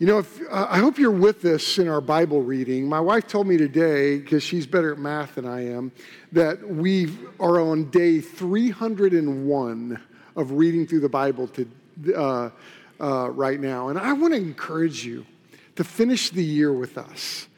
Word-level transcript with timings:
You 0.00 0.06
know, 0.06 0.18
if, 0.18 0.40
uh, 0.48 0.68
I 0.70 0.78
hope 0.78 0.96
you're 0.96 1.10
with 1.10 1.44
us 1.44 1.76
in 1.76 1.88
our 1.88 2.00
Bible 2.00 2.40
reading. 2.40 2.88
My 2.88 3.00
wife 3.00 3.26
told 3.26 3.48
me 3.48 3.56
today, 3.56 4.18
because 4.18 4.44
she's 4.44 4.64
better 4.64 4.92
at 4.92 4.98
math 5.00 5.34
than 5.34 5.44
I 5.44 5.72
am, 5.72 5.90
that 6.30 6.68
we 6.68 7.18
are 7.40 7.58
on 7.58 7.90
day 7.90 8.20
301 8.20 10.00
of 10.36 10.52
reading 10.52 10.86
through 10.86 11.00
the 11.00 11.08
Bible 11.08 11.48
to, 11.48 11.68
uh, 12.14 12.50
uh, 13.00 13.30
right 13.30 13.58
now. 13.58 13.88
And 13.88 13.98
I 13.98 14.12
want 14.12 14.34
to 14.34 14.38
encourage 14.38 15.04
you 15.04 15.26
to 15.74 15.82
finish 15.82 16.30
the 16.30 16.44
year 16.44 16.72
with 16.72 16.96
us. 16.96 17.48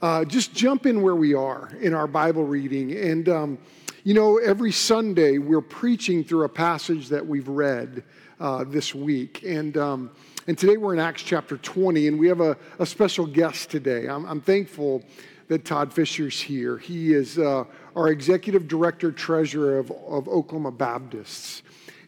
Uh, 0.00 0.24
just 0.24 0.54
jump 0.54 0.86
in 0.86 1.02
where 1.02 1.16
we 1.16 1.34
are 1.34 1.68
in 1.80 1.94
our 1.94 2.06
Bible 2.06 2.44
reading. 2.44 2.92
And, 2.92 3.28
um, 3.28 3.58
you 4.04 4.14
know, 4.14 4.38
every 4.38 4.70
Sunday 4.70 5.38
we're 5.38 5.60
preaching 5.60 6.22
through 6.22 6.44
a 6.44 6.48
passage 6.48 7.08
that 7.08 7.26
we've 7.26 7.48
read 7.48 8.04
uh, 8.38 8.62
this 8.62 8.94
week. 8.94 9.42
And, 9.42 9.76
um, 9.76 10.10
and 10.48 10.56
today 10.56 10.78
we're 10.78 10.94
in 10.94 10.98
Acts 10.98 11.22
chapter 11.22 11.58
20, 11.58 12.08
and 12.08 12.18
we 12.18 12.26
have 12.26 12.40
a, 12.40 12.56
a 12.78 12.86
special 12.86 13.26
guest 13.26 13.70
today. 13.70 14.08
I'm, 14.08 14.24
I'm 14.24 14.40
thankful 14.40 15.02
that 15.48 15.66
Todd 15.66 15.92
Fisher's 15.92 16.40
here. 16.40 16.78
He 16.78 17.12
is 17.12 17.38
uh, 17.38 17.64
our 17.94 18.08
executive 18.08 18.66
director, 18.66 19.12
treasurer 19.12 19.76
of, 19.76 19.90
of 19.90 20.26
Oklahoma 20.26 20.70
Baptists. 20.70 21.62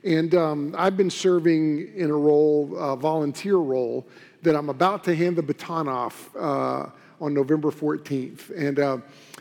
And 0.05 0.35
um, 0.35 0.75
I've 0.79 0.97
been 0.97 1.11
serving 1.11 1.93
in 1.95 2.11
a 2.11 2.17
role, 2.17 2.75
a 2.79 2.97
volunteer 2.97 3.57
role, 3.57 4.07
that 4.41 4.57
I'm 4.57 4.71
about 4.71 5.05
to 5.05 5.15
hand 5.15 5.37
the 5.37 5.43
baton 5.43 5.87
off 5.87 6.35
uh, 6.35 6.87
on 7.21 7.35
November 7.35 7.71
14th. 7.71 8.57
And, 8.57 8.79
uh, 8.79 8.99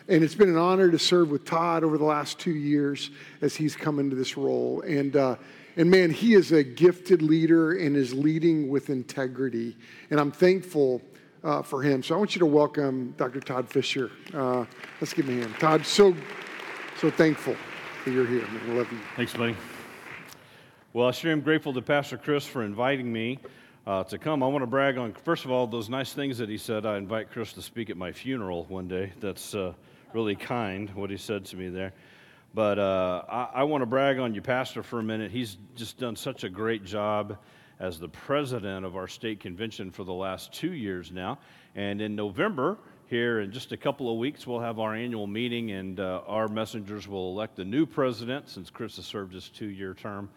and 0.10 0.26
it's 0.26 0.36
been 0.36 0.50
an 0.50 0.58
honor 0.58 0.92
to 0.92 1.00
serve 1.00 1.32
with 1.32 1.46
Todd 1.46 1.86
over 1.86 1.98
the 1.98 2.04
last 2.04 2.38
two 2.38 2.52
years 2.52 3.12
as 3.40 3.56
he's 3.56 3.78
come 3.78 3.98
into 4.00 4.18
this 4.18 4.36
role. 4.36 4.82
And 4.82 5.16
uh, 5.16 5.38
and 5.80 5.90
man, 5.90 6.12
he 6.12 6.34
is 6.34 6.52
a 6.52 6.62
gifted 6.62 7.22
leader 7.22 7.72
and 7.72 7.96
is 7.96 8.14
leading 8.14 8.68
with 8.68 8.90
integrity. 8.90 9.78
And 10.10 10.20
I'm 10.20 10.30
thankful 10.30 11.02
uh, 11.42 11.62
for 11.62 11.82
him. 11.82 12.04
So 12.04 12.16
I 12.16 12.18
want 12.18 12.36
you 12.36 12.40
to 12.40 12.46
welcome 12.46 13.14
Dr. 13.16 13.40
Todd 13.40 13.66
Fisher. 13.70 14.12
Uh, 14.34 14.66
let's 15.00 15.14
give 15.14 15.30
him 15.30 15.40
a 15.40 15.42
hand. 15.44 15.56
Todd, 15.58 15.86
so, 15.86 16.14
so 17.00 17.10
thankful 17.10 17.56
that 18.04 18.12
you're 18.12 18.28
here. 18.28 18.46
I 18.46 18.74
love 18.74 18.92
you. 18.92 19.00
Thanks, 19.16 19.34
buddy. 19.34 19.56
Well, 20.92 21.08
I 21.08 21.12
sure 21.12 21.32
am 21.32 21.40
grateful 21.40 21.72
to 21.72 21.82
Pastor 21.82 22.18
Chris 22.18 22.46
for 22.46 22.64
inviting 22.64 23.10
me 23.10 23.40
uh, 23.88 24.04
to 24.04 24.18
come. 24.18 24.44
I 24.44 24.48
want 24.48 24.64
to 24.64 24.68
brag 24.68 24.98
on, 24.98 25.14
first 25.14 25.46
of 25.46 25.52
all, 25.52 25.66
those 25.66 25.88
nice 25.88 26.12
things 26.12 26.38
that 26.40 26.50
he 26.50 26.58
said. 26.58 26.86
I 26.86 26.98
invite 26.98 27.32
Chris 27.32 27.54
to 27.54 27.62
speak 27.62 27.90
at 27.90 27.96
my 27.96 28.12
funeral 28.12 28.66
one 28.66 28.90
day. 28.90 29.14
That's 29.22 29.56
uh, 29.56 29.72
really 30.12 30.36
kind, 30.36 30.90
what 30.90 31.10
he 31.10 31.16
said 31.16 31.46
to 31.46 31.56
me 31.56 31.70
there. 31.70 31.94
But 32.54 32.80
uh, 32.80 33.24
I, 33.30 33.50
I 33.56 33.64
want 33.64 33.84
to 33.84 33.86
brag 33.86 34.18
on 34.18 34.34
you, 34.34 34.42
Pastor, 34.42 34.82
for 34.82 35.00
a 35.00 35.04
minute. 35.04 35.32
He's 35.32 35.58
just 35.76 36.00
done 36.00 36.16
such 36.16 36.44
a 36.44 36.50
great 36.50 36.84
job 36.84 37.38
as 37.80 38.00
the 38.00 38.10
president 38.10 38.86
of 38.86 38.96
our 38.96 39.08
state 39.08 39.40
convention 39.40 39.92
for 39.92 40.04
the 40.04 40.14
last 40.14 40.52
two 40.52 40.74
years 40.74 41.12
now. 41.12 41.38
And 41.76 42.02
in 42.02 42.16
November, 42.16 42.78
here 43.08 43.40
in 43.42 43.52
just 43.52 43.72
a 43.72 43.78
couple 43.78 44.12
of 44.12 44.18
weeks, 44.18 44.46
we'll 44.48 44.60
have 44.60 44.80
our 44.80 44.96
annual 44.96 45.28
meeting, 45.28 45.72
and 45.72 46.00
uh, 46.00 46.22
our 46.28 46.48
messengers 46.48 47.08
will 47.08 47.32
elect 47.32 47.60
a 47.60 47.66
new 47.66 47.86
president 47.86 48.50
since 48.50 48.70
Chris 48.70 48.96
has 48.98 49.06
served 49.06 49.34
his 49.34 49.50
two 49.50 49.68
year 49.68 49.94
term. 49.94 50.30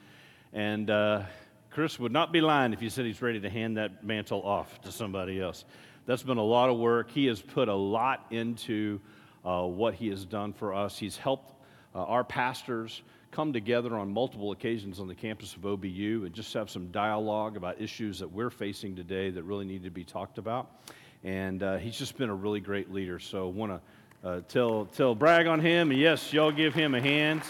And 0.53 0.91
uh, 0.91 1.23
Chris 1.71 1.99
would 1.99 2.13
not 2.13 2.31
be 2.31 2.43
lying 2.43 2.75
if 2.75 2.81
he 2.81 2.91
said 2.91 3.07
he's 3.07 3.23
ready 3.23 3.41
to 3.41 3.51
hand 3.51 3.79
that 3.79 4.05
mantle 4.05 4.43
off 4.43 4.81
to 4.83 4.93
somebody 4.93 5.41
else. 5.41 5.65
That's 6.05 6.23
been 6.23 6.39
a 6.39 6.45
lot 6.45 6.69
of 6.69 6.79
work. 6.79 7.11
He 7.11 7.27
has 7.27 7.41
put 7.41 7.69
a 7.69 7.75
lot 7.75 8.27
into 8.31 9.01
uh, 9.45 9.63
what 9.63 9.95
he 9.95 10.09
has 10.09 10.25
done 10.25 10.53
for 10.53 10.75
us. 10.75 10.99
He's 10.99 11.17
helped 11.17 11.53
uh, 11.95 12.05
our 12.05 12.25
pastors 12.25 13.03
come 13.31 13.53
together 13.53 13.97
on 13.97 14.13
multiple 14.13 14.53
occasions 14.53 15.01
on 15.01 15.09
the 15.09 15.15
campus 15.15 15.57
of 15.57 15.63
OBU 15.63 16.27
and 16.27 16.35
just 16.35 16.53
have 16.53 16.71
some 16.71 16.89
dialogue 16.89 17.57
about 17.57 17.81
issues 17.81 18.19
that 18.19 18.31
we're 18.31 18.51
facing 18.51 18.95
today 18.95 19.31
that 19.31 19.43
really 19.43 19.65
need 19.65 19.83
to 19.83 19.91
be 19.91 20.05
talked 20.05 20.37
about. 20.39 20.83
And 21.25 21.63
uh, 21.63 21.79
he's 21.79 21.97
just 21.97 22.19
been 22.19 22.29
a 22.29 22.35
really 22.35 22.61
great 22.61 22.93
leader. 22.93 23.19
So 23.19 23.49
I 23.49 23.51
want 23.51 23.73
to 23.73 24.29
uh, 24.29 24.41
tell, 24.49 24.85
tell, 24.87 25.15
brag 25.15 25.47
on 25.47 25.61
him. 25.61 25.91
And 25.91 25.99
yes, 25.99 26.33
y'all 26.33 26.53
give 26.53 26.75
him 26.75 26.95
a 26.95 27.01
hand. 27.01 27.43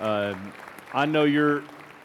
Uh, 0.00 0.34
I 0.92 1.06
know 1.06 1.24
you're, 1.24 1.62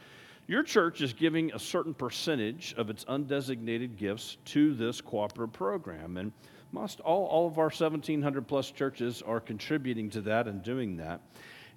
your 0.46 0.62
church 0.62 1.02
is 1.02 1.12
giving 1.12 1.52
a 1.52 1.58
certain 1.58 1.92
percentage 1.92 2.74
of 2.78 2.88
its 2.88 3.04
undesignated 3.04 3.96
gifts 3.96 4.38
to 4.46 4.74
this 4.74 5.00
cooperative 5.00 5.52
program. 5.52 6.16
And 6.16 6.32
most 6.72 7.00
all, 7.00 7.26
all 7.26 7.46
of 7.46 7.58
our 7.58 7.66
1,700 7.66 8.46
plus 8.46 8.70
churches 8.70 9.22
are 9.22 9.40
contributing 9.40 10.10
to 10.10 10.20
that 10.22 10.46
and 10.46 10.62
doing 10.62 10.96
that. 10.98 11.20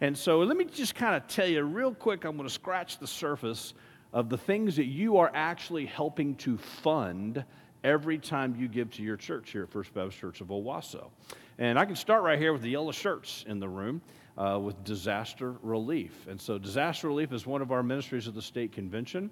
And 0.02 0.18
so 0.18 0.40
let 0.40 0.57
me 0.57 0.66
just 0.66 0.96
kind 0.96 1.16
of 1.16 1.28
tell 1.28 1.47
you 1.47 1.62
real 1.63 1.94
quick, 1.94 2.25
I'm 2.25 2.35
going 2.35 2.47
to 2.47 2.53
scratch 2.53 2.97
the 2.97 3.07
surface 3.07 3.74
of 4.13 4.29
the 4.29 4.38
things 4.38 4.75
that 4.75 4.85
you 4.85 5.18
are 5.18 5.31
actually 5.34 5.85
helping 5.85 6.35
to 6.35 6.57
fund 6.57 7.46
every 7.84 8.18
time 8.18 8.56
you 8.57 8.68
give 8.68 8.91
to 8.91 9.03
your 9.03 9.18
church 9.18 9.52
here 9.52 9.63
at 9.63 9.69
First 9.69 9.94
Baptist 9.94 10.19
Church 10.19 10.41
of 10.41 10.47
Owasso. 10.47 11.09
And 11.58 11.78
I 11.78 11.85
can 11.85 11.96
start 11.96 12.23
right 12.23 12.40
here 12.40 12.53
with 12.53 12.62
the 12.62 12.69
yellow 12.69 12.91
shirts 12.91 13.46
in 13.47 13.59
the 13.59 13.69
room 13.69 14.02
uh, 14.38 14.59
with 14.62 14.84
disaster 14.84 15.56
relief. 15.62 16.25
And 16.28 16.40
so, 16.40 16.58
disaster 16.58 17.08
relief 17.08 17.31
is 17.34 17.46
one 17.46 17.62
of 17.62 17.72
our 17.72 17.84
ministries 17.84 18.28
of 18.28 18.34
the 18.34 18.41
state 18.41 18.72
convention. 18.72 19.29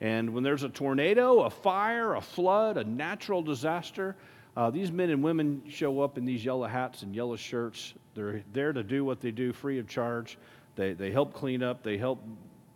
And 0.00 0.32
when 0.32 0.44
there's 0.44 0.62
a 0.62 0.68
tornado, 0.68 1.40
a 1.40 1.50
fire, 1.50 2.14
a 2.14 2.20
flood, 2.20 2.76
a 2.76 2.84
natural 2.84 3.42
disaster, 3.42 4.16
uh, 4.56 4.70
these 4.70 4.92
men 4.92 5.10
and 5.10 5.22
women 5.22 5.62
show 5.68 6.00
up 6.00 6.18
in 6.18 6.24
these 6.24 6.44
yellow 6.44 6.66
hats 6.66 7.02
and 7.02 7.14
yellow 7.14 7.36
shirts. 7.36 7.94
They're 8.14 8.42
there 8.52 8.72
to 8.72 8.82
do 8.82 9.04
what 9.04 9.20
they 9.20 9.30
do 9.30 9.52
free 9.52 9.78
of 9.78 9.88
charge. 9.88 10.38
They, 10.76 10.92
they 10.92 11.10
help 11.10 11.32
clean 11.32 11.62
up, 11.62 11.82
they 11.82 11.98
help 11.98 12.22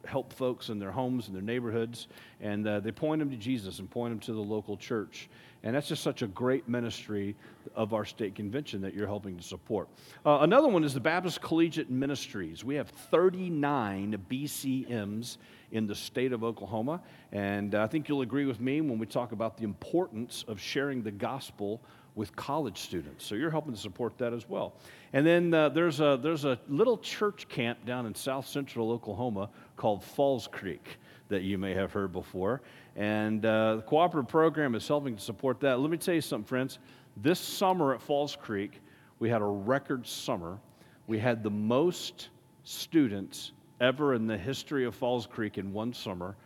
help 0.06 0.32
folks 0.32 0.68
in 0.68 0.78
their 0.78 0.92
homes 0.92 1.26
and 1.26 1.34
their 1.34 1.42
neighborhoods, 1.42 2.06
and 2.40 2.66
uh, 2.66 2.80
they 2.80 2.92
point 2.92 3.18
them 3.18 3.30
to 3.30 3.36
Jesus 3.36 3.80
and 3.80 3.90
point 3.90 4.12
them 4.12 4.20
to 4.20 4.32
the 4.32 4.40
local 4.40 4.76
church. 4.76 5.28
And 5.62 5.74
that's 5.74 5.88
just 5.88 6.02
such 6.02 6.22
a 6.22 6.28
great 6.28 6.68
ministry 6.68 7.34
of 7.74 7.92
our 7.92 8.04
state 8.04 8.34
convention 8.34 8.80
that 8.82 8.94
you're 8.94 9.06
helping 9.06 9.36
to 9.36 9.42
support. 9.42 9.88
Uh, 10.24 10.38
another 10.42 10.68
one 10.68 10.84
is 10.84 10.94
the 10.94 11.00
Baptist 11.00 11.40
Collegiate 11.40 11.90
Ministries. 11.90 12.64
We 12.64 12.76
have 12.76 12.88
39 12.88 14.24
BCMs 14.30 15.38
in 15.72 15.86
the 15.86 15.94
state 15.94 16.32
of 16.32 16.44
Oklahoma. 16.44 17.00
And 17.32 17.74
I 17.74 17.86
think 17.86 18.08
you'll 18.08 18.22
agree 18.22 18.46
with 18.46 18.60
me 18.60 18.80
when 18.80 18.98
we 18.98 19.06
talk 19.06 19.32
about 19.32 19.56
the 19.56 19.64
importance 19.64 20.44
of 20.48 20.60
sharing 20.60 21.02
the 21.02 21.10
gospel 21.10 21.80
with 22.14 22.34
college 22.34 22.80
students. 22.80 23.26
So 23.26 23.34
you're 23.34 23.50
helping 23.50 23.74
to 23.74 23.78
support 23.78 24.16
that 24.18 24.32
as 24.32 24.48
well. 24.48 24.74
And 25.12 25.26
then 25.26 25.52
uh, 25.52 25.68
there's, 25.68 26.00
a, 26.00 26.18
there's 26.20 26.46
a 26.46 26.58
little 26.66 26.96
church 26.96 27.46
camp 27.48 27.84
down 27.84 28.06
in 28.06 28.14
south 28.14 28.46
central 28.46 28.90
Oklahoma 28.90 29.50
called 29.76 30.02
Falls 30.02 30.48
Creek 30.50 30.98
that 31.28 31.42
you 31.42 31.58
may 31.58 31.74
have 31.74 31.92
heard 31.92 32.12
before. 32.12 32.62
And 32.94 33.44
uh, 33.44 33.76
the 33.76 33.82
cooperative 33.82 34.28
program 34.28 34.74
is 34.74 34.88
helping 34.88 35.16
to 35.16 35.22
support 35.22 35.60
that. 35.60 35.78
Let 35.78 35.90
me 35.90 35.98
tell 35.98 36.14
you 36.14 36.20
something, 36.22 36.46
friends. 36.46 36.78
This 37.18 37.38
summer 37.38 37.94
at 37.94 38.00
Falls 38.00 38.36
Creek, 38.36 38.80
We 39.18 39.30
had 39.30 39.40
a 39.40 39.46
record 39.46 40.06
summer. 40.06 40.58
We 41.06 41.18
had 41.18 41.42
the 41.42 41.50
most 41.50 42.28
students 42.64 43.52
ever 43.80 44.14
in 44.14 44.26
the 44.26 44.38
history 44.38 44.84
of 44.84 44.94
Falls 44.94 45.26
Creek 45.26 45.58
in 45.58 45.72
one 45.72 45.92
summer 45.92 46.36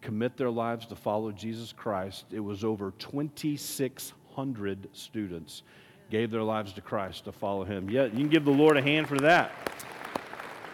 commit 0.00 0.36
their 0.36 0.50
lives 0.50 0.86
to 0.86 0.96
follow 0.96 1.30
Jesus 1.32 1.72
Christ. 1.72 2.26
It 2.32 2.40
was 2.40 2.64
over 2.64 2.92
2,600 2.98 4.88
students 4.92 5.62
gave 6.10 6.30
their 6.30 6.42
lives 6.42 6.72
to 6.72 6.80
Christ 6.80 7.24
to 7.24 7.32
follow 7.32 7.64
him. 7.64 7.88
Yeah, 7.88 8.04
you 8.04 8.10
can 8.10 8.28
give 8.28 8.44
the 8.44 8.50
Lord 8.50 8.76
a 8.76 8.82
hand 8.82 9.08
for 9.08 9.18
that. 9.18 9.52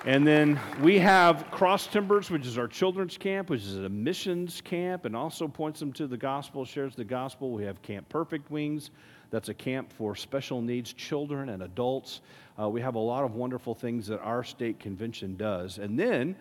And 0.07 0.27
then 0.27 0.59
we 0.81 0.99
have 1.01 1.51
Cross 1.51 1.89
Timbers, 1.89 2.31
which 2.31 2.47
is 2.47 2.57
our 2.57 2.69
children's 2.69 3.19
camp, 3.19 3.51
which 3.51 3.63
is 3.63 3.77
a 3.77 3.89
missions 3.89 4.61
camp 4.61 5.05
and 5.05 5.17
also 5.17 5.49
points 5.49 5.81
them 5.81 5.93
to 5.95 6.07
the 6.07 6.17
gospel, 6.17 6.65
shares 6.65 6.95
the 6.95 7.05
gospel. 7.05 7.51
We 7.51 7.65
have 7.65 7.83
Camp 7.83 8.09
Perfect 8.09 8.51
Wings, 8.51 8.93
that's 9.31 9.49
a 9.49 9.55
camp 9.55 9.93
for 9.93 10.15
special 10.15 10.63
needs 10.63 10.93
children 10.93 11.49
and 11.49 11.63
adults. 11.63 12.21
Uh, 12.61 12.69
we 12.69 12.81
have 12.81 12.95
a 12.95 13.01
lot 13.01 13.25
of 13.25 13.35
wonderful 13.35 13.75
things 13.75 14.07
that 14.07 14.21
our 14.21 14.45
state 14.45 14.79
convention 14.79 15.37
does. 15.37 15.79
And 15.79 15.99
then 15.99 16.37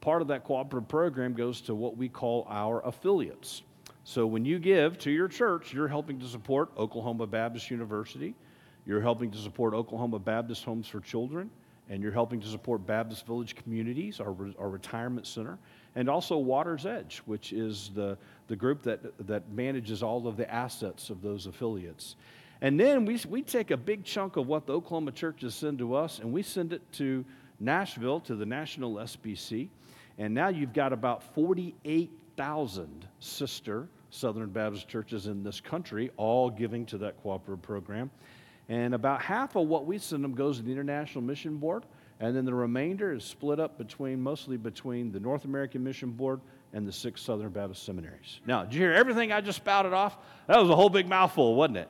part 0.00 0.22
of 0.22 0.28
that 0.28 0.44
cooperative 0.44 0.88
program 0.88 1.34
goes 1.34 1.60
to 1.62 1.74
what 1.74 1.96
we 1.96 2.08
call 2.08 2.46
our 2.48 2.84
affiliates. 2.86 3.62
So 4.04 4.26
when 4.26 4.44
you 4.44 4.58
give 4.58 4.98
to 4.98 5.10
your 5.10 5.26
church, 5.26 5.72
you're 5.74 5.88
helping 5.88 6.20
to 6.20 6.26
support 6.26 6.70
Oklahoma 6.78 7.26
Baptist 7.26 7.70
University, 7.70 8.34
you're 8.86 9.00
helping 9.00 9.32
to 9.32 9.38
support 9.38 9.74
Oklahoma 9.74 10.20
Baptist 10.20 10.64
Homes 10.64 10.86
for 10.86 11.00
Children, 11.00 11.50
and 11.88 12.02
you're 12.02 12.12
helping 12.12 12.40
to 12.40 12.46
support 12.46 12.86
Baptist 12.86 13.26
Village 13.26 13.56
Communities, 13.56 14.20
our, 14.20 14.36
our 14.60 14.68
retirement 14.68 15.26
center, 15.26 15.58
and 15.96 16.08
also 16.08 16.36
Water's 16.36 16.86
Edge, 16.86 17.22
which 17.24 17.52
is 17.52 17.90
the, 17.94 18.16
the 18.48 18.54
group 18.54 18.82
that, 18.82 19.00
that 19.26 19.50
manages 19.50 20.02
all 20.02 20.28
of 20.28 20.36
the 20.36 20.48
assets 20.52 21.10
of 21.10 21.22
those 21.22 21.46
affiliates. 21.46 22.16
And 22.60 22.78
then 22.78 23.04
we, 23.04 23.18
we 23.28 23.42
take 23.42 23.70
a 23.70 23.76
big 23.76 24.04
chunk 24.04 24.36
of 24.36 24.46
what 24.46 24.66
the 24.66 24.74
Oklahoma 24.74 25.12
churches 25.12 25.54
send 25.54 25.78
to 25.78 25.94
us 25.94 26.20
and 26.20 26.32
we 26.32 26.42
send 26.42 26.72
it 26.72 26.82
to 26.92 27.24
Nashville, 27.58 28.20
to 28.20 28.36
the 28.36 28.46
National 28.46 28.94
SBC. 28.96 29.68
And 30.18 30.32
now 30.32 30.48
you've 30.48 30.72
got 30.72 30.92
about 30.92 31.22
48,000 31.34 33.06
sister 33.18 33.88
Southern 34.10 34.50
Baptist 34.50 34.88
churches 34.88 35.26
in 35.26 35.42
this 35.42 35.60
country, 35.60 36.10
all 36.16 36.48
giving 36.48 36.86
to 36.86 36.98
that 36.98 37.20
cooperative 37.22 37.62
program. 37.62 38.10
And 38.68 38.94
about 38.94 39.22
half 39.22 39.56
of 39.56 39.66
what 39.66 39.86
we 39.86 39.98
send 39.98 40.24
them 40.24 40.34
goes 40.34 40.58
to 40.58 40.62
the 40.62 40.72
International 40.72 41.22
Mission 41.22 41.56
Board, 41.56 41.84
and 42.20 42.34
then 42.34 42.44
the 42.44 42.54
remainder 42.54 43.12
is 43.12 43.24
split 43.24 43.60
up 43.60 43.76
between 43.76 44.20
mostly 44.20 44.56
between 44.56 45.12
the 45.12 45.20
North 45.20 45.44
American 45.44 45.84
Mission 45.84 46.10
Board 46.10 46.40
and 46.72 46.86
the 46.86 46.92
six 46.92 47.20
Southern 47.20 47.50
Baptist 47.50 47.84
seminaries. 47.84 48.40
Now, 48.46 48.64
did 48.64 48.74
you 48.74 48.80
hear 48.80 48.92
everything 48.92 49.32
I 49.32 49.40
just 49.40 49.56
spouted 49.56 49.92
off? 49.92 50.16
That 50.46 50.58
was 50.60 50.70
a 50.70 50.76
whole 50.76 50.88
big 50.88 51.08
mouthful, 51.08 51.54
wasn't 51.54 51.78
it? 51.78 51.88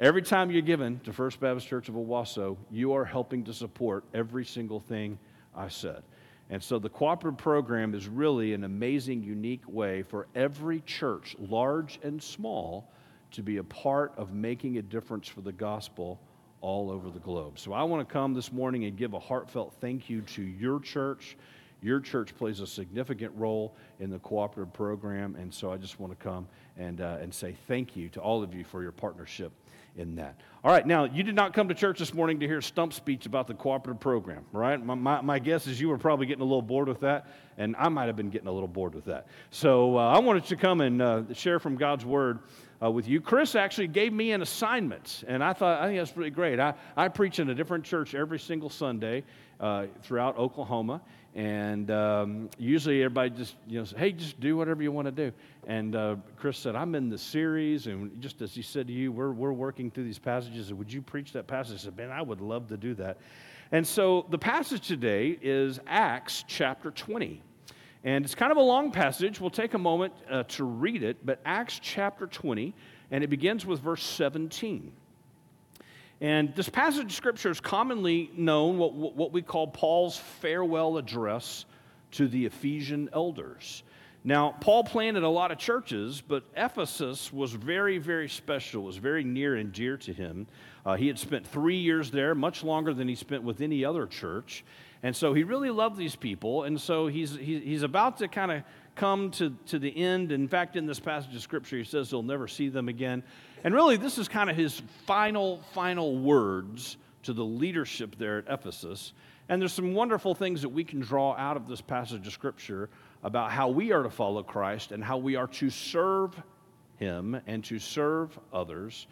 Every 0.00 0.22
time 0.22 0.50
you're 0.50 0.62
given 0.62 1.00
to 1.00 1.12
First 1.12 1.40
Baptist 1.40 1.66
Church 1.66 1.88
of 1.88 1.96
Owasso, 1.96 2.56
you 2.70 2.92
are 2.92 3.04
helping 3.04 3.44
to 3.44 3.52
support 3.52 4.04
every 4.14 4.44
single 4.44 4.80
thing 4.80 5.18
I 5.54 5.68
said. 5.68 6.02
And 6.50 6.62
so 6.62 6.78
the 6.78 6.88
cooperative 6.88 7.38
program 7.38 7.94
is 7.94 8.08
really 8.08 8.54
an 8.54 8.64
amazing, 8.64 9.22
unique 9.22 9.64
way 9.66 10.02
for 10.02 10.28
every 10.34 10.80
church, 10.82 11.36
large 11.38 11.98
and 12.02 12.22
small, 12.22 12.90
to 13.32 13.42
be 13.42 13.58
a 13.58 13.64
part 13.64 14.14
of 14.16 14.32
making 14.32 14.78
a 14.78 14.82
difference 14.82 15.28
for 15.28 15.42
the 15.42 15.52
gospel 15.52 16.18
all 16.60 16.90
over 16.90 17.10
the 17.10 17.20
globe. 17.20 17.58
So 17.58 17.72
I 17.72 17.82
want 17.82 18.06
to 18.06 18.12
come 18.12 18.34
this 18.34 18.52
morning 18.52 18.84
and 18.84 18.96
give 18.96 19.14
a 19.14 19.18
heartfelt 19.18 19.74
thank 19.80 20.10
you 20.10 20.22
to 20.22 20.42
your 20.42 20.80
church. 20.80 21.36
Your 21.80 22.00
church 22.00 22.34
plays 22.36 22.60
a 22.60 22.66
significant 22.66 23.32
role 23.36 23.76
in 24.00 24.10
the 24.10 24.18
cooperative 24.18 24.72
program, 24.72 25.36
and 25.36 25.52
so 25.54 25.72
I 25.72 25.76
just 25.76 26.00
want 26.00 26.18
to 26.18 26.24
come 26.24 26.48
and, 26.76 27.00
uh, 27.00 27.18
and 27.20 27.32
say 27.32 27.54
thank 27.68 27.96
you 27.96 28.08
to 28.10 28.20
all 28.20 28.42
of 28.42 28.52
you 28.52 28.64
for 28.64 28.82
your 28.82 28.90
partnership 28.90 29.52
in 29.96 30.16
that. 30.16 30.40
All 30.64 30.72
right, 30.72 30.86
now, 30.86 31.04
you 31.04 31.22
did 31.22 31.34
not 31.34 31.52
come 31.52 31.68
to 31.68 31.74
church 31.74 31.98
this 31.98 32.12
morning 32.12 32.40
to 32.40 32.46
hear 32.46 32.60
Stump 32.60 32.92
speech 32.92 33.26
about 33.26 33.46
the 33.46 33.54
cooperative 33.54 34.00
program, 34.00 34.44
right? 34.52 34.84
My, 34.84 34.94
my, 34.94 35.20
my, 35.20 35.38
guess 35.38 35.66
is 35.66 35.80
you 35.80 35.88
were 35.88 35.98
probably 35.98 36.26
getting 36.26 36.42
a 36.42 36.44
little 36.46 36.62
bored 36.62 36.88
with 36.88 37.00
that, 37.00 37.26
and 37.58 37.76
I 37.76 37.88
might 37.88 38.06
have 38.06 38.16
been 38.16 38.30
getting 38.30 38.48
a 38.48 38.52
little 38.52 38.68
bored 38.68 38.94
with 38.94 39.04
that. 39.06 39.26
So 39.50 39.96
uh, 39.96 40.08
I 40.08 40.18
wanted 40.18 40.46
to 40.46 40.56
come 40.56 40.80
and 40.80 41.02
uh, 41.02 41.22
share 41.32 41.60
from 41.60 41.76
God's 41.76 42.04
Word 42.04 42.40
uh, 42.82 42.90
with 42.90 43.08
you. 43.08 43.20
Chris 43.20 43.54
actually 43.54 43.88
gave 43.88 44.12
me 44.12 44.32
an 44.32 44.42
assignment, 44.42 45.24
and 45.26 45.42
I 45.42 45.52
thought, 45.52 45.80
I 45.80 45.86
think 45.86 45.98
that's 45.98 46.12
pretty 46.12 46.30
great. 46.30 46.60
I, 46.60 46.74
I 46.96 47.08
preach 47.08 47.38
in 47.38 47.50
a 47.50 47.54
different 47.54 47.84
church 47.84 48.14
every 48.14 48.38
single 48.38 48.70
Sunday 48.70 49.24
uh, 49.60 49.86
throughout 50.02 50.38
Oklahoma, 50.38 51.00
and 51.34 51.90
um, 51.90 52.50
usually 52.58 53.02
everybody 53.02 53.30
just, 53.30 53.56
you 53.66 53.78
know, 53.78 53.84
say, 53.84 53.98
hey, 53.98 54.12
just 54.12 54.38
do 54.40 54.56
whatever 54.56 54.82
you 54.82 54.92
want 54.92 55.06
to 55.06 55.12
do. 55.12 55.32
And 55.66 55.96
uh, 55.96 56.16
Chris 56.36 56.58
said, 56.58 56.76
I'm 56.76 56.94
in 56.94 57.08
the 57.08 57.18
series, 57.18 57.86
and 57.86 58.20
just 58.20 58.40
as 58.42 58.54
he 58.54 58.62
said 58.62 58.86
to 58.86 58.92
you, 58.92 59.12
we're, 59.12 59.32
we're 59.32 59.52
working 59.52 59.90
through 59.90 60.04
these 60.04 60.18
passages. 60.18 60.72
Would 60.72 60.92
you 60.92 61.02
preach 61.02 61.32
that 61.32 61.46
passage? 61.46 61.74
I 61.74 61.78
said, 61.78 61.96
man, 61.96 62.10
I 62.10 62.22
would 62.22 62.40
love 62.40 62.68
to 62.68 62.76
do 62.76 62.94
that. 62.94 63.18
And 63.70 63.86
so 63.86 64.24
the 64.30 64.38
passage 64.38 64.86
today 64.88 65.38
is 65.42 65.78
Acts 65.86 66.44
chapter 66.46 66.90
20. 66.90 67.42
And 68.08 68.24
it's 68.24 68.34
kind 68.34 68.50
of 68.50 68.56
a 68.56 68.62
long 68.62 68.90
passage. 68.90 69.38
We'll 69.38 69.50
take 69.50 69.74
a 69.74 69.78
moment 69.78 70.14
uh, 70.30 70.44
to 70.44 70.64
read 70.64 71.02
it, 71.02 71.26
but 71.26 71.42
Acts 71.44 71.78
chapter 71.78 72.26
20, 72.26 72.74
and 73.10 73.22
it 73.22 73.26
begins 73.26 73.66
with 73.66 73.80
verse 73.80 74.02
17. 74.02 74.90
And 76.22 76.54
this 76.54 76.70
passage 76.70 77.04
of 77.04 77.12
scripture 77.12 77.50
is 77.50 77.60
commonly 77.60 78.30
known, 78.34 78.78
what, 78.78 78.94
what 78.94 79.30
we 79.32 79.42
call 79.42 79.66
Paul's 79.66 80.16
farewell 80.16 80.96
address 80.96 81.66
to 82.12 82.28
the 82.28 82.46
Ephesian 82.46 83.10
elders. 83.12 83.82
Now, 84.24 84.56
Paul 84.58 84.84
planted 84.84 85.22
a 85.22 85.28
lot 85.28 85.52
of 85.52 85.58
churches, 85.58 86.22
but 86.26 86.44
Ephesus 86.56 87.30
was 87.30 87.52
very, 87.52 87.98
very 87.98 88.30
special, 88.30 88.84
it 88.84 88.86
was 88.86 88.96
very 88.96 89.22
near 89.22 89.56
and 89.56 89.70
dear 89.70 89.98
to 89.98 90.14
him. 90.14 90.46
Uh, 90.86 90.96
he 90.96 91.08
had 91.08 91.18
spent 91.18 91.46
three 91.46 91.76
years 91.76 92.10
there, 92.10 92.34
much 92.34 92.64
longer 92.64 92.94
than 92.94 93.06
he 93.06 93.14
spent 93.14 93.42
with 93.42 93.60
any 93.60 93.84
other 93.84 94.06
church. 94.06 94.64
And 95.02 95.14
so 95.14 95.32
he 95.32 95.44
really 95.44 95.70
loved 95.70 95.96
these 95.96 96.16
people. 96.16 96.64
And 96.64 96.80
so 96.80 97.06
he's, 97.06 97.34
he, 97.34 97.60
he's 97.60 97.82
about 97.82 98.18
to 98.18 98.28
kind 98.28 98.50
of 98.50 98.62
come 98.96 99.30
to, 99.32 99.54
to 99.66 99.78
the 99.78 99.96
end. 99.96 100.32
In 100.32 100.48
fact, 100.48 100.76
in 100.76 100.86
this 100.86 100.98
passage 100.98 101.34
of 101.34 101.40
Scripture, 101.40 101.76
he 101.76 101.84
says 101.84 102.10
he'll 102.10 102.22
never 102.22 102.48
see 102.48 102.68
them 102.68 102.88
again. 102.88 103.22
And 103.62 103.72
really, 103.72 103.96
this 103.96 104.18
is 104.18 104.28
kind 104.28 104.50
of 104.50 104.56
his 104.56 104.82
final, 105.06 105.62
final 105.72 106.18
words 106.18 106.96
to 107.22 107.32
the 107.32 107.44
leadership 107.44 108.16
there 108.18 108.38
at 108.38 108.44
Ephesus. 108.48 109.12
And 109.48 109.62
there's 109.62 109.72
some 109.72 109.94
wonderful 109.94 110.34
things 110.34 110.62
that 110.62 110.68
we 110.68 110.84
can 110.84 111.00
draw 111.00 111.34
out 111.36 111.56
of 111.56 111.68
this 111.68 111.80
passage 111.80 112.26
of 112.26 112.32
Scripture 112.32 112.90
about 113.22 113.50
how 113.50 113.68
we 113.68 113.92
are 113.92 114.02
to 114.02 114.10
follow 114.10 114.42
Christ 114.42 114.92
and 114.92 115.02
how 115.02 115.16
we 115.16 115.36
are 115.36 115.46
to 115.46 115.70
serve 115.70 116.40
Him 116.98 117.40
and 117.46 117.64
to 117.64 117.78
serve 117.78 118.38
others 118.52 119.06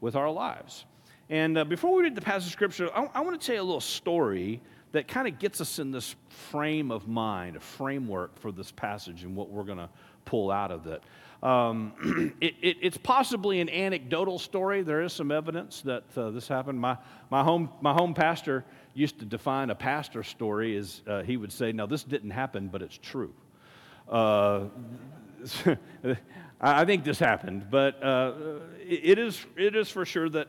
with 0.00 0.16
our 0.16 0.30
lives. 0.30 0.84
And 1.28 1.56
uh, 1.58 1.64
before 1.64 1.94
we 1.94 2.02
read 2.02 2.14
the 2.14 2.20
passage 2.20 2.48
of 2.48 2.52
Scripture, 2.52 2.90
I, 2.94 3.08
I 3.14 3.20
want 3.20 3.40
to 3.40 3.46
tell 3.46 3.56
you 3.56 3.62
a 3.62 3.64
little 3.64 3.80
story 3.80 4.60
that 4.92 5.08
kind 5.08 5.26
of 5.26 5.38
gets 5.38 5.60
us 5.60 5.78
in 5.78 5.90
this 5.90 6.14
frame 6.50 6.90
of 6.90 7.08
mind, 7.08 7.56
a 7.56 7.60
framework 7.60 8.38
for 8.38 8.52
this 8.52 8.70
passage 8.70 9.24
and 9.24 9.34
what 9.34 9.50
we're 9.50 9.64
going 9.64 9.78
to 9.78 9.88
pull 10.24 10.50
out 10.50 10.70
of 10.70 10.86
it. 10.86 11.02
Um, 11.42 12.34
it, 12.40 12.54
it. 12.62 12.76
It's 12.80 12.98
possibly 12.98 13.60
an 13.60 13.68
anecdotal 13.68 14.38
story. 14.38 14.82
There 14.82 15.02
is 15.02 15.12
some 15.12 15.32
evidence 15.32 15.80
that 15.82 16.04
uh, 16.16 16.30
this 16.30 16.46
happened. 16.46 16.78
My, 16.78 16.96
my, 17.30 17.42
home, 17.42 17.70
my 17.80 17.92
home 17.92 18.14
pastor 18.14 18.64
used 18.94 19.18
to 19.18 19.24
define 19.24 19.70
a 19.70 19.74
pastor 19.74 20.22
story 20.22 20.76
as 20.76 21.02
uh, 21.06 21.22
he 21.22 21.36
would 21.36 21.52
say, 21.52 21.72
Now, 21.72 21.86
this 21.86 22.04
didn't 22.04 22.30
happen, 22.30 22.68
but 22.68 22.82
it's 22.82 22.98
true. 22.98 23.32
Uh, 24.08 24.66
I 26.60 26.84
think 26.84 27.02
this 27.02 27.18
happened, 27.18 27.66
but 27.70 28.00
uh, 28.02 28.32
it, 28.86 29.18
is, 29.18 29.44
it 29.56 29.74
is 29.74 29.90
for 29.90 30.04
sure 30.04 30.28
that 30.28 30.46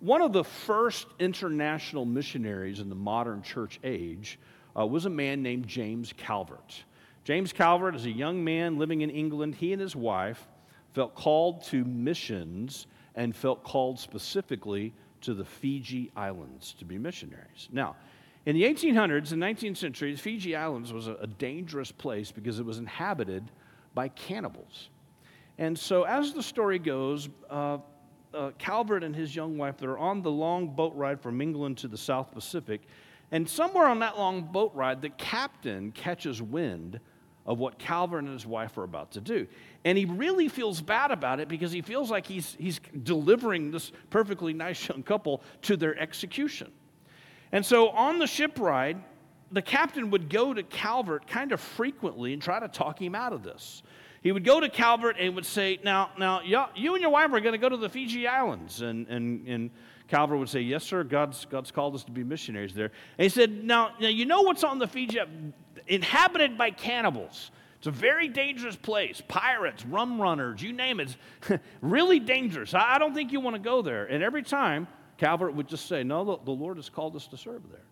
one 0.00 0.20
of 0.20 0.32
the 0.32 0.44
first 0.44 1.06
international 1.18 2.04
missionaries 2.04 2.80
in 2.80 2.88
the 2.88 2.94
modern 2.94 3.42
church 3.42 3.80
age 3.82 4.38
uh, 4.78 4.86
was 4.86 5.06
a 5.06 5.10
man 5.10 5.42
named 5.42 5.66
James 5.66 6.12
Calvert. 6.16 6.84
James 7.24 7.52
Calvert, 7.52 7.94
as 7.94 8.04
a 8.04 8.10
young 8.10 8.44
man 8.44 8.78
living 8.78 9.00
in 9.00 9.10
England, 9.10 9.54
he 9.54 9.72
and 9.72 9.80
his 9.80 9.96
wife 9.96 10.46
felt 10.92 11.14
called 11.14 11.64
to 11.64 11.84
missions 11.84 12.86
and 13.14 13.34
felt 13.34 13.64
called 13.64 13.98
specifically 13.98 14.92
to 15.22 15.34
the 15.34 15.44
Fiji 15.44 16.12
Islands 16.14 16.74
to 16.78 16.84
be 16.84 16.98
missionaries. 16.98 17.68
Now, 17.72 17.96
in 18.44 18.54
the 18.54 18.62
1800s 18.62 19.32
and 19.32 19.42
19th 19.42 19.76
century, 19.76 20.12
the 20.12 20.18
Fiji 20.18 20.54
Islands 20.54 20.92
was 20.92 21.08
a, 21.08 21.14
a 21.14 21.26
dangerous 21.26 21.90
place 21.90 22.30
because 22.30 22.60
it 22.60 22.64
was 22.64 22.78
inhabited 22.78 23.50
by 23.94 24.08
cannibals. 24.08 24.90
And 25.58 25.76
so, 25.76 26.04
as 26.04 26.32
the 26.32 26.42
story 26.42 26.78
goes, 26.78 27.28
uh, 27.50 27.78
uh, 28.36 28.50
Calvert 28.58 29.02
and 29.02 29.16
his 29.16 29.34
young 29.34 29.56
wife, 29.56 29.78
they're 29.78 29.98
on 29.98 30.22
the 30.22 30.30
long 30.30 30.68
boat 30.68 30.94
ride 30.94 31.20
from 31.20 31.40
England 31.40 31.78
to 31.78 31.88
the 31.88 31.96
South 31.96 32.32
Pacific. 32.32 32.82
And 33.32 33.48
somewhere 33.48 33.86
on 33.86 34.00
that 34.00 34.18
long 34.18 34.42
boat 34.42 34.72
ride, 34.74 35.02
the 35.02 35.10
captain 35.10 35.90
catches 35.92 36.40
wind 36.42 37.00
of 37.46 37.58
what 37.58 37.78
Calvert 37.78 38.24
and 38.24 38.32
his 38.32 38.46
wife 38.46 38.76
are 38.76 38.84
about 38.84 39.12
to 39.12 39.20
do. 39.20 39.46
And 39.84 39.96
he 39.96 40.04
really 40.04 40.48
feels 40.48 40.80
bad 40.80 41.10
about 41.10 41.40
it 41.40 41.48
because 41.48 41.72
he 41.72 41.80
feels 41.80 42.10
like 42.10 42.26
he's, 42.26 42.56
he's 42.58 42.80
delivering 43.04 43.70
this 43.70 43.92
perfectly 44.10 44.52
nice 44.52 44.88
young 44.88 45.02
couple 45.02 45.42
to 45.62 45.76
their 45.76 45.98
execution. 45.98 46.70
And 47.52 47.64
so 47.64 47.88
on 47.90 48.18
the 48.18 48.26
ship 48.26 48.58
ride, 48.58 49.02
the 49.52 49.62
captain 49.62 50.10
would 50.10 50.28
go 50.28 50.52
to 50.52 50.62
Calvert 50.64 51.26
kind 51.28 51.52
of 51.52 51.60
frequently 51.60 52.32
and 52.32 52.42
try 52.42 52.58
to 52.58 52.68
talk 52.68 53.00
him 53.00 53.14
out 53.14 53.32
of 53.32 53.44
this. 53.44 53.82
He 54.26 54.32
would 54.32 54.42
go 54.42 54.58
to 54.58 54.68
Calvert 54.68 55.18
and 55.20 55.36
would 55.36 55.46
say, 55.46 55.78
Now, 55.84 56.10
now 56.18 56.40
you 56.42 56.94
and 56.94 57.00
your 57.00 57.12
wife 57.12 57.32
are 57.32 57.38
going 57.38 57.52
to 57.52 57.58
go 57.58 57.68
to 57.68 57.76
the 57.76 57.88
Fiji 57.88 58.26
Islands. 58.26 58.82
And, 58.82 59.06
and, 59.06 59.46
and 59.46 59.70
Calvert 60.08 60.40
would 60.40 60.48
say, 60.48 60.62
Yes, 60.62 60.82
sir, 60.82 61.04
God's, 61.04 61.44
God's 61.44 61.70
called 61.70 61.94
us 61.94 62.02
to 62.02 62.10
be 62.10 62.24
missionaries 62.24 62.74
there. 62.74 62.90
And 63.18 63.22
he 63.22 63.28
said, 63.28 63.62
Now, 63.62 63.92
now 64.00 64.08
you 64.08 64.24
know 64.24 64.42
what's 64.42 64.64
on 64.64 64.80
the 64.80 64.88
Fiji? 64.88 65.20
Inhabited 65.86 66.58
by 66.58 66.72
cannibals. 66.72 67.52
It's 67.78 67.86
a 67.86 67.92
very 67.92 68.26
dangerous 68.26 68.74
place. 68.74 69.22
Pirates, 69.28 69.86
rum 69.86 70.20
runners, 70.20 70.60
you 70.60 70.72
name 70.72 70.98
it. 70.98 71.16
It's 71.48 71.62
really 71.80 72.18
dangerous. 72.18 72.74
I 72.74 72.98
don't 72.98 73.14
think 73.14 73.30
you 73.30 73.38
want 73.38 73.54
to 73.54 73.62
go 73.62 73.80
there. 73.80 74.06
And 74.06 74.24
every 74.24 74.42
time, 74.42 74.88
Calvert 75.18 75.54
would 75.54 75.68
just 75.68 75.86
say, 75.86 76.02
No, 76.02 76.24
the, 76.24 76.38
the 76.46 76.50
Lord 76.50 76.78
has 76.78 76.88
called 76.88 77.14
us 77.14 77.28
to 77.28 77.36
serve 77.36 77.62
there. 77.70 77.84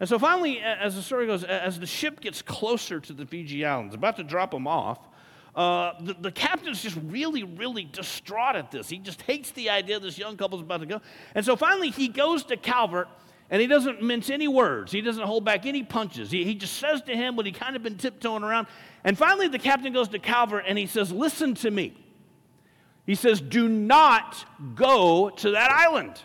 And 0.00 0.08
so 0.08 0.18
finally, 0.18 0.58
as 0.58 0.96
the 0.96 1.02
story 1.02 1.28
goes, 1.28 1.44
as 1.44 1.78
the 1.78 1.86
ship 1.86 2.20
gets 2.20 2.42
closer 2.42 2.98
to 2.98 3.12
the 3.12 3.24
Fiji 3.24 3.64
Islands, 3.64 3.94
about 3.94 4.16
to 4.16 4.24
drop 4.24 4.50
them 4.50 4.66
off, 4.66 4.98
uh, 5.56 5.94
the, 6.00 6.14
the, 6.20 6.30
captain's 6.30 6.82
just 6.82 6.98
really, 7.06 7.42
really 7.42 7.84
distraught 7.84 8.56
at 8.56 8.70
this. 8.70 8.90
He 8.90 8.98
just 8.98 9.22
hates 9.22 9.52
the 9.52 9.70
idea 9.70 9.98
this 9.98 10.18
young 10.18 10.36
couple's 10.36 10.60
about 10.60 10.80
to 10.80 10.86
go. 10.86 11.00
And 11.34 11.46
so 11.46 11.56
finally, 11.56 11.88
he 11.88 12.08
goes 12.08 12.44
to 12.44 12.58
Calvert 12.58 13.08
and 13.48 13.58
he 13.58 13.66
doesn't 13.66 14.02
mince 14.02 14.28
any 14.28 14.48
words. 14.48 14.92
He 14.92 15.00
doesn't 15.00 15.22
hold 15.22 15.46
back 15.46 15.64
any 15.64 15.82
punches. 15.82 16.30
He, 16.30 16.44
he 16.44 16.54
just 16.54 16.74
says 16.74 17.00
to 17.02 17.16
him 17.16 17.36
what 17.36 17.46
he 17.46 17.52
kind 17.52 17.74
of 17.74 17.82
been 17.82 17.96
tiptoeing 17.96 18.42
around. 18.42 18.66
And 19.02 19.16
finally, 19.16 19.48
the 19.48 19.58
captain 19.58 19.94
goes 19.94 20.08
to 20.08 20.18
Calvert 20.18 20.64
and 20.68 20.76
he 20.76 20.86
says, 20.86 21.10
Listen 21.10 21.54
to 21.54 21.70
me. 21.70 21.96
He 23.06 23.14
says, 23.14 23.40
Do 23.40 23.66
not 23.66 24.44
go 24.74 25.30
to 25.30 25.52
that 25.52 25.70
island. 25.70 26.20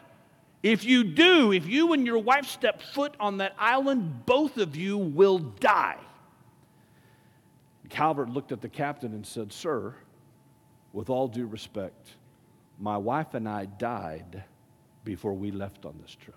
If 0.61 0.83
you 0.83 1.05
do, 1.05 1.53
if 1.53 1.65
you 1.67 1.93
and 1.93 2.05
your 2.05 2.19
wife 2.19 2.47
step 2.47 2.81
foot 2.81 3.15
on 3.17 3.37
that 3.37 3.55
island, 3.57 4.25
both 4.25 4.57
of 4.57 4.75
you 4.75 4.97
will 4.97 5.39
die. 5.39 5.97
Calvert 7.91 8.29
looked 8.29 8.53
at 8.53 8.61
the 8.61 8.69
captain 8.69 9.13
and 9.13 9.25
said, 9.25 9.51
Sir, 9.51 9.93
with 10.93 11.09
all 11.09 11.27
due 11.27 11.45
respect, 11.45 12.11
my 12.79 12.97
wife 12.97 13.33
and 13.33 13.47
I 13.47 13.65
died 13.65 14.43
before 15.03 15.33
we 15.33 15.51
left 15.51 15.85
on 15.85 15.99
this 16.01 16.15
trip. 16.15 16.35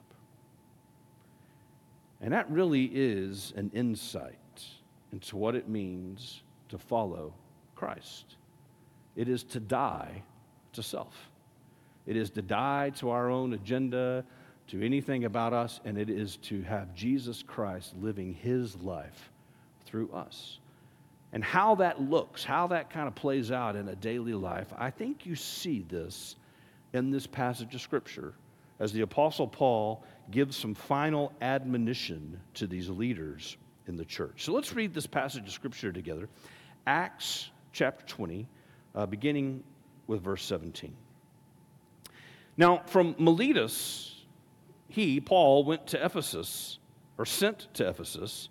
And 2.21 2.33
that 2.33 2.51
really 2.51 2.91
is 2.93 3.53
an 3.57 3.71
insight 3.73 4.65
into 5.13 5.37
what 5.37 5.55
it 5.55 5.69
means 5.69 6.43
to 6.71 6.79
follow 6.79 7.33
Christ. 7.77 8.37
It 9.15 9.29
is 9.29 9.45
to 9.45 9.61
die 9.61 10.23
to 10.73 10.83
self. 10.83 11.15
It 12.05 12.17
is 12.17 12.31
to 12.31 12.43
die 12.43 12.91
to 12.97 13.11
our 13.11 13.31
own 13.31 13.53
agenda, 13.53 14.25
to 14.69 14.85
anything 14.85 15.25
about 15.25 15.53
us, 15.53 15.81
and 15.85 15.97
it 15.97 16.11
is 16.11 16.37
to 16.39 16.63
have 16.63 16.95
Jesus 16.95 17.45
Christ 17.45 17.95
living 18.01 18.35
his 18.35 18.75
life 18.77 19.31
through 19.87 20.11
us. 20.11 20.59
And 21.35 21.43
how 21.43 21.75
that 21.75 22.01
looks, 22.01 22.45
how 22.45 22.69
that 22.69 22.91
kind 22.91 23.09
of 23.09 23.17
plays 23.17 23.51
out 23.51 23.75
in 23.75 23.89
a 23.89 23.97
daily 23.97 24.35
life, 24.35 24.69
I 24.79 24.91
think 24.91 25.27
you 25.27 25.35
see 25.35 25.85
this 25.89 26.37
in 26.93 27.11
this 27.11 27.27
passage 27.27 27.75
of 27.75 27.81
Scripture 27.81 28.35
as 28.79 28.93
the 28.93 29.01
Apostle 29.01 29.49
Paul 29.49 30.05
gives 30.31 30.57
some 30.57 30.75
final 30.75 31.33
admonition 31.43 32.41
to 32.55 32.69
these 32.69 32.89
leaders 32.89 33.57
in 33.89 33.97
the 33.97 34.05
church. 34.05 34.45
So 34.45 34.53
let's 34.53 34.75
read 34.75 34.95
this 34.95 35.09
passage 35.09 35.49
of 35.49 35.53
Scripture 35.53 35.91
together 35.91 36.29
Acts 36.87 37.51
chapter 37.73 38.07
20, 38.07 38.47
uh, 38.95 39.07
beginning 39.07 39.65
with 40.07 40.23
verse 40.23 40.45
17. 40.45 40.95
Now, 42.57 42.83
from 42.87 43.17
Miletus, 43.19 44.25
he, 44.89 45.21
Paul, 45.21 45.65
went 45.65 45.89
to 45.89 46.05
Ephesus, 46.05 46.79
or 47.19 47.27
sent 47.27 47.67
to 47.75 47.89
Ephesus, 47.89 48.51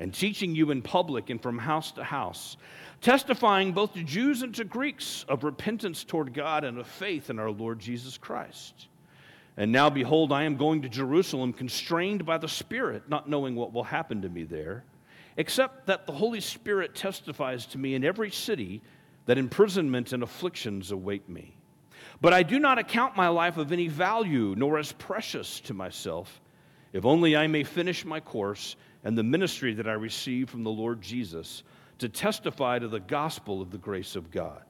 and 0.00 0.14
teaching 0.14 0.56
you 0.56 0.70
in 0.70 0.80
public 0.80 1.28
and 1.28 1.40
from 1.40 1.58
house 1.58 1.92
to 1.92 2.02
house, 2.02 2.56
testifying 3.02 3.72
both 3.72 3.92
to 3.92 4.02
Jews 4.02 4.40
and 4.40 4.54
to 4.54 4.64
Greeks 4.64 5.26
of 5.28 5.44
repentance 5.44 6.02
toward 6.04 6.32
God 6.32 6.64
and 6.64 6.78
of 6.78 6.86
faith 6.86 7.28
in 7.28 7.38
our 7.38 7.50
Lord 7.50 7.78
Jesus 7.78 8.16
Christ. 8.16 8.88
And 9.58 9.70
now, 9.70 9.90
behold, 9.90 10.32
I 10.32 10.44
am 10.44 10.56
going 10.56 10.80
to 10.82 10.88
Jerusalem, 10.88 11.52
constrained 11.52 12.24
by 12.24 12.38
the 12.38 12.48
Spirit, 12.48 13.10
not 13.10 13.28
knowing 13.28 13.54
what 13.54 13.74
will 13.74 13.84
happen 13.84 14.22
to 14.22 14.28
me 14.30 14.44
there, 14.44 14.84
except 15.36 15.86
that 15.86 16.06
the 16.06 16.12
Holy 16.12 16.40
Spirit 16.40 16.94
testifies 16.94 17.66
to 17.66 17.78
me 17.78 17.94
in 17.94 18.02
every 18.02 18.30
city 18.30 18.80
that 19.26 19.36
imprisonment 19.36 20.14
and 20.14 20.22
afflictions 20.22 20.92
await 20.92 21.28
me. 21.28 21.54
But 22.22 22.32
I 22.32 22.42
do 22.42 22.58
not 22.58 22.78
account 22.78 23.16
my 23.16 23.28
life 23.28 23.58
of 23.58 23.70
any 23.70 23.88
value, 23.88 24.54
nor 24.56 24.78
as 24.78 24.92
precious 24.92 25.60
to 25.60 25.74
myself, 25.74 26.40
if 26.94 27.04
only 27.04 27.36
I 27.36 27.46
may 27.46 27.64
finish 27.64 28.06
my 28.06 28.20
course 28.20 28.76
and 29.04 29.16
the 29.16 29.22
ministry 29.22 29.74
that 29.74 29.88
I 29.88 29.92
received 29.92 30.50
from 30.50 30.64
the 30.64 30.70
Lord 30.70 31.00
Jesus 31.00 31.62
to 31.98 32.08
testify 32.08 32.78
to 32.78 32.88
the 32.88 33.00
gospel 33.00 33.60
of 33.60 33.70
the 33.70 33.78
grace 33.78 34.16
of 34.16 34.30
God. 34.30 34.62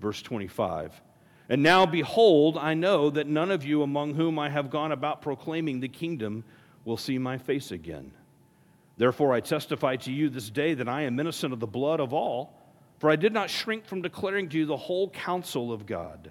Verse 0.00 0.22
25. 0.22 1.00
And 1.48 1.62
now, 1.62 1.84
behold, 1.84 2.56
I 2.56 2.74
know 2.74 3.10
that 3.10 3.26
none 3.26 3.50
of 3.50 3.64
you 3.64 3.82
among 3.82 4.14
whom 4.14 4.38
I 4.38 4.48
have 4.48 4.70
gone 4.70 4.92
about 4.92 5.20
proclaiming 5.20 5.80
the 5.80 5.88
kingdom 5.88 6.44
will 6.84 6.96
see 6.96 7.18
my 7.18 7.38
face 7.38 7.72
again. 7.72 8.12
Therefore, 8.96 9.32
I 9.32 9.40
testify 9.40 9.96
to 9.96 10.12
you 10.12 10.28
this 10.28 10.50
day 10.50 10.74
that 10.74 10.88
I 10.88 11.02
am 11.02 11.18
innocent 11.18 11.52
of 11.52 11.60
the 11.60 11.66
blood 11.66 12.00
of 12.00 12.12
all, 12.12 12.54
for 12.98 13.10
I 13.10 13.16
did 13.16 13.32
not 13.32 13.50
shrink 13.50 13.86
from 13.86 14.02
declaring 14.02 14.48
to 14.50 14.58
you 14.58 14.66
the 14.66 14.76
whole 14.76 15.10
counsel 15.10 15.72
of 15.72 15.86
God. 15.86 16.30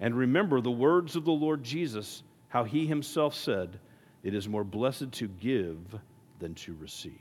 and 0.00 0.16
remember 0.16 0.60
the 0.60 0.70
words 0.70 1.16
of 1.16 1.24
the 1.24 1.32
Lord 1.32 1.62
Jesus, 1.62 2.22
how 2.48 2.64
he 2.64 2.86
himself 2.86 3.34
said, 3.34 3.78
It 4.22 4.34
is 4.34 4.48
more 4.48 4.64
blessed 4.64 5.12
to 5.12 5.28
give 5.28 5.78
than 6.38 6.54
to 6.54 6.76
receive. 6.80 7.12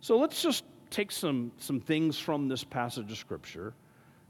So 0.00 0.18
let's 0.18 0.42
just 0.42 0.64
take 0.90 1.10
some, 1.10 1.52
some 1.58 1.80
things 1.80 2.18
from 2.18 2.48
this 2.48 2.64
passage 2.64 3.10
of 3.10 3.18
Scripture 3.18 3.74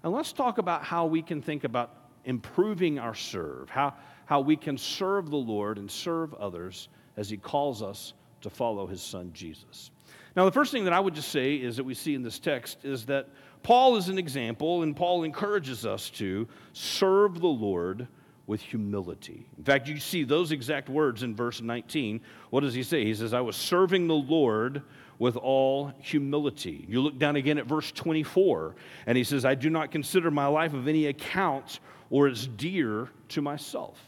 and 0.06 0.14
let's 0.14 0.32
talk 0.32 0.58
about 0.58 0.84
how 0.84 1.06
we 1.06 1.20
can 1.20 1.42
think 1.42 1.64
about 1.64 1.92
improving 2.24 3.00
our 3.00 3.14
serve, 3.14 3.68
how, 3.68 3.94
how 4.26 4.40
we 4.40 4.56
can 4.56 4.78
serve 4.78 5.30
the 5.30 5.36
Lord 5.36 5.78
and 5.78 5.90
serve 5.90 6.32
others 6.34 6.88
as 7.16 7.28
he 7.28 7.36
calls 7.36 7.82
us 7.82 8.14
to 8.42 8.48
follow 8.48 8.86
his 8.86 9.02
son 9.02 9.32
Jesus. 9.32 9.90
Now, 10.36 10.44
the 10.44 10.52
first 10.52 10.70
thing 10.70 10.84
that 10.84 10.92
I 10.92 11.00
would 11.00 11.14
just 11.14 11.30
say 11.30 11.56
is 11.56 11.76
that 11.76 11.82
we 11.82 11.94
see 11.94 12.14
in 12.14 12.22
this 12.22 12.38
text 12.38 12.84
is 12.84 13.06
that 13.06 13.28
Paul 13.66 13.96
is 13.96 14.08
an 14.08 14.16
example, 14.16 14.84
and 14.84 14.94
Paul 14.94 15.24
encourages 15.24 15.84
us 15.84 16.08
to 16.10 16.46
serve 16.72 17.40
the 17.40 17.48
Lord 17.48 18.06
with 18.46 18.60
humility. 18.60 19.44
In 19.58 19.64
fact, 19.64 19.88
you 19.88 19.98
see 19.98 20.22
those 20.22 20.52
exact 20.52 20.88
words 20.88 21.24
in 21.24 21.34
verse 21.34 21.60
19. 21.60 22.20
What 22.50 22.60
does 22.60 22.74
he 22.74 22.84
say? 22.84 23.04
He 23.04 23.12
says, 23.12 23.34
I 23.34 23.40
was 23.40 23.56
serving 23.56 24.06
the 24.06 24.14
Lord 24.14 24.82
with 25.18 25.36
all 25.36 25.92
humility. 25.98 26.86
You 26.88 27.00
look 27.00 27.18
down 27.18 27.34
again 27.34 27.58
at 27.58 27.66
verse 27.66 27.90
24, 27.90 28.76
and 29.08 29.18
he 29.18 29.24
says, 29.24 29.44
I 29.44 29.56
do 29.56 29.68
not 29.68 29.90
consider 29.90 30.30
my 30.30 30.46
life 30.46 30.72
of 30.72 30.86
any 30.86 31.06
account 31.06 31.80
or 32.08 32.28
as 32.28 32.46
dear 32.46 33.08
to 33.30 33.42
myself. 33.42 33.98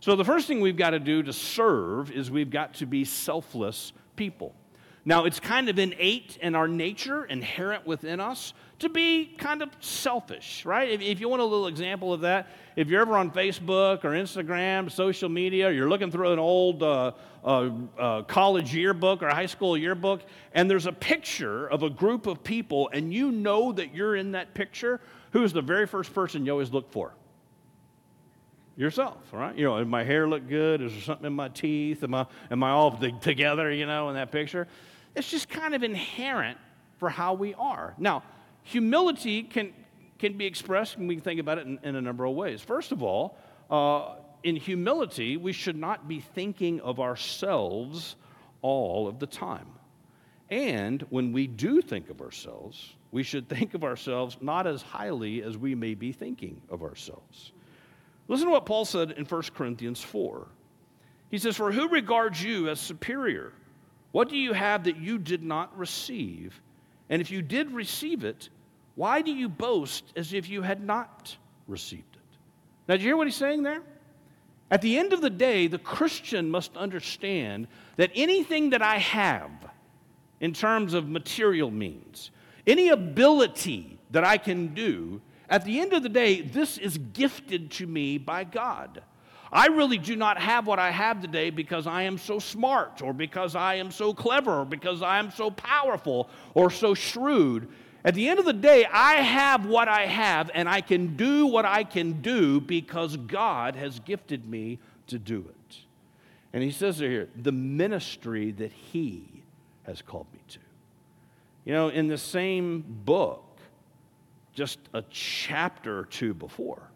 So, 0.00 0.14
the 0.14 0.26
first 0.26 0.46
thing 0.46 0.60
we've 0.60 0.76
got 0.76 0.90
to 0.90 1.00
do 1.00 1.22
to 1.22 1.32
serve 1.32 2.10
is 2.10 2.30
we've 2.30 2.50
got 2.50 2.74
to 2.74 2.86
be 2.86 3.06
selfless 3.06 3.94
people. 4.14 4.54
Now, 5.04 5.24
it's 5.24 5.40
kind 5.40 5.70
of 5.70 5.78
innate 5.78 6.36
in 6.42 6.54
our 6.54 6.68
nature, 6.68 7.24
inherent 7.24 7.86
within 7.86 8.20
us, 8.20 8.52
to 8.80 8.90
be 8.90 9.34
kind 9.38 9.62
of 9.62 9.70
selfish, 9.80 10.64
right? 10.66 10.90
If, 10.90 11.00
if, 11.00 11.20
you 11.20 11.28
want 11.28 11.40
a 11.40 11.44
little 11.44 11.68
example 11.68 12.12
of 12.12 12.20
that, 12.20 12.48
if 12.76 12.88
you're 12.88 13.00
ever 13.00 13.16
on 13.16 13.30
Facebook 13.30 14.04
or 14.04 14.10
Instagram, 14.10 14.90
social 14.90 15.30
media, 15.30 15.70
you're 15.70 15.88
looking 15.88 16.10
through 16.10 16.32
an 16.32 16.38
old 16.38 16.82
uh, 16.82 17.12
uh, 17.42 17.70
uh, 17.98 18.22
college 18.22 18.74
yearbook 18.74 19.22
or 19.22 19.28
high 19.28 19.46
school 19.46 19.76
yearbook, 19.76 20.22
and 20.52 20.70
there's 20.70 20.86
a 20.86 20.92
picture 20.92 21.66
of 21.68 21.82
a 21.82 21.90
group 21.90 22.26
of 22.26 22.44
people, 22.44 22.90
and 22.92 23.12
you 23.12 23.32
know 23.32 23.72
that 23.72 23.94
you're 23.94 24.16
in 24.16 24.32
that 24.32 24.52
picture, 24.52 25.00
who's 25.32 25.52
the 25.52 25.62
very 25.62 25.86
first 25.86 26.12
person 26.12 26.44
you 26.44 26.52
always 26.52 26.72
look 26.72 26.90
for? 26.92 27.14
yourself, 28.76 29.18
right? 29.30 29.54
You 29.56 29.64
know, 29.64 29.78
does 29.78 29.86
my 29.86 30.02
hair 30.04 30.26
look 30.26 30.48
good? 30.48 30.80
Is 30.80 30.92
there 30.92 31.02
something 31.02 31.26
in 31.26 31.34
my 31.34 31.48
teeth? 31.48 32.02
Am 32.02 32.14
I, 32.14 32.24
am 32.50 32.62
I 32.62 32.70
all 32.70 32.96
together, 33.20 33.70
you 33.70 33.84
know, 33.84 34.08
in 34.08 34.14
that 34.14 34.32
picture? 34.32 34.66
It's 35.14 35.30
just 35.30 35.48
kind 35.48 35.74
of 35.74 35.82
inherent 35.82 36.58
for 36.98 37.08
how 37.08 37.34
we 37.34 37.54
are. 37.54 37.94
Now, 37.98 38.22
humility 38.62 39.42
can, 39.42 39.72
can 40.18 40.36
be 40.36 40.46
expressed, 40.46 40.96
and 40.96 41.08
we 41.08 41.16
can 41.16 41.24
think 41.24 41.40
about 41.40 41.58
it 41.58 41.66
in, 41.66 41.78
in 41.82 41.96
a 41.96 42.00
number 42.00 42.24
of 42.24 42.34
ways. 42.34 42.60
First 42.60 42.92
of 42.92 43.02
all, 43.02 43.36
uh, 43.70 44.16
in 44.42 44.56
humility, 44.56 45.36
we 45.36 45.52
should 45.52 45.76
not 45.76 46.08
be 46.08 46.20
thinking 46.20 46.80
of 46.80 47.00
ourselves 47.00 48.16
all 48.62 49.08
of 49.08 49.18
the 49.18 49.26
time. 49.26 49.66
And 50.50 51.02
when 51.10 51.32
we 51.32 51.46
do 51.46 51.80
think 51.80 52.10
of 52.10 52.20
ourselves, 52.20 52.94
we 53.12 53.22
should 53.22 53.48
think 53.48 53.74
of 53.74 53.84
ourselves 53.84 54.36
not 54.40 54.66
as 54.66 54.82
highly 54.82 55.42
as 55.42 55.56
we 55.56 55.74
may 55.74 55.94
be 55.94 56.12
thinking 56.12 56.60
of 56.68 56.82
ourselves. 56.82 57.52
Listen 58.28 58.46
to 58.46 58.52
what 58.52 58.66
Paul 58.66 58.84
said 58.84 59.12
in 59.12 59.24
1 59.24 59.42
Corinthians 59.54 60.00
4. 60.00 60.46
He 61.30 61.38
says, 61.38 61.56
For 61.56 61.72
who 61.72 61.88
regards 61.88 62.42
you 62.42 62.68
as 62.68 62.80
superior? 62.80 63.52
What 64.12 64.28
do 64.28 64.36
you 64.36 64.52
have 64.52 64.84
that 64.84 64.96
you 64.96 65.18
did 65.18 65.42
not 65.42 65.76
receive? 65.78 66.60
And 67.08 67.20
if 67.20 67.30
you 67.30 67.42
did 67.42 67.72
receive 67.72 68.24
it, 68.24 68.48
why 68.94 69.22
do 69.22 69.32
you 69.32 69.48
boast 69.48 70.04
as 70.16 70.32
if 70.32 70.48
you 70.48 70.62
had 70.62 70.84
not 70.84 71.36
received 71.66 72.16
it? 72.16 72.38
Now, 72.88 72.96
do 72.96 73.02
you 73.02 73.08
hear 73.08 73.16
what 73.16 73.26
he's 73.26 73.36
saying 73.36 73.62
there? 73.62 73.82
At 74.70 74.82
the 74.82 74.98
end 74.98 75.12
of 75.12 75.20
the 75.20 75.30
day, 75.30 75.66
the 75.66 75.78
Christian 75.78 76.50
must 76.50 76.76
understand 76.76 77.66
that 77.96 78.10
anything 78.14 78.70
that 78.70 78.82
I 78.82 78.98
have 78.98 79.50
in 80.40 80.52
terms 80.52 80.94
of 80.94 81.08
material 81.08 81.70
means, 81.70 82.30
any 82.66 82.88
ability 82.88 83.98
that 84.10 84.24
I 84.24 84.38
can 84.38 84.74
do, 84.74 85.20
at 85.48 85.64
the 85.64 85.80
end 85.80 85.92
of 85.92 86.02
the 86.02 86.08
day, 86.08 86.40
this 86.40 86.78
is 86.78 86.98
gifted 86.98 87.72
to 87.72 87.86
me 87.86 88.18
by 88.18 88.44
God. 88.44 89.02
I 89.52 89.66
really 89.66 89.98
do 89.98 90.14
not 90.14 90.38
have 90.40 90.66
what 90.66 90.78
I 90.78 90.90
have 90.90 91.20
today 91.20 91.50
because 91.50 91.86
I 91.86 92.02
am 92.02 92.18
so 92.18 92.38
smart, 92.38 93.02
or 93.02 93.12
because 93.12 93.56
I 93.56 93.76
am 93.76 93.90
so 93.90 94.14
clever, 94.14 94.60
or 94.60 94.64
because 94.64 95.02
I 95.02 95.18
am 95.18 95.30
so 95.32 95.50
powerful, 95.50 96.30
or 96.54 96.70
so 96.70 96.94
shrewd. 96.94 97.68
At 98.04 98.14
the 98.14 98.28
end 98.28 98.38
of 98.38 98.44
the 98.44 98.52
day, 98.52 98.86
I 98.90 99.14
have 99.14 99.66
what 99.66 99.88
I 99.88 100.06
have, 100.06 100.50
and 100.54 100.68
I 100.68 100.80
can 100.80 101.16
do 101.16 101.46
what 101.46 101.64
I 101.64 101.82
can 101.82 102.22
do 102.22 102.60
because 102.60 103.16
God 103.16 103.74
has 103.74 103.98
gifted 104.00 104.48
me 104.48 104.78
to 105.08 105.18
do 105.18 105.44
it. 105.48 105.76
And 106.52 106.62
he 106.62 106.70
says 106.70 106.98
here, 106.98 107.28
the 107.36 107.52
ministry 107.52 108.52
that 108.52 108.72
he 108.72 109.42
has 109.82 110.00
called 110.00 110.26
me 110.32 110.40
to. 110.48 110.58
You 111.64 111.72
know, 111.72 111.88
in 111.88 112.06
the 112.08 112.18
same 112.18 112.84
book, 113.04 113.44
just 114.54 114.78
a 114.94 115.02
chapter 115.10 115.98
or 115.98 116.04
two 116.04 116.34
before 116.34 116.89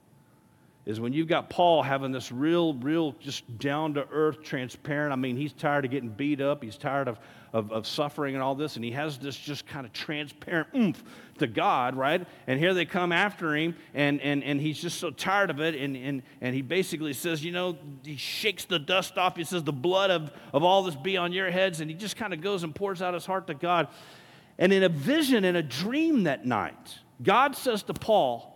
is 0.86 1.00
when 1.00 1.14
you've 1.14 1.28
got 1.28 1.48
Paul 1.48 1.82
having 1.82 2.12
this 2.12 2.30
real, 2.30 2.74
real, 2.74 3.12
just 3.12 3.58
down 3.58 3.94
to 3.94 4.06
earth, 4.10 4.42
transparent. 4.42 5.12
I 5.12 5.16
mean, 5.16 5.36
he's 5.36 5.52
tired 5.52 5.86
of 5.86 5.90
getting 5.90 6.10
beat 6.10 6.42
up, 6.42 6.62
he's 6.62 6.76
tired 6.76 7.08
of, 7.08 7.18
of, 7.54 7.72
of, 7.72 7.86
suffering 7.86 8.34
and 8.34 8.42
all 8.42 8.54
this, 8.54 8.76
and 8.76 8.84
he 8.84 8.90
has 8.90 9.16
this 9.18 9.34
just 9.34 9.66
kind 9.66 9.86
of 9.86 9.94
transparent 9.94 10.68
oomph 10.76 11.02
to 11.38 11.46
God, 11.46 11.96
right? 11.96 12.26
And 12.46 12.58
here 12.58 12.74
they 12.74 12.84
come 12.84 13.12
after 13.12 13.56
him, 13.56 13.76
and, 13.94 14.20
and, 14.20 14.44
and 14.44 14.60
he's 14.60 14.78
just 14.78 14.98
so 14.98 15.10
tired 15.10 15.48
of 15.48 15.58
it, 15.58 15.74
and, 15.74 15.96
and, 15.96 16.22
and 16.42 16.54
he 16.54 16.60
basically 16.60 17.14
says, 17.14 17.42
You 17.42 17.52
know, 17.52 17.78
he 18.04 18.16
shakes 18.16 18.66
the 18.66 18.78
dust 18.78 19.16
off. 19.16 19.36
He 19.36 19.44
says, 19.44 19.64
The 19.64 19.72
blood 19.72 20.10
of, 20.10 20.32
of 20.52 20.64
all 20.64 20.82
this 20.82 20.96
be 20.96 21.16
on 21.16 21.32
your 21.32 21.50
heads, 21.50 21.80
and 21.80 21.90
he 21.90 21.96
just 21.96 22.16
kind 22.16 22.34
of 22.34 22.42
goes 22.42 22.62
and 22.62 22.74
pours 22.74 23.00
out 23.00 23.14
his 23.14 23.24
heart 23.24 23.46
to 23.46 23.54
God. 23.54 23.88
And 24.58 24.72
in 24.72 24.82
a 24.82 24.88
vision, 24.90 25.44
in 25.44 25.56
a 25.56 25.62
dream 25.62 26.24
that 26.24 26.44
night, 26.44 26.98
God 27.22 27.56
says 27.56 27.82
to 27.84 27.94
Paul, 27.94 28.53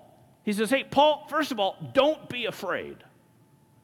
He 0.48 0.54
says, 0.54 0.70
Hey, 0.70 0.82
Paul, 0.82 1.26
first 1.28 1.52
of 1.52 1.61
all, 1.61 1.76
don't 1.92 2.26
be 2.30 2.46
afraid. 2.46 2.96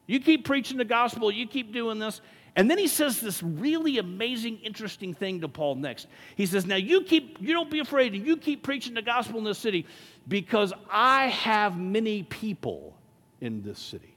You 0.07 0.19
keep 0.19 0.45
preaching 0.45 0.79
the 0.79 0.85
gospel, 0.85 1.31
you 1.31 1.45
keep 1.45 1.71
doing 1.71 1.99
this. 1.99 2.21
And 2.55 2.71
then 2.71 2.79
he 2.79 2.87
says 2.87 3.21
this 3.21 3.43
really 3.43 3.99
amazing, 3.99 4.57
interesting 4.63 5.13
thing 5.13 5.41
to 5.41 5.47
Paul 5.47 5.75
next. 5.75 6.07
He 6.35 6.47
says, 6.47 6.65
Now 6.65 6.77
you 6.77 7.01
keep, 7.01 7.37
you 7.39 7.53
don't 7.53 7.69
be 7.69 7.77
afraid, 7.77 8.15
and 8.15 8.25
you 8.25 8.35
keep 8.35 8.63
preaching 8.63 8.95
the 8.95 9.03
gospel 9.03 9.37
in 9.37 9.43
this 9.43 9.59
city 9.59 9.85
because 10.27 10.73
I 10.89 11.27
have 11.27 11.77
many 11.77 12.23
people 12.23 12.97
in 13.41 13.61
this 13.61 13.77
city. 13.77 14.15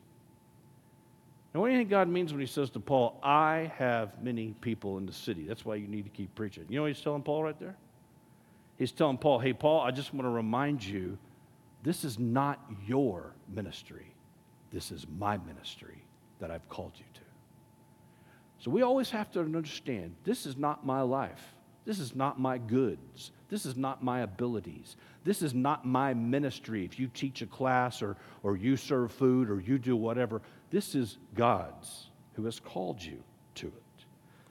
Now, 1.52 1.61
what 1.61 1.66
do 1.66 1.74
you 1.74 1.80
think 1.80 1.90
God 1.90 2.08
means 2.08 2.32
when 2.32 2.40
he 2.40 2.46
says 2.46 2.70
to 2.70 2.80
Paul, 2.80 3.20
I 3.22 3.70
have 3.76 4.22
many 4.22 4.54
people 4.62 4.96
in 4.96 5.04
the 5.04 5.12
city? 5.12 5.44
That's 5.46 5.66
why 5.66 5.74
you 5.74 5.87
need 5.87 6.04
to 6.04 6.11
keep 6.11 6.34
preaching. 6.34 6.64
You 6.70 6.76
know 6.76 6.82
what 6.84 6.94
he's 6.94 7.02
telling 7.02 7.22
Paul 7.22 7.42
right 7.42 7.61
there? 7.61 7.76
He's 8.78 8.92
telling 8.92 9.18
Paul, 9.18 9.38
hey, 9.38 9.52
Paul, 9.52 9.82
I 9.82 9.90
just 9.90 10.14
want 10.14 10.24
to 10.24 10.30
remind 10.30 10.82
you 10.82 11.18
this 11.82 12.04
is 12.04 12.18
not 12.18 12.60
your 12.86 13.34
ministry. 13.54 14.14
This 14.70 14.90
is 14.90 15.06
my 15.18 15.38
ministry 15.38 16.04
that 16.40 16.50
I've 16.50 16.68
called 16.68 16.92
you 16.96 17.04
to. 17.14 17.20
So 18.58 18.70
we 18.70 18.82
always 18.82 19.10
have 19.10 19.30
to 19.32 19.40
understand 19.40 20.14
this 20.24 20.44
is 20.44 20.56
not 20.56 20.84
my 20.84 21.02
life. 21.02 21.54
This 21.84 22.00
is 22.00 22.14
not 22.14 22.38
my 22.38 22.58
goods. 22.58 23.30
This 23.48 23.64
is 23.64 23.76
not 23.76 24.02
my 24.02 24.20
abilities. 24.20 24.96
This 25.24 25.40
is 25.40 25.54
not 25.54 25.86
my 25.86 26.12
ministry. 26.12 26.84
If 26.84 26.98
you 26.98 27.08
teach 27.08 27.40
a 27.40 27.46
class 27.46 28.02
or, 28.02 28.16
or 28.42 28.56
you 28.56 28.76
serve 28.76 29.10
food 29.12 29.48
or 29.48 29.60
you 29.60 29.78
do 29.78 29.96
whatever, 29.96 30.42
this 30.70 30.94
is 30.94 31.16
God's 31.34 32.08
who 32.34 32.44
has 32.44 32.60
called 32.60 33.02
you 33.02 33.22
to 33.54 33.68
it. 33.68 34.04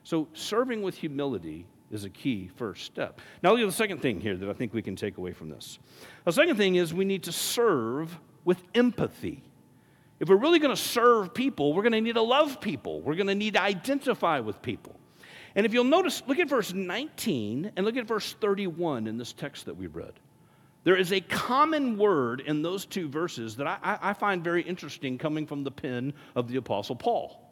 So 0.04 0.28
serving 0.34 0.82
with 0.82 0.96
humility 0.96 1.68
is 1.92 2.04
a 2.04 2.10
key 2.10 2.50
first 2.56 2.86
step. 2.86 3.22
Now, 3.42 3.52
look 3.52 3.62
at 3.62 3.66
the 3.66 3.72
second 3.72 4.02
thing 4.02 4.20
here 4.20 4.36
that 4.36 4.50
I 4.50 4.54
think 4.54 4.74
we 4.74 4.82
can 4.82 4.96
take 4.96 5.18
away 5.18 5.32
from 5.32 5.50
this. 5.50 5.80
The 6.26 6.32
second 6.32 6.58
thing 6.58 6.76
is 6.76 6.94
we 6.94 7.06
need 7.06 7.24
to 7.24 7.32
serve 7.32 8.18
with 8.44 8.62
empathy. 8.76 9.44
If 10.20 10.30
we're 10.30 10.38
really 10.38 10.60
going 10.60 10.76
to 10.76 10.82
serve 10.82 11.34
people, 11.34 11.74
we're 11.74 11.84
going 11.84 11.94
to 11.94 12.02
need 12.02 12.16
to 12.16 12.22
love 12.22 12.60
people. 12.60 13.02
We're 13.02 13.16
going 13.16 13.28
to 13.28 13.36
need 13.36 13.54
to 13.54 13.62
identify 13.62 14.40
with 14.40 14.62
people. 14.62 15.00
And 15.56 15.66
if 15.66 15.74
you'll 15.74 15.84
notice, 15.86 16.22
look 16.28 16.40
at 16.40 16.50
verse 16.50 16.74
19 16.74 17.72
and 17.76 17.86
look 17.86 17.98
at 17.98 18.06
verse 18.06 18.34
31 18.42 19.08
in 19.08 19.18
this 19.18 19.34
text 19.34 19.66
that 19.66 19.76
we 19.76 19.88
read. 19.88 20.14
There 20.84 20.96
is 20.96 21.12
a 21.12 21.20
common 21.20 21.98
word 21.98 22.42
in 22.42 22.62
those 22.62 22.86
two 22.86 23.10
verses 23.10 23.58
that 23.58 23.68
I, 23.68 23.98
I 24.02 24.14
find 24.14 24.44
very 24.44 24.62
interesting 24.62 25.18
coming 25.18 25.46
from 25.46 25.64
the 25.64 25.72
pen 25.72 26.14
of 26.36 26.48
the 26.48 26.58
Apostle 26.58 26.96
Paul. 26.96 27.47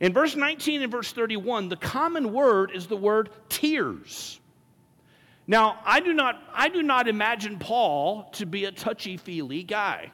In 0.00 0.12
verse 0.12 0.36
19 0.36 0.82
and 0.82 0.92
verse 0.92 1.12
31, 1.12 1.68
the 1.68 1.76
common 1.76 2.32
word 2.32 2.70
is 2.72 2.86
the 2.86 2.96
word 2.96 3.30
tears. 3.48 4.40
Now, 5.46 5.80
I 5.84 6.00
do 6.00 6.12
not, 6.12 6.40
I 6.52 6.68
do 6.68 6.82
not 6.82 7.08
imagine 7.08 7.58
Paul 7.58 8.24
to 8.32 8.46
be 8.46 8.66
a 8.66 8.72
touchy 8.72 9.16
feely 9.16 9.62
guy. 9.62 10.12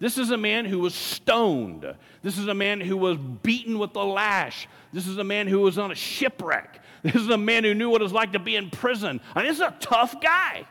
This 0.00 0.18
is 0.18 0.32
a 0.32 0.36
man 0.36 0.64
who 0.64 0.80
was 0.80 0.94
stoned. 0.94 1.86
This 2.22 2.36
is 2.36 2.48
a 2.48 2.54
man 2.54 2.80
who 2.80 2.96
was 2.96 3.16
beaten 3.16 3.78
with 3.78 3.92
the 3.92 4.04
lash. 4.04 4.68
This 4.92 5.06
is 5.06 5.18
a 5.18 5.24
man 5.24 5.46
who 5.46 5.60
was 5.60 5.78
on 5.78 5.92
a 5.92 5.94
shipwreck. 5.94 6.80
This 7.04 7.14
is 7.14 7.28
a 7.28 7.38
man 7.38 7.62
who 7.64 7.72
knew 7.74 7.88
what 7.88 8.00
it 8.00 8.04
was 8.04 8.12
like 8.12 8.32
to 8.32 8.38
be 8.38 8.56
in 8.56 8.70
prison. 8.70 9.20
I 9.34 9.40
mean, 9.40 9.48
this 9.48 9.58
is 9.58 9.62
a 9.62 9.76
tough 9.80 10.20
guy. 10.20 10.66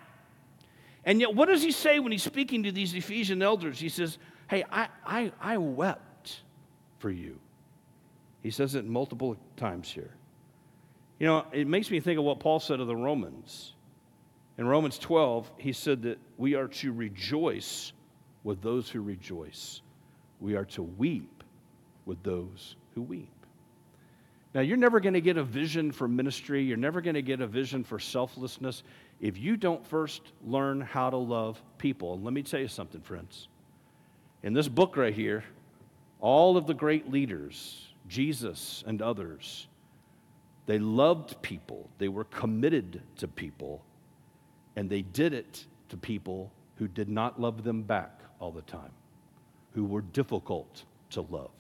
And 1.06 1.20
yet, 1.20 1.34
what 1.34 1.48
does 1.48 1.64
he 1.64 1.72
say 1.72 2.00
when 2.00 2.12
he's 2.12 2.24
speaking 2.24 2.64
to 2.64 2.72
these 2.72 2.94
Ephesian 2.94 3.42
elders? 3.42 3.80
He 3.80 3.90
says, 3.90 4.18
Hey, 4.50 4.66
I, 4.70 4.90
I, 5.06 5.32
I 5.40 5.58
wept 5.58 6.42
for 7.00 7.10
you. 7.10 7.40
He 8.42 8.52
says 8.52 8.76
it 8.76 8.86
multiple 8.86 9.38
times 9.58 9.90
here. 9.90 10.12
You 11.20 11.28
know, 11.28 11.46
it 11.52 11.68
makes 11.68 11.92
me 11.92 12.00
think 12.00 12.18
of 12.18 12.26
what 12.26 12.40
Paul 12.40 12.60
said 12.60 12.80
of 12.80 12.88
the 12.88 12.96
Romans. 12.96 13.74
In 14.58 14.66
Romans 14.66 14.98
12, 14.98 15.52
he 15.58 15.74
said 15.74 16.02
that 16.04 16.20
we 16.38 16.56
are 16.56 16.68
to 16.68 16.92
rejoice 16.92 17.94
with 18.44 18.62
those 18.62 18.90
who 18.90 19.02
rejoice, 19.02 19.82
we 20.40 20.56
are 20.56 20.66
to 20.66 20.82
weep 20.82 21.44
with 22.06 22.22
those 22.24 22.76
who 22.96 23.04
weep. 23.04 23.30
Now, 24.54 24.62
you're 24.62 24.78
never 24.78 25.00
going 25.00 25.14
to 25.14 25.22
get 25.22 25.38
a 25.38 25.44
vision 25.44 25.92
for 25.92 26.08
ministry, 26.08 26.64
you're 26.64 26.76
never 26.76 27.02
going 27.02 27.14
to 27.14 27.22
get 27.22 27.40
a 27.40 27.48
vision 27.48 27.84
for 27.84 28.00
selflessness 28.00 28.84
if 29.22 29.38
you 29.38 29.56
don't 29.56 29.86
first 29.86 30.22
learn 30.46 30.82
how 30.82 31.10
to 31.10 31.18
love 31.18 31.62
people. 31.78 32.16
And 32.16 32.24
let 32.24 32.34
me 32.34 32.42
tell 32.42 32.60
you 32.60 32.68
something, 32.68 33.02
friends. 33.02 33.48
In 34.44 34.54
this 34.54 34.68
book 34.68 34.98
right 34.98 35.14
here, 35.14 35.44
all 36.20 36.58
of 36.58 36.68
the 36.68 36.74
great 36.74 37.10
leaders, 37.10 37.91
Jesus 38.12 38.84
and 38.86 39.02
others. 39.02 39.68
They 40.66 40.80
loved 40.80 41.42
people, 41.42 41.90
they 41.98 42.10
were 42.10 42.26
committed 42.26 43.02
to 43.18 43.28
people, 43.28 43.82
and 44.76 44.90
they 44.90 45.02
did 45.02 45.34
it 45.34 45.66
to 45.90 45.98
people 45.98 46.52
who 46.76 46.90
did 46.90 47.08
not 47.08 47.40
love 47.40 47.64
them 47.64 47.84
back 47.84 48.20
all 48.40 48.52
the 48.52 48.64
time, 48.64 48.92
who 49.74 49.86
were 49.86 50.02
difficult 50.02 50.84
to 51.12 51.22
love. 51.22 51.52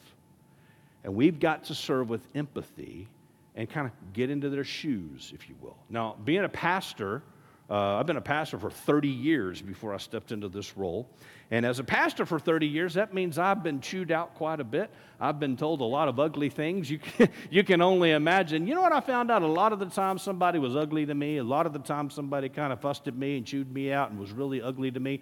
And 1.05 1.15
we've 1.15 1.39
got 1.39 1.63
to 1.65 1.75
serve 1.75 2.09
with 2.09 2.27
empathy 2.35 3.07
and 3.55 3.69
kind 3.69 3.87
of 3.87 3.93
get 4.11 4.29
into 4.29 4.49
their 4.49 4.65
shoes, 4.65 5.31
if 5.33 5.47
you 5.47 5.55
will. 5.61 5.77
Now, 5.89 6.17
being 6.25 6.43
a 6.43 6.49
pastor, 6.49 7.23
uh, 7.71 7.95
I've 7.97 8.05
been 8.05 8.17
a 8.17 8.21
pastor 8.21 8.59
for 8.59 8.69
30 8.69 9.07
years 9.07 9.61
before 9.61 9.93
I 9.93 9.97
stepped 9.97 10.33
into 10.33 10.49
this 10.49 10.75
role. 10.75 11.07
And 11.51 11.65
as 11.65 11.79
a 11.79 11.85
pastor 11.85 12.25
for 12.25 12.37
30 12.37 12.67
years, 12.67 12.95
that 12.95 13.13
means 13.13 13.37
I've 13.37 13.63
been 13.63 13.79
chewed 13.79 14.11
out 14.11 14.35
quite 14.35 14.59
a 14.59 14.65
bit. 14.65 14.91
I've 15.21 15.39
been 15.39 15.55
told 15.55 15.79
a 15.79 15.85
lot 15.85 16.09
of 16.09 16.19
ugly 16.19 16.49
things. 16.49 16.91
You 16.91 16.99
can, 16.99 17.29
you 17.49 17.63
can 17.63 17.81
only 17.81 18.11
imagine. 18.11 18.67
You 18.67 18.75
know 18.75 18.81
what 18.81 18.91
I 18.91 18.99
found 18.99 19.31
out? 19.31 19.41
A 19.41 19.47
lot 19.47 19.71
of 19.71 19.79
the 19.79 19.85
time 19.85 20.17
somebody 20.17 20.59
was 20.59 20.75
ugly 20.75 21.05
to 21.05 21.15
me. 21.15 21.37
A 21.37 21.45
lot 21.45 21.65
of 21.65 21.71
the 21.71 21.79
time 21.79 22.09
somebody 22.09 22.49
kind 22.49 22.73
of 22.73 22.81
fussed 22.81 23.07
at 23.07 23.15
me 23.15 23.37
and 23.37 23.45
chewed 23.45 23.73
me 23.73 23.93
out 23.93 24.11
and 24.11 24.19
was 24.19 24.33
really 24.33 24.61
ugly 24.61 24.91
to 24.91 24.99
me. 24.99 25.21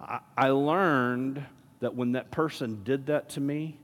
I, 0.00 0.20
I 0.34 0.48
learned 0.48 1.44
that 1.80 1.94
when 1.94 2.12
that 2.12 2.30
person 2.30 2.82
did 2.84 3.04
that 3.08 3.28
to 3.30 3.40
me, 3.42 3.78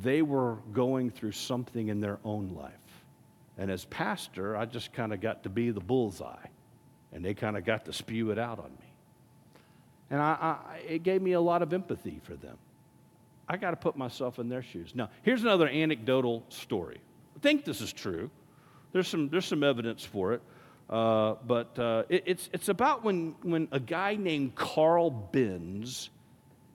they 0.00 0.22
were 0.22 0.56
going 0.72 1.10
through 1.10 1.32
something 1.32 1.88
in 1.88 2.00
their 2.00 2.18
own 2.24 2.54
life. 2.56 2.72
And 3.58 3.70
as 3.70 3.84
pastor, 3.84 4.56
I 4.56 4.64
just 4.64 4.94
kind 4.94 5.12
of 5.12 5.20
got 5.20 5.42
to 5.42 5.50
be 5.50 5.70
the 5.70 5.80
bullseye 5.80 6.46
and 7.14 7.24
they 7.24 7.32
kind 7.32 7.56
of 7.56 7.64
got 7.64 7.86
to 7.86 7.92
spew 7.92 8.30
it 8.32 8.38
out 8.38 8.58
on 8.58 8.70
me. 8.72 8.92
And 10.10 10.20
I, 10.20 10.58
I, 10.68 10.76
it 10.86 11.02
gave 11.02 11.22
me 11.22 11.32
a 11.32 11.40
lot 11.40 11.62
of 11.62 11.72
empathy 11.72 12.20
for 12.24 12.34
them. 12.34 12.58
I 13.48 13.56
got 13.56 13.70
to 13.70 13.76
put 13.76 13.96
myself 13.96 14.38
in 14.38 14.48
their 14.48 14.62
shoes. 14.62 14.92
Now, 14.94 15.10
here's 15.22 15.42
another 15.42 15.68
anecdotal 15.68 16.44
story. 16.48 16.98
I 17.36 17.38
think 17.38 17.64
this 17.64 17.80
is 17.80 17.92
true. 17.92 18.30
There's 18.92 19.08
some, 19.08 19.28
there's 19.28 19.44
some 19.46 19.62
evidence 19.62 20.04
for 20.04 20.32
it. 20.34 20.42
Uh, 20.90 21.34
but 21.46 21.78
uh, 21.78 22.02
it, 22.08 22.24
it's, 22.26 22.50
it's 22.52 22.68
about 22.68 23.04
when, 23.04 23.34
when 23.42 23.68
a 23.72 23.80
guy 23.80 24.16
named 24.16 24.54
Carl 24.54 25.10
Benz 25.10 26.10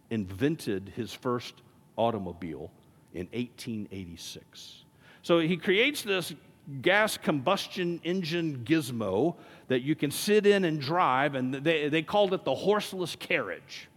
invented 0.10 0.92
his 0.96 1.14
first 1.14 1.54
automobile 1.96 2.72
in 3.14 3.28
1886. 3.28 4.86
So 5.22 5.40
he 5.40 5.58
creates 5.58 6.02
this 6.02 6.34
gas 6.82 7.18
combustion 7.18 8.00
engine 8.04 8.64
gizmo 8.64 9.36
that 9.68 9.82
you 9.82 9.96
can 9.96 10.12
sit 10.12 10.46
in 10.46 10.66
and 10.66 10.80
drive, 10.80 11.36
and 11.36 11.54
they, 11.54 11.90
they 11.90 12.02
called 12.02 12.34
it 12.34 12.44
the 12.44 12.56
horseless 12.56 13.16
carriage. 13.16 13.90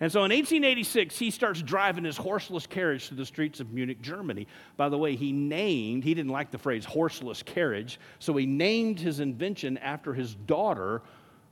And 0.00 0.12
so 0.12 0.20
in 0.20 0.30
1886, 0.30 1.18
he 1.18 1.30
starts 1.30 1.60
driving 1.60 2.04
his 2.04 2.16
horseless 2.16 2.66
carriage 2.66 3.08
through 3.08 3.16
the 3.16 3.26
streets 3.26 3.58
of 3.58 3.72
Munich, 3.72 4.00
Germany. 4.00 4.46
By 4.76 4.88
the 4.88 4.98
way, 4.98 5.16
he 5.16 5.32
named, 5.32 6.04
he 6.04 6.14
didn't 6.14 6.30
like 6.30 6.52
the 6.52 6.58
phrase 6.58 6.84
horseless 6.84 7.42
carriage, 7.42 7.98
so 8.20 8.36
he 8.36 8.46
named 8.46 9.00
his 9.00 9.18
invention 9.18 9.76
after 9.78 10.14
his 10.14 10.36
daughter, 10.36 11.02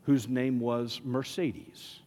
whose 0.02 0.28
name 0.28 0.60
was 0.60 1.00
Mercedes. 1.04 2.00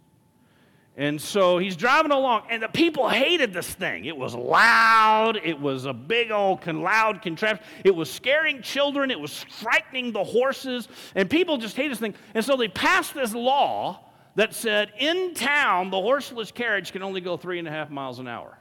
And 0.99 1.19
so 1.21 1.59
he's 1.59 1.77
driving 1.77 2.11
along, 2.11 2.43
and 2.49 2.61
the 2.61 2.67
people 2.67 3.07
hated 3.07 3.53
this 3.53 3.69
thing. 3.73 4.03
It 4.03 4.17
was 4.17 4.35
loud, 4.35 5.39
it 5.41 5.57
was 5.57 5.85
a 5.85 5.93
big 5.93 6.29
old 6.29 6.67
loud 6.67 7.21
contraption, 7.21 7.65
it 7.85 7.95
was 7.95 8.11
scaring 8.11 8.61
children, 8.61 9.09
it 9.09 9.17
was 9.17 9.41
frightening 9.43 10.11
the 10.11 10.25
horses, 10.25 10.89
and 11.15 11.29
people 11.29 11.57
just 11.57 11.77
hated 11.77 11.93
this 11.93 11.99
thing. 11.99 12.15
And 12.33 12.43
so 12.43 12.57
they 12.57 12.67
passed 12.67 13.13
this 13.13 13.33
law 13.33 14.09
that 14.35 14.53
said 14.53 14.91
in 14.99 15.33
town, 15.35 15.89
the 15.89 16.01
horseless 16.01 16.51
carriage 16.51 16.91
can 16.91 17.01
only 17.01 17.21
go 17.21 17.37
three 17.37 17.59
and 17.59 17.67
a 17.69 17.71
half 17.71 17.89
miles 17.89 18.19
an 18.19 18.27
hour. 18.27 18.57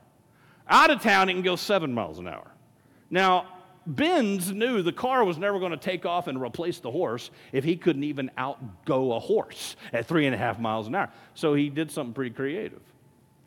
Out 0.68 0.90
of 0.90 1.02
town, 1.02 1.28
it 1.28 1.32
can 1.32 1.42
go 1.42 1.56
seven 1.56 1.92
miles 1.92 2.20
an 2.20 2.28
hour. 2.28 2.52
Now, 3.10 3.48
Benz 3.88 4.52
knew 4.52 4.82
the 4.82 4.92
car 4.92 5.24
was 5.24 5.38
never 5.38 5.58
going 5.58 5.70
to 5.70 5.78
take 5.78 6.04
off 6.04 6.26
and 6.26 6.40
replace 6.40 6.78
the 6.78 6.90
horse 6.90 7.30
if 7.52 7.64
he 7.64 7.74
couldn't 7.74 8.04
even 8.04 8.30
outgo 8.36 9.12
a 9.12 9.18
horse 9.18 9.76
at 9.94 10.06
three 10.06 10.26
and 10.26 10.34
a 10.34 10.38
half 10.38 10.60
miles 10.60 10.86
an 10.86 10.94
hour. 10.94 11.10
So 11.34 11.54
he 11.54 11.70
did 11.70 11.90
something 11.90 12.12
pretty 12.12 12.34
creative. 12.34 12.82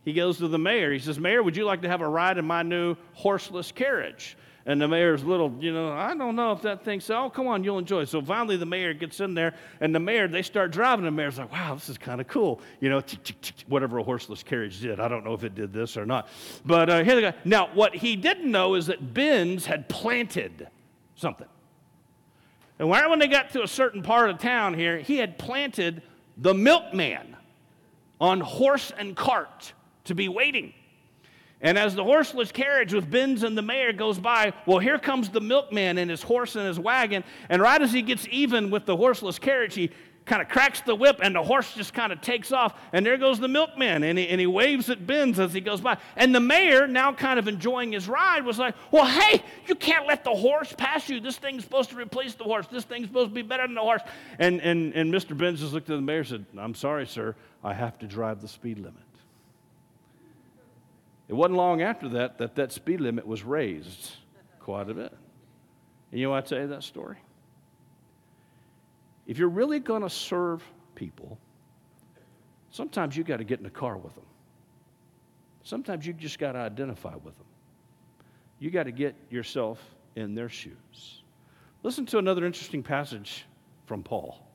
He 0.04 0.14
goes 0.14 0.40
to 0.40 0.48
the 0.48 0.58
mayor. 0.58 0.92
He 0.92 0.98
says, 0.98 1.20
Mayor, 1.20 1.44
would 1.44 1.56
you 1.56 1.64
like 1.64 1.84
to 1.84 1.88
have 1.88 2.02
a 2.02 2.08
ride 2.08 2.40
in 2.40 2.46
my 2.46 2.64
new 2.64 2.96
horseless 3.14 3.72
carriage? 3.72 4.36
And 4.66 4.80
the 4.80 4.88
mayor's 4.88 5.24
little, 5.24 5.52
you 5.60 5.74
know, 5.74 5.92
I 5.92 6.16
don't 6.16 6.36
know 6.36 6.52
if 6.52 6.62
that 6.62 6.86
thing 6.86 7.00
so. 7.00 7.26
Oh, 7.26 7.30
come 7.30 7.48
on, 7.48 7.64
you'll 7.64 7.80
enjoy. 7.80 8.06
So 8.06 8.22
finally, 8.22 8.58
the 8.58 8.66
mayor 8.66 8.94
gets 8.94 9.20
in 9.20 9.34
there, 9.34 9.56
and 9.80 9.94
the 9.94 10.00
mayor, 10.00 10.28
they 10.28 10.44
start 10.44 10.72
driving. 10.72 11.04
The 11.04 11.12
mayor's 11.12 11.40
like, 11.40 11.52
wow, 11.52 11.74
this 11.74 11.90
is 11.90 11.98
kind 11.98 12.22
of 12.22 12.28
cool. 12.28 12.62
You 12.80 12.90
know, 12.90 13.02
whatever 13.68 13.98
a 13.98 14.04
horseless 14.04 14.44
carriage 14.44 14.80
did. 14.80 15.00
I 15.00 15.08
don't 15.08 15.24
know 15.24 15.34
if 15.34 15.44
it 15.44 15.56
did 15.56 15.74
this 15.74 15.98
or 15.98 16.06
not. 16.06 16.28
But 16.64 16.90
uh, 16.90 17.04
here 17.04 17.16
they 17.16 17.22
go. 17.22 17.34
Now, 17.44 17.70
what 17.74 17.96
he 17.96 18.16
didn't 18.16 18.52
know 18.52 18.76
is 18.76 18.86
that 18.88 19.14
Benz 19.14 19.66
had 19.66 19.90
planted 19.90 20.68
something. 21.16 21.48
And 22.78 22.90
right 22.90 23.10
when 23.10 23.20
they 23.20 23.28
got 23.28 23.52
to 23.52 23.64
a 23.64 23.68
certain 23.68 24.04
part 24.04 24.30
of 24.30 24.38
town 24.38 24.76
here, 24.76 25.00
he 25.00 25.18
had 25.18 25.40
planted 25.40 26.04
the 26.38 26.54
milkman 26.54 27.36
on 28.20 28.40
horse 28.40 28.92
and 28.96 29.16
cart 29.16 29.74
to 30.06 30.16
be 30.16 30.30
waiting. 30.30 30.74
And 31.62 31.78
as 31.78 31.94
the 31.94 32.04
horseless 32.04 32.52
carriage 32.52 32.94
with 32.94 33.10
Benz 33.10 33.44
and 33.44 33.58
the 33.58 33.62
mayor 33.62 33.94
goes 33.94 34.18
by, 34.18 34.54
well, 34.66 34.80
here 34.80 34.98
comes 34.98 35.30
the 35.30 35.42
milkman 35.42 36.00
and 36.00 36.10
his 36.10 36.24
horse 36.24 36.56
and 36.56 36.68
his 36.68 36.80
wagon. 36.80 37.24
And 37.50 37.62
right 37.62 37.82
as 37.82 37.94
he 37.94 38.02
gets 38.02 38.28
even 38.32 38.72
with 38.72 38.86
the 38.86 38.98
horseless 38.98 39.38
carriage, 39.38 39.76
he 39.76 39.92
kind 40.26 40.42
of 40.42 40.50
cracks 40.50 40.82
the 40.82 40.96
whip 40.96 41.20
and 41.22 41.36
the 41.36 41.44
horse 41.44 41.74
just 41.74 41.94
kind 41.94 42.12
of 42.12 42.22
takes 42.22 42.52
off. 42.52 42.80
And 42.94 43.06
there 43.06 43.18
goes 43.18 43.40
the 43.40 43.48
milkman 43.48 44.04
and 44.04 44.18
he, 44.18 44.28
and 44.30 44.40
he 44.40 44.48
waves 44.48 44.90
at 44.90 45.06
Benz 45.06 45.40
as 45.40 45.54
he 45.54 45.62
goes 45.62 45.82
by. 45.82 45.98
And 46.16 46.34
the 46.34 46.40
mayor, 46.40 46.88
now 46.88 47.14
kind 47.14 47.38
of 47.38 47.48
enjoying 47.48 47.92
his 47.92 48.08
ride, 48.08 48.44
was 48.44 48.58
like, 48.58 48.76
Well, 48.92 49.06
hey, 49.06 49.44
you 49.68 49.76
can't 49.76 50.08
let 50.08 50.24
the 50.24 50.32
horse 50.32 50.74
pass 50.78 51.10
you. 51.10 51.20
This 51.20 51.38
thing's 51.38 51.64
supposed 51.64 51.90
to 51.92 51.96
replace 51.96 52.34
the 52.36 52.44
horse. 52.44 52.68
This 52.68 52.86
thing's 52.86 53.08
supposed 53.08 53.30
to 53.30 53.36
be 53.36 53.42
better 53.42 53.68
than 53.68 53.76
the 53.76 53.82
horse. 53.82 54.02
And, 54.40 54.62
and, 54.62 54.94
and 54.94 55.14
Mr. 55.14 55.38
Benz 55.38 55.60
just 55.60 55.74
looked 55.74 55.90
at 55.90 55.96
the 55.96 56.02
mayor 56.02 56.20
and 56.20 56.28
said, 56.28 56.46
I'm 56.58 56.76
sorry, 56.76 57.06
sir. 57.06 57.36
I 57.64 57.74
have 57.74 58.00
to 58.00 58.08
drive 58.08 58.42
the 58.42 58.48
speed 58.48 58.78
limit. 58.80 59.04
It 61.32 61.36
wasn't 61.36 61.56
long 61.56 61.82
after 61.82 62.10
that 62.10 62.40
that 62.40 62.56
that 62.56 62.74
speed 62.74 63.00
limit 63.00 63.26
was 63.26 63.42
raised 63.42 64.12
quite 64.60 64.90
a 64.90 64.94
bit. 64.94 65.14
And 66.12 66.20
you 66.20 66.28
know 66.28 66.34
I 66.34 66.42
tell 66.42 66.60
you 66.60 66.68
that 66.68 66.84
story? 66.84 67.16
If 69.26 69.38
you're 69.38 69.48
really 69.48 69.80
going 69.80 70.02
to 70.02 70.10
serve 70.10 70.62
people, 70.94 71.40
sometimes 72.70 73.16
you 73.16 73.24
got 73.24 73.38
to 73.38 73.46
get 73.46 73.60
in 73.60 73.64
the 73.64 73.70
car 73.70 73.96
with 73.96 74.14
them. 74.14 74.26
Sometimes 75.64 76.06
you 76.06 76.12
just 76.12 76.38
got 76.38 76.52
to 76.52 76.60
identify 76.60 77.16
with 77.16 77.38
them. 77.38 77.48
You 78.60 78.70
got 78.70 78.84
to 78.84 78.92
get 78.92 79.16
yourself 79.30 79.80
in 80.18 80.36
their 80.36 80.50
shoes. 80.50 81.24
Listen 81.82 82.06
to 82.08 82.18
another 82.18 82.46
interesting 82.46 82.84
passage 82.84 83.46
from 83.86 84.04
Paul. 84.04 84.46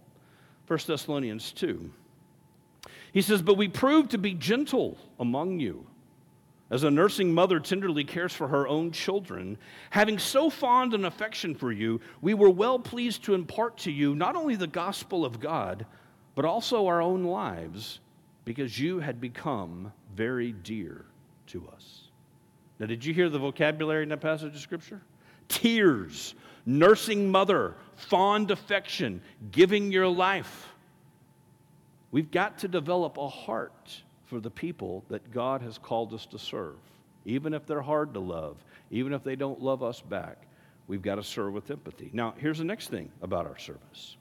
1 0.66 0.78
Thessalonians 0.86 1.52
2. 1.52 1.90
He 3.12 3.22
says, 3.22 3.40
But 3.40 3.56
we 3.56 3.68
prove 3.68 4.10
to 4.10 4.18
be 4.18 4.34
gentle 4.34 4.98
among 5.18 5.58
you 5.58 5.86
as 6.70 6.82
a 6.82 6.90
nursing 6.90 7.32
mother 7.32 7.60
tenderly 7.60 8.02
cares 8.02 8.32
for 8.32 8.48
her 8.48 8.66
own 8.66 8.90
children, 8.90 9.56
having 9.90 10.18
so 10.18 10.50
fond 10.50 10.94
an 10.94 11.04
affection 11.04 11.54
for 11.54 11.70
you, 11.70 12.00
we 12.20 12.34
were 12.34 12.50
well 12.50 12.78
pleased 12.78 13.22
to 13.24 13.34
impart 13.34 13.78
to 13.78 13.92
you 13.92 14.14
not 14.16 14.34
only 14.34 14.56
the 14.56 14.66
gospel 14.66 15.24
of 15.24 15.38
God, 15.38 15.86
but 16.34 16.44
also 16.44 16.86
our 16.86 17.00
own 17.00 17.24
lives, 17.24 18.00
because 18.44 18.78
you 18.78 18.98
had 18.98 19.20
become 19.20 19.92
very 20.14 20.52
dear 20.52 21.04
to 21.46 21.68
us. 21.68 22.02
Now, 22.78 22.86
did 22.86 23.04
you 23.04 23.14
hear 23.14 23.28
the 23.28 23.38
vocabulary 23.38 24.02
in 24.02 24.08
that 24.10 24.20
passage 24.20 24.54
of 24.54 24.60
Scripture? 24.60 25.00
Tears, 25.48 26.34
nursing 26.66 27.30
mother, 27.30 27.76
fond 27.94 28.50
affection, 28.50 29.22
giving 29.52 29.92
your 29.92 30.08
life. 30.08 30.68
We've 32.10 32.30
got 32.30 32.58
to 32.58 32.68
develop 32.68 33.18
a 33.18 33.28
heart 33.28 34.02
for 34.26 34.40
the 34.40 34.50
people 34.50 35.04
that 35.08 35.30
God 35.30 35.62
has 35.62 35.78
called 35.78 36.12
us 36.12 36.26
to 36.26 36.38
serve. 36.38 36.76
Even 37.24 37.54
if 37.54 37.66
they're 37.66 37.82
hard 37.82 38.14
to 38.14 38.20
love, 38.20 38.56
even 38.90 39.12
if 39.12 39.24
they 39.24 39.36
don't 39.36 39.60
love 39.60 39.82
us 39.82 40.00
back, 40.00 40.42
we've 40.86 41.02
got 41.02 41.16
to 41.16 41.22
serve 41.22 41.52
with 41.52 41.70
empathy. 41.70 42.10
Now, 42.12 42.34
here's 42.38 42.58
the 42.58 42.64
next 42.64 42.88
thing 42.88 43.10
about 43.22 43.46
our 43.46 43.58
service 43.58 44.16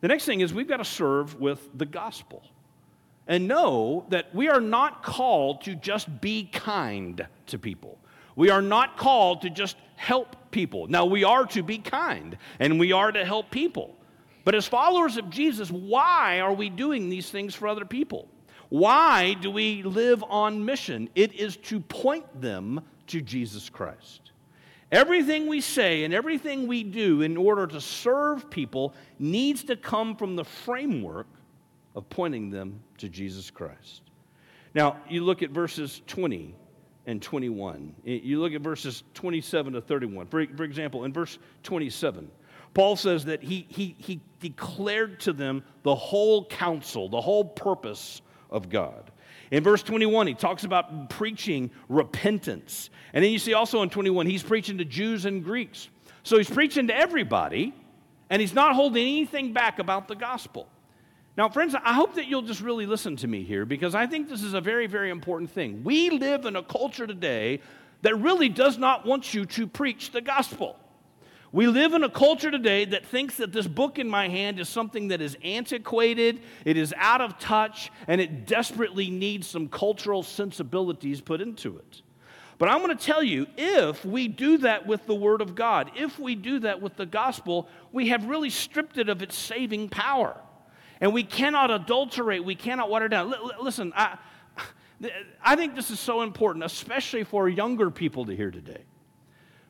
the 0.00 0.08
next 0.08 0.24
thing 0.24 0.40
is 0.40 0.54
we've 0.54 0.68
got 0.68 0.76
to 0.76 0.84
serve 0.84 1.40
with 1.40 1.68
the 1.76 1.86
gospel 1.86 2.42
and 3.26 3.48
know 3.48 4.06
that 4.10 4.34
we 4.34 4.48
are 4.48 4.60
not 4.60 5.02
called 5.02 5.62
to 5.62 5.74
just 5.74 6.20
be 6.20 6.44
kind 6.44 7.26
to 7.46 7.58
people. 7.58 7.98
We 8.36 8.50
are 8.50 8.62
not 8.62 8.96
called 8.96 9.42
to 9.42 9.50
just 9.50 9.76
help 9.96 10.36
people. 10.52 10.86
Now, 10.86 11.04
we 11.04 11.24
are 11.24 11.44
to 11.46 11.62
be 11.62 11.78
kind 11.78 12.38
and 12.60 12.78
we 12.78 12.92
are 12.92 13.10
to 13.10 13.24
help 13.24 13.50
people. 13.50 13.96
But 14.44 14.54
as 14.54 14.66
followers 14.66 15.16
of 15.16 15.28
Jesus, 15.28 15.70
why 15.70 16.40
are 16.40 16.54
we 16.54 16.70
doing 16.70 17.08
these 17.08 17.30
things 17.30 17.54
for 17.54 17.66
other 17.66 17.84
people? 17.84 18.28
Why 18.68 19.34
do 19.34 19.50
we 19.50 19.82
live 19.82 20.22
on 20.28 20.64
mission? 20.64 21.08
It 21.14 21.32
is 21.34 21.56
to 21.56 21.80
point 21.80 22.40
them 22.40 22.82
to 23.08 23.20
Jesus 23.20 23.70
Christ. 23.70 24.32
Everything 24.90 25.46
we 25.46 25.60
say 25.60 26.04
and 26.04 26.14
everything 26.14 26.66
we 26.66 26.82
do 26.82 27.22
in 27.22 27.36
order 27.36 27.66
to 27.66 27.80
serve 27.80 28.50
people 28.50 28.94
needs 29.18 29.64
to 29.64 29.76
come 29.76 30.16
from 30.16 30.36
the 30.36 30.44
framework 30.44 31.26
of 31.94 32.08
pointing 32.08 32.50
them 32.50 32.80
to 32.98 33.08
Jesus 33.08 33.50
Christ. 33.50 34.02
Now, 34.74 34.98
you 35.08 35.24
look 35.24 35.42
at 35.42 35.50
verses 35.50 36.02
20 36.06 36.54
and 37.06 37.20
21. 37.20 37.94
You 38.04 38.40
look 38.40 38.52
at 38.52 38.60
verses 38.60 39.02
27 39.14 39.74
to 39.74 39.80
31. 39.80 40.26
For, 40.26 40.46
for 40.56 40.64
example, 40.64 41.04
in 41.04 41.12
verse 41.12 41.38
27, 41.62 42.30
Paul 42.74 42.96
says 42.96 43.24
that 43.26 43.42
he, 43.42 43.66
he, 43.68 43.96
he 43.98 44.20
declared 44.40 45.20
to 45.20 45.32
them 45.32 45.64
the 45.82 45.94
whole 45.94 46.46
counsel, 46.46 47.08
the 47.08 47.20
whole 47.20 47.44
purpose 47.44 48.22
of 48.50 48.68
God. 48.68 49.10
In 49.50 49.62
verse 49.62 49.82
21, 49.82 50.26
he 50.26 50.34
talks 50.34 50.64
about 50.64 51.10
preaching 51.10 51.70
repentance. 51.88 52.90
And 53.12 53.24
then 53.24 53.32
you 53.32 53.38
see 53.38 53.54
also 53.54 53.82
in 53.82 53.90
21, 53.90 54.26
he's 54.26 54.42
preaching 54.42 54.78
to 54.78 54.84
Jews 54.84 55.24
and 55.24 55.42
Greeks. 55.42 55.88
So 56.22 56.36
he's 56.36 56.50
preaching 56.50 56.88
to 56.88 56.96
everybody, 56.96 57.74
and 58.28 58.40
he's 58.40 58.54
not 58.54 58.74
holding 58.74 59.02
anything 59.02 59.52
back 59.52 59.78
about 59.78 60.08
the 60.08 60.16
gospel. 60.16 60.68
Now, 61.38 61.48
friends, 61.48 61.74
I 61.74 61.92
hope 61.92 62.16
that 62.16 62.26
you'll 62.26 62.42
just 62.42 62.60
really 62.60 62.84
listen 62.84 63.16
to 63.16 63.28
me 63.28 63.44
here 63.44 63.64
because 63.64 63.94
I 63.94 64.06
think 64.06 64.28
this 64.28 64.42
is 64.42 64.54
a 64.54 64.60
very, 64.60 64.88
very 64.88 65.10
important 65.10 65.50
thing. 65.50 65.84
We 65.84 66.10
live 66.10 66.44
in 66.46 66.56
a 66.56 66.62
culture 66.62 67.06
today 67.06 67.60
that 68.02 68.16
really 68.16 68.48
does 68.48 68.76
not 68.76 69.06
want 69.06 69.32
you 69.32 69.46
to 69.46 69.66
preach 69.66 70.10
the 70.10 70.20
gospel. 70.20 70.76
We 71.50 71.66
live 71.66 71.94
in 71.94 72.04
a 72.04 72.10
culture 72.10 72.50
today 72.50 72.84
that 72.86 73.06
thinks 73.06 73.36
that 73.38 73.52
this 73.52 73.66
book 73.66 73.98
in 73.98 74.08
my 74.08 74.28
hand 74.28 74.60
is 74.60 74.68
something 74.68 75.08
that 75.08 75.22
is 75.22 75.36
antiquated, 75.42 76.42
it 76.66 76.76
is 76.76 76.92
out 76.98 77.22
of 77.22 77.38
touch, 77.38 77.90
and 78.06 78.20
it 78.20 78.46
desperately 78.46 79.08
needs 79.08 79.46
some 79.46 79.68
cultural 79.68 80.22
sensibilities 80.22 81.22
put 81.22 81.40
into 81.40 81.78
it. 81.78 82.02
But 82.58 82.68
I'm 82.68 82.82
going 82.82 82.96
to 82.96 83.02
tell 83.02 83.22
you 83.22 83.46
if 83.56 84.04
we 84.04 84.28
do 84.28 84.58
that 84.58 84.86
with 84.86 85.06
the 85.06 85.14
Word 85.14 85.40
of 85.40 85.54
God, 85.54 85.92
if 85.96 86.18
we 86.18 86.34
do 86.34 86.58
that 86.60 86.82
with 86.82 86.96
the 86.96 87.06
gospel, 87.06 87.68
we 87.92 88.08
have 88.08 88.26
really 88.26 88.50
stripped 88.50 88.98
it 88.98 89.08
of 89.08 89.22
its 89.22 89.36
saving 89.36 89.88
power. 89.88 90.36
And 91.00 91.14
we 91.14 91.22
cannot 91.22 91.70
adulterate, 91.70 92.44
we 92.44 92.56
cannot 92.56 92.90
water 92.90 93.08
down. 93.08 93.32
L- 93.32 93.52
listen, 93.62 93.92
I, 93.96 94.18
I 95.42 95.54
think 95.54 95.76
this 95.76 95.90
is 95.90 96.00
so 96.00 96.22
important, 96.22 96.64
especially 96.64 97.22
for 97.22 97.48
younger 97.48 97.90
people 97.90 98.26
to 98.26 98.36
hear 98.36 98.50
today. 98.50 98.82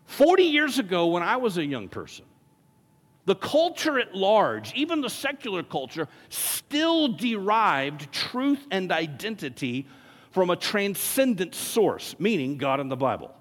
40 0.08 0.42
years 0.44 0.78
ago, 0.78 1.08
when 1.08 1.22
I 1.22 1.36
was 1.36 1.58
a 1.58 1.64
young 1.64 1.86
person, 1.86 2.24
the 3.26 3.34
culture 3.34 3.98
at 3.98 4.14
large, 4.14 4.72
even 4.72 5.02
the 5.02 5.10
secular 5.10 5.62
culture, 5.62 6.08
still 6.30 7.08
derived 7.08 8.10
truth 8.10 8.66
and 8.70 8.90
identity 8.90 9.86
from 10.30 10.48
a 10.48 10.56
transcendent 10.56 11.54
source, 11.54 12.16
meaning 12.18 12.56
God 12.56 12.80
and 12.80 12.90
the 12.90 12.96
Bible. 12.96 13.34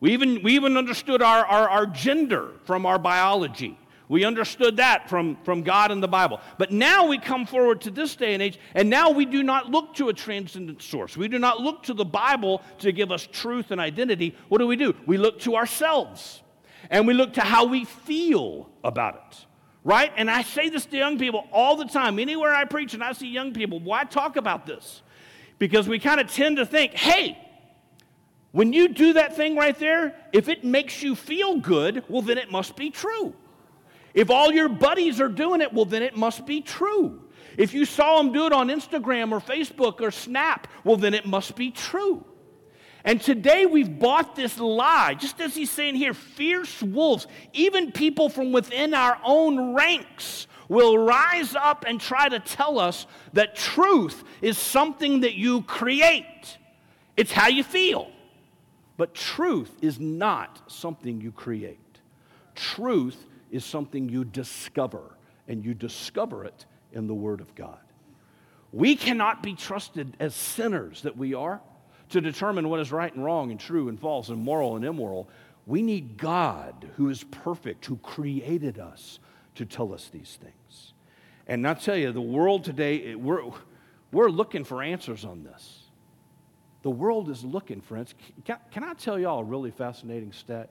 We 0.00 0.12
even, 0.12 0.42
we 0.42 0.54
even 0.54 0.78
understood 0.78 1.20
our, 1.20 1.44
our, 1.44 1.68
our 1.68 1.86
gender 1.86 2.52
from 2.64 2.86
our 2.86 2.98
biology. 2.98 3.78
We 4.12 4.24
understood 4.24 4.76
that 4.76 5.08
from, 5.08 5.36
from 5.44 5.62
God 5.62 5.90
and 5.90 6.02
the 6.02 6.08
Bible. 6.08 6.40
But 6.58 6.70
now 6.70 7.06
we 7.06 7.18
come 7.18 7.46
forward 7.46 7.80
to 7.82 7.90
this 7.90 8.14
day 8.14 8.34
and 8.34 8.42
age, 8.42 8.58
and 8.74 8.88
now 8.88 9.10
we 9.10 9.24
do 9.24 9.42
not 9.42 9.70
look 9.70 9.94
to 9.96 10.08
a 10.08 10.12
transcendent 10.12 10.82
source. 10.82 11.16
We 11.16 11.28
do 11.28 11.38
not 11.38 11.60
look 11.60 11.82
to 11.84 11.94
the 11.94 12.04
Bible 12.04 12.62
to 12.78 12.92
give 12.92 13.10
us 13.10 13.26
truth 13.30 13.70
and 13.70 13.80
identity. 13.80 14.36
What 14.48 14.58
do 14.58 14.66
we 14.66 14.76
do? 14.76 14.94
We 15.06 15.16
look 15.16 15.40
to 15.40 15.56
ourselves, 15.56 16.42
and 16.90 17.06
we 17.06 17.14
look 17.14 17.32
to 17.34 17.40
how 17.40 17.64
we 17.64 17.84
feel 17.84 18.70
about 18.84 19.14
it. 19.14 19.46
Right? 19.84 20.12
And 20.16 20.30
I 20.30 20.42
say 20.42 20.68
this 20.68 20.86
to 20.86 20.96
young 20.96 21.18
people 21.18 21.48
all 21.50 21.76
the 21.76 21.86
time. 21.86 22.20
Anywhere 22.20 22.54
I 22.54 22.64
preach 22.66 22.94
and 22.94 23.02
I 23.02 23.12
see 23.12 23.28
young 23.28 23.52
people, 23.52 23.80
why 23.80 24.04
talk 24.04 24.36
about 24.36 24.64
this? 24.64 25.02
because 25.62 25.86
we 25.86 26.00
kind 26.00 26.20
of 26.20 26.26
tend 26.26 26.56
to 26.56 26.66
think, 26.66 26.92
hey, 26.92 27.38
when 28.50 28.72
you 28.72 28.88
do 28.88 29.12
that 29.12 29.36
thing 29.36 29.54
right 29.54 29.78
there, 29.78 30.12
if 30.32 30.48
it 30.48 30.64
makes 30.64 31.04
you 31.04 31.14
feel 31.14 31.58
good, 31.58 32.02
well, 32.08 32.20
then 32.20 32.36
it 32.36 32.50
must 32.50 32.74
be 32.74 32.90
true. 32.90 33.32
If 34.14 34.30
all 34.30 34.52
your 34.52 34.68
buddies 34.68 35.20
are 35.20 35.28
doing 35.28 35.60
it, 35.60 35.72
well, 35.72 35.84
then 35.84 36.02
it 36.02 36.16
must 36.16 36.46
be 36.46 36.60
true. 36.60 37.22
If 37.56 37.74
you 37.74 37.84
saw 37.84 38.18
them 38.18 38.32
do 38.32 38.46
it 38.46 38.52
on 38.52 38.68
Instagram 38.68 39.32
or 39.32 39.40
Facebook 39.40 40.00
or 40.00 40.10
Snap, 40.10 40.68
well, 40.84 40.96
then 40.96 41.14
it 41.14 41.26
must 41.26 41.56
be 41.56 41.70
true. 41.70 42.24
And 43.04 43.20
today 43.20 43.66
we've 43.66 43.98
bought 43.98 44.36
this 44.36 44.58
lie, 44.58 45.14
just 45.14 45.40
as 45.40 45.54
he's 45.54 45.70
saying 45.70 45.96
here 45.96 46.14
fierce 46.14 46.82
wolves, 46.82 47.26
even 47.52 47.90
people 47.90 48.28
from 48.28 48.52
within 48.52 48.94
our 48.94 49.18
own 49.24 49.74
ranks 49.74 50.46
will 50.68 50.96
rise 50.96 51.54
up 51.54 51.84
and 51.86 52.00
try 52.00 52.28
to 52.28 52.38
tell 52.38 52.78
us 52.78 53.06
that 53.32 53.56
truth 53.56 54.22
is 54.40 54.56
something 54.56 55.20
that 55.20 55.34
you 55.34 55.62
create, 55.62 56.58
it's 57.16 57.32
how 57.32 57.48
you 57.48 57.64
feel. 57.64 58.10
But 58.96 59.14
truth 59.14 59.70
is 59.82 59.98
not 59.98 60.70
something 60.70 61.20
you 61.20 61.32
create. 61.32 61.78
Truth 62.54 63.26
is 63.52 63.64
something 63.64 64.08
you 64.08 64.24
discover, 64.24 65.16
and 65.46 65.64
you 65.64 65.74
discover 65.74 66.44
it 66.44 66.66
in 66.92 67.06
the 67.06 67.14
Word 67.14 67.40
of 67.40 67.54
God. 67.54 67.78
We 68.72 68.96
cannot 68.96 69.42
be 69.42 69.54
trusted 69.54 70.16
as 70.18 70.34
sinners 70.34 71.02
that 71.02 71.16
we 71.16 71.34
are 71.34 71.60
to 72.08 72.20
determine 72.20 72.68
what 72.68 72.80
is 72.80 72.90
right 72.90 73.14
and 73.14 73.24
wrong 73.24 73.50
and 73.50 73.60
true 73.60 73.88
and 73.88 74.00
false 74.00 74.30
and 74.30 74.42
moral 74.42 74.76
and 74.76 74.84
immoral. 74.84 75.28
We 75.66 75.82
need 75.82 76.16
God, 76.16 76.90
who 76.96 77.10
is 77.10 77.22
perfect, 77.24 77.86
who 77.86 77.96
created 77.98 78.78
us, 78.78 79.20
to 79.54 79.66
tell 79.66 79.92
us 79.92 80.08
these 80.08 80.38
things. 80.40 80.94
And 81.46 81.68
I 81.68 81.74
tell 81.74 81.96
you, 81.96 82.10
the 82.12 82.20
world 82.20 82.64
today, 82.64 83.14
we're, 83.14 83.42
we're 84.10 84.30
looking 84.30 84.64
for 84.64 84.82
answers 84.82 85.24
on 85.24 85.44
this. 85.44 85.80
The 86.82 86.90
world 86.90 87.28
is 87.28 87.44
looking 87.44 87.80
answers. 87.80 88.14
Can, 88.44 88.56
can 88.70 88.82
I 88.82 88.94
tell 88.94 89.18
y'all 89.18 89.40
a 89.40 89.44
really 89.44 89.70
fascinating 89.70 90.32
stat? 90.32 90.70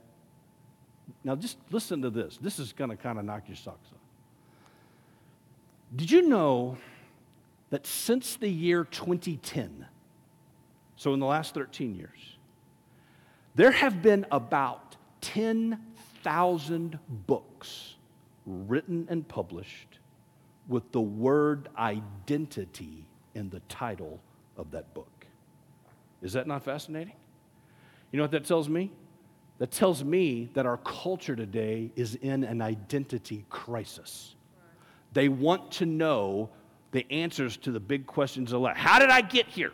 Now, 1.24 1.36
just 1.36 1.58
listen 1.71 2.02
to 2.02 2.10
this. 2.10 2.38
This 2.41 2.60
is 2.60 2.74
going 2.74 2.89
to 2.89 2.95
kind 2.95 3.19
of 3.19 3.26
knock 3.26 3.43
your 3.47 3.56
socks 3.56 3.89
off. 3.91 4.00
Did 5.95 6.10
you 6.10 6.28
know 6.28 6.78
that 7.69 7.86
since 7.86 8.36
the 8.36 8.47
year 8.47 8.84
2010, 8.86 9.86
so 10.95 11.13
in 11.13 11.19
the 11.19 11.26
last 11.26 11.54
13 11.54 11.95
years, 11.95 12.38
there 13.56 13.71
have 13.71 14.02
been 14.02 14.26
about 14.32 14.95
10,000 15.21 17.00
books 17.28 17.95
written 18.45 19.08
and 19.10 19.28
published 19.28 20.00
with 20.67 20.91
the 20.91 21.02
word 21.02 21.69
identity 21.78 23.06
in 23.36 23.50
the 23.50 23.60
title 23.62 24.21
of 24.58 24.71
that 24.71 24.93
book. 24.93 25.26
Is 26.21 26.34
that 26.34 26.47
not 26.47 26.63
fascinating? 26.63 27.13
You 28.12 28.17
know 28.17 28.24
what 28.24 28.32
that 28.32 28.45
tells 28.45 28.69
me? 28.69 28.91
That 29.62 29.69
tells 29.69 30.04
me 30.04 30.50
that 30.56 30.65
our 30.65 30.78
culture 30.78 31.36
today 31.36 31.91
is 31.95 32.15
in 32.15 32.43
an 32.43 32.63
identity 32.63 33.45
crisis. 33.47 34.34
They 35.13 35.30
want 35.30 35.69
to 35.74 35.86
know 35.86 36.50
the 36.89 37.06
answers 37.12 37.58
to 37.58 37.71
the 37.71 37.80
big 37.80 38.08
questions 38.08 38.54
of 38.54 38.62
life. 38.62 38.76
How 38.76 38.97
did 38.97 39.12
I 39.12 39.21
get 39.21 39.45
here? 39.45 39.71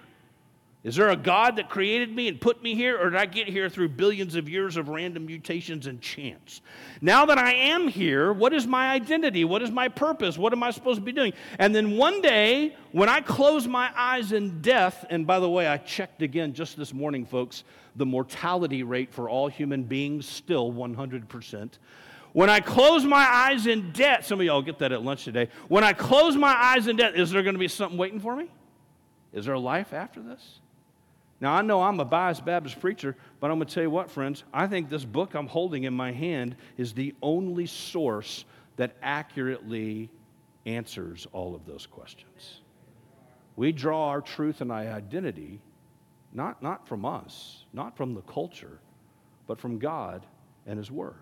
Is 0.88 0.96
there 0.96 1.10
a 1.10 1.18
God 1.18 1.58
that 1.58 1.70
created 1.70 2.16
me 2.16 2.30
and 2.30 2.40
put 2.40 2.64
me 2.64 2.74
here, 2.74 2.98
or 2.98 3.10
did 3.10 3.20
I 3.20 3.26
get 3.26 3.50
here 3.50 3.68
through 3.68 3.90
billions 3.90 4.36
of 4.36 4.48
years 4.48 4.78
of 4.78 4.88
random 4.88 5.26
mutations 5.26 5.86
and 5.86 6.00
chance? 6.00 6.62
Now 7.02 7.26
that 7.26 7.38
I 7.38 7.52
am 7.52 7.90
here, 7.90 8.32
what 8.32 8.54
is 8.54 8.66
my 8.66 8.92
identity? 8.92 9.44
What 9.44 9.62
is 9.62 9.70
my 9.70 9.90
purpose? 9.90 10.38
What 10.38 10.54
am 10.54 10.64
I 10.64 10.72
supposed 10.72 11.00
to 11.00 11.04
be 11.04 11.12
doing? 11.12 11.34
And 11.60 11.76
then 11.76 11.98
one 11.98 12.22
day, 12.22 12.74
when 12.94 13.10
I 13.10 13.20
close 13.20 13.68
my 13.68 13.92
eyes 13.98 14.32
in 14.32 14.62
death, 14.62 15.04
and 15.10 15.28
by 15.28 15.42
the 15.42 15.50
way, 15.50 15.68
I 15.68 15.76
checked 15.76 16.22
again 16.22 16.54
just 16.54 16.78
this 16.78 16.94
morning, 16.94 17.26
folks, 17.26 17.66
the 17.98 18.06
mortality 18.06 18.84
rate 18.84 19.14
for 19.14 19.30
all 19.30 19.50
human 19.50 19.84
beings 19.84 20.26
still 20.26 20.72
100%. 20.72 21.70
When 22.32 22.50
I 22.50 22.62
close 22.62 23.04
my 23.04 23.28
eyes 23.30 23.68
in 23.68 23.92
death, 23.92 24.26
some 24.26 24.40
of 24.40 24.46
y'all 24.46 24.62
get 24.62 24.80
that 24.80 24.94
at 24.94 25.04
lunch 25.04 25.26
today. 25.26 25.50
When 25.68 25.84
I 25.84 25.92
close 25.92 26.38
my 26.38 26.54
eyes 26.54 26.88
in 26.88 26.96
death, 26.96 27.14
is 27.16 27.30
there 27.32 27.44
going 27.44 27.56
to 27.56 27.60
be 27.60 27.68
something 27.68 27.98
waiting 27.98 28.22
for 28.22 28.38
me? 28.38 28.48
Is 29.34 29.44
there 29.44 29.54
a 29.54 29.60
life 29.60 29.92
after 29.92 30.22
this? 30.22 30.62
Now, 31.40 31.54
I 31.54 31.62
know 31.62 31.84
I'm 31.84 32.00
a 32.00 32.06
biased 32.06 32.46
Baptist 32.46 32.80
preacher, 32.80 33.16
but 33.40 33.52
I'm 33.52 33.58
going 33.58 33.68
to 33.68 33.74
tell 33.74 33.84
you 33.84 33.90
what, 33.90 34.10
friends. 34.10 34.44
I 34.54 34.68
think 34.68 34.90
this 34.90 35.06
book 35.06 35.36
I'm 35.36 35.48
holding 35.48 35.84
in 35.84 35.94
my 35.94 36.12
hand 36.12 36.56
is 36.78 36.94
the 36.94 37.14
only 37.22 37.68
source 37.68 38.46
that 38.78 38.96
accurately 39.02 40.10
answers 40.66 41.28
all 41.34 41.54
of 41.56 41.66
those 41.66 41.86
questions. 41.86 42.62
We 43.56 43.72
draw 43.72 44.10
our 44.10 44.22
truth 44.22 44.62
and 44.62 44.72
our 44.72 44.80
identity 44.80 45.62
not, 46.34 46.62
not 46.62 46.88
from 46.88 47.06
us, 47.06 47.66
not 47.74 47.98
from 47.98 48.14
the 48.14 48.22
culture, 48.22 48.80
but 49.48 49.60
from 49.60 49.80
God 49.80 50.26
and 50.66 50.78
His 50.78 50.92
Word. 50.92 51.16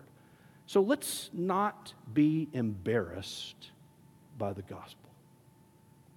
So 0.66 0.82
let's 0.82 1.30
not 1.32 1.94
be 2.12 2.48
embarrassed 2.52 3.70
by 4.36 4.52
the 4.52 4.62
gospel. 4.62 5.05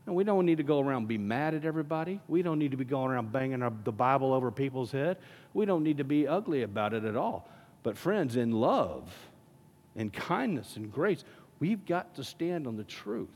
And 0.10 0.16
we 0.16 0.24
don't 0.24 0.48
need 0.48 0.58
to 0.58 0.64
go 0.64 0.80
around 0.80 1.08
be 1.08 1.20
mad 1.20 1.54
at 1.54 1.66
everybody. 1.66 2.20
We 2.28 2.42
don't 2.42 2.58
need 2.58 2.72
to 2.72 2.78
be 2.78 2.84
going 2.84 3.12
around 3.12 3.32
banging 3.32 3.62
our, 3.62 3.72
the 3.84 3.92
Bible 3.92 4.34
over 4.34 4.50
people's 4.50 4.92
head. 4.92 5.18
We 5.54 5.68
don't 5.68 5.84
need 5.84 6.00
to 6.00 6.04
be 6.04 6.28
ugly 6.28 6.64
about 6.64 6.96
it 6.96 7.06
at 7.06 7.16
all. 7.16 7.48
But, 7.84 7.96
friends, 7.96 8.36
in 8.36 8.52
love 8.52 9.14
and 9.96 10.12
kindness 10.12 10.78
and 10.78 10.92
grace, 10.92 11.24
we've 11.60 11.86
got 11.86 12.16
to 12.16 12.24
stand 12.24 12.66
on 12.66 12.76
the 12.76 12.86
truth. 12.86 13.30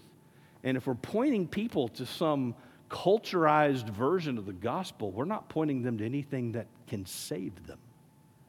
And 0.64 0.76
if 0.76 0.88
we're 0.88 0.96
pointing 0.96 1.48
people 1.48 1.90
to 1.90 2.08
some 2.08 2.56
culturized 2.90 3.90
version 3.90 4.40
of 4.40 4.48
the 4.48 4.54
gospel, 4.54 5.12
we're 5.12 5.26
not 5.26 5.50
pointing 5.50 5.84
them 5.84 6.00
to 6.00 6.06
anything 6.06 6.54
that 6.54 6.66
can 6.88 7.06
save 7.06 7.68
them. 7.68 7.78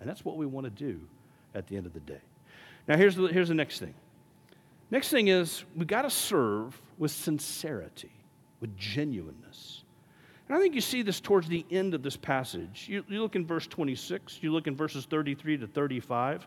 And 0.01 0.09
that's 0.09 0.25
what 0.25 0.39
we 0.39 0.47
want 0.47 0.65
to 0.65 0.71
do 0.71 0.99
at 1.55 1.67
the 1.67 1.77
end 1.77 1.85
of 1.85 1.93
the 1.93 2.01
day. 2.01 2.23
Now, 2.89 2.97
here's 2.97 3.17
the, 3.17 3.27
here's 3.27 3.49
the 3.49 3.55
next 3.55 3.81
thing 3.81 3.93
Next 4.91 5.09
thing 5.11 5.29
is, 5.29 5.65
we've 5.77 5.87
got 5.87 6.03
to 6.03 6.11
serve 6.11 6.81
with 6.99 7.11
sincerity, 7.11 8.13
with 8.65 8.79
genuineness. 8.79 9.85
And 10.49 10.57
I 10.57 10.61
think 10.61 10.75
you 10.75 10.81
see 10.81 11.03
this 11.03 11.21
towards 11.21 11.49
the 11.49 11.67
end 11.71 11.93
of 11.93 12.03
this 12.03 12.17
passage. 12.17 12.87
You, 12.89 13.05
you 13.09 13.21
look 13.21 13.37
in 13.37 13.47
verse 13.47 13.67
26, 13.67 14.39
you 14.41 14.53
look 14.55 14.67
in 14.67 14.75
verses 14.75 15.05
33 15.05 15.59
to 15.59 15.67
35. 15.67 16.47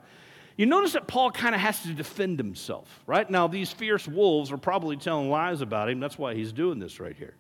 You 0.58 0.66
notice 0.66 0.94
that 0.94 1.08
Paul 1.08 1.30
kind 1.30 1.54
of 1.54 1.62
has 1.62 1.84
to 1.84 1.94
defend 1.94 2.40
himself, 2.40 3.04
right? 3.06 3.30
Now, 3.30 3.48
these 3.48 3.72
fierce 3.72 4.08
wolves 4.08 4.52
are 4.52 4.58
probably 4.58 4.98
telling 4.98 5.30
lies 5.30 5.62
about 5.62 5.90
him. 5.90 6.00
That's 6.00 6.18
why 6.18 6.34
he's 6.34 6.52
doing 6.52 6.80
this 6.80 7.00
right 7.00 7.16
here. 7.16 7.36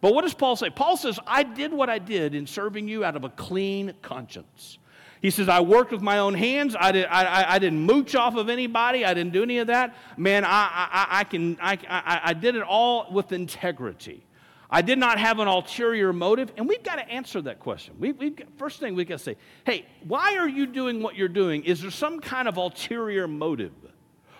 But 0.00 0.14
what 0.14 0.22
does 0.22 0.34
Paul 0.34 0.54
say? 0.54 0.70
Paul 0.70 0.96
says, 0.96 1.18
I 1.26 1.42
did 1.42 1.72
what 1.72 1.90
I 1.90 1.98
did 1.98 2.36
in 2.36 2.46
serving 2.46 2.86
you 2.86 3.04
out 3.04 3.16
of 3.16 3.24
a 3.24 3.30
clean 3.30 3.94
conscience. 4.00 4.78
He 5.20 5.30
says, 5.30 5.48
I 5.48 5.60
worked 5.60 5.92
with 5.92 6.00
my 6.00 6.18
own 6.18 6.32
hands. 6.32 6.74
I, 6.78 6.92
did, 6.92 7.06
I, 7.06 7.54
I, 7.54 7.58
didn't 7.58 7.80
mooch 7.80 8.14
off 8.14 8.36
of 8.36 8.48
anybody. 8.48 9.04
I 9.04 9.12
didn't 9.12 9.34
do 9.34 9.42
any 9.42 9.58
of 9.58 9.66
that. 9.66 9.94
Man, 10.16 10.44
I, 10.46 10.48
I, 10.48 11.06
I, 11.10 11.24
can, 11.24 11.58
I, 11.60 11.78
I, 11.88 12.20
I 12.24 12.32
did 12.32 12.56
it 12.56 12.62
all 12.62 13.06
with 13.12 13.32
integrity. 13.32 14.24
I 14.70 14.80
did 14.80 14.98
not 14.98 15.18
have 15.18 15.38
an 15.38 15.48
ulterior 15.48 16.12
motive. 16.14 16.52
And 16.56 16.66
we've 16.66 16.82
got 16.82 16.96
to 16.96 17.06
answer 17.10 17.42
that 17.42 17.60
question. 17.60 17.94
We, 17.98 18.12
we've 18.12 18.40
first 18.56 18.80
thing 18.80 18.94
we've 18.94 19.08
got 19.08 19.18
to 19.18 19.24
say, 19.24 19.36
hey, 19.66 19.84
why 20.04 20.36
are 20.38 20.48
you 20.48 20.66
doing 20.66 21.02
what 21.02 21.16
you're 21.16 21.28
doing? 21.28 21.64
Is 21.64 21.82
there 21.82 21.90
some 21.90 22.20
kind 22.20 22.48
of 22.48 22.56
ulterior 22.56 23.28
motive? 23.28 23.72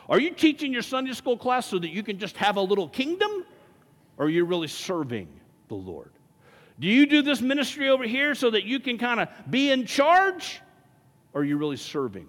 Are 0.08 0.18
you 0.18 0.30
teaching 0.30 0.72
your 0.72 0.82
Sunday 0.82 1.12
school 1.12 1.36
class 1.36 1.66
so 1.66 1.78
that 1.78 1.90
you 1.90 2.02
can 2.02 2.18
just 2.18 2.36
have 2.38 2.56
a 2.56 2.62
little 2.62 2.88
kingdom? 2.88 3.44
Or 4.16 4.26
are 4.26 4.30
you 4.30 4.44
really 4.44 4.68
serving 4.68 5.28
the 5.68 5.74
Lord? 5.74 6.12
Do 6.78 6.88
you 6.88 7.04
do 7.04 7.20
this 7.20 7.42
ministry 7.42 7.90
over 7.90 8.04
here 8.04 8.34
so 8.34 8.50
that 8.50 8.64
you 8.64 8.80
can 8.80 8.96
kind 8.96 9.20
of 9.20 9.28
be 9.50 9.70
in 9.70 9.84
charge? 9.84 10.62
Or 11.32 11.42
are 11.42 11.44
you 11.44 11.56
really 11.56 11.76
serving 11.76 12.26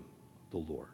the 0.52 0.58
Lord? 0.58 0.88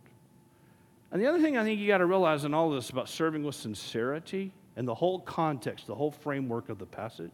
And 1.12 1.22
the 1.22 1.28
other 1.28 1.42
thing 1.42 1.58
I 1.58 1.64
think 1.64 1.80
you 1.80 1.88
got 1.88 2.00
to 2.00 2.06
realize 2.06 2.46
in 2.46 2.54
all 2.54 2.70
this 2.70 2.90
about 2.90 3.10
serving 3.10 3.44
with 3.44 3.56
sincerity 3.56 4.52
and 4.76 4.88
the 4.88 4.96
whole 4.96 5.20
context, 5.20 5.88
the 5.88 5.96
whole 5.96 6.12
framework 6.12 6.70
of 6.70 6.80
the 6.80 6.86
passage, 6.86 7.32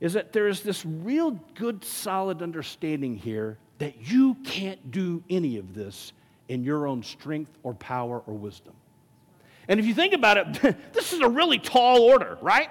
is 0.00 0.12
that 0.12 0.32
there 0.32 0.48
is 0.48 0.62
this 0.62 0.84
real 0.84 1.32
good, 1.54 1.84
solid 1.84 2.42
understanding 2.42 3.16
here 3.16 3.56
that 3.78 4.10
you 4.10 4.34
can't 4.44 4.90
do 4.90 5.22
any 5.30 5.56
of 5.56 5.74
this 5.74 6.12
in 6.48 6.62
your 6.62 6.86
own 6.86 7.02
strength 7.02 7.56
or 7.62 7.74
power 7.74 8.22
or 8.26 8.34
wisdom. 8.34 8.74
And 9.68 9.80
if 9.80 9.86
you 9.86 9.94
think 9.94 10.12
about 10.12 10.36
it, 10.36 10.76
this 10.92 11.12
is 11.12 11.20
a 11.20 11.28
really 11.28 11.58
tall 11.58 12.02
order, 12.02 12.38
right? 12.40 12.68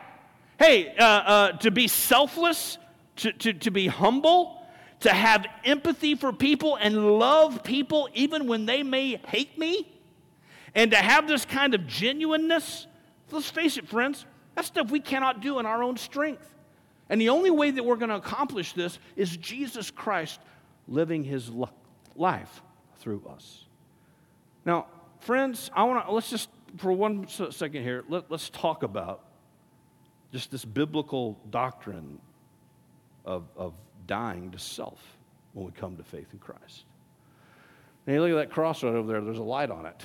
Hey, 0.60 0.96
uh, 0.98 1.04
uh, 1.04 1.52
to 1.58 1.72
be 1.72 1.88
selfless, 1.88 2.78
to, 3.18 3.32
to, 3.34 3.54
to 3.54 3.72
be 3.72 3.88
humble, 3.88 4.65
to 5.06 5.14
have 5.14 5.48
empathy 5.64 6.16
for 6.16 6.32
people 6.32 6.76
and 6.76 7.18
love 7.18 7.64
people 7.64 8.10
even 8.14 8.48
when 8.48 8.66
they 8.66 8.84
may 8.84 9.18
hate 9.28 9.58
me, 9.58 9.92
and 10.76 10.92
to 10.92 10.98
have 10.98 11.28
this 11.28 11.46
kind 11.46 11.74
of 11.74 11.88
genuineness, 11.88 12.86
let's 13.32 13.50
face 13.50 13.78
it, 13.78 13.88
friends, 13.88 14.26
that's 14.56 14.68
stuff 14.68 14.92
we 14.92 15.00
cannot 15.00 15.42
do 15.42 15.60
in 15.60 15.66
our 15.66 15.82
own 15.82 15.98
strength. 15.98 16.54
And 17.10 17.22
the 17.22 17.30
only 17.30 17.52
way 17.52 17.72
that 17.72 17.84
we're 17.84 17.96
going 17.96 18.10
to 18.10 18.16
accomplish 18.16 18.74
this 18.74 19.00
is 19.16 19.38
Jesus 19.38 19.92
Christ 19.92 20.40
living 20.88 21.24
his 21.24 21.50
life 22.16 22.62
through 22.98 23.24
us. 23.30 23.66
Now, 24.66 24.88
friends, 25.20 25.72
I 25.74 25.84
want 25.84 26.06
to 26.06 26.12
let's 26.12 26.30
just 26.30 26.50
for 26.78 26.92
one 26.92 27.28
second 27.28 27.84
here, 27.84 28.04
let, 28.10 28.30
let's 28.30 28.50
talk 28.50 28.84
about 28.84 29.24
just 30.32 30.52
this 30.52 30.66
biblical 30.66 31.40
doctrine 31.50 32.20
of, 33.24 33.46
of 33.56 33.74
dying 34.08 34.52
to 34.52 34.60
self 34.60 35.02
when 35.54 35.66
we 35.66 35.72
come 35.72 35.96
to 35.98 36.04
faith 36.04 36.28
in 36.34 36.40
Christ. 36.40 36.86
Now, 38.06 38.14
you 38.14 38.22
look 38.22 38.32
at 38.32 38.50
that 38.50 38.54
cross 38.54 38.84
right 38.84 38.94
over 38.94 39.12
there, 39.12 39.22
there's 39.22 39.40
a 39.40 39.44
light 39.44 39.72
on 39.72 39.86
it. 39.86 40.04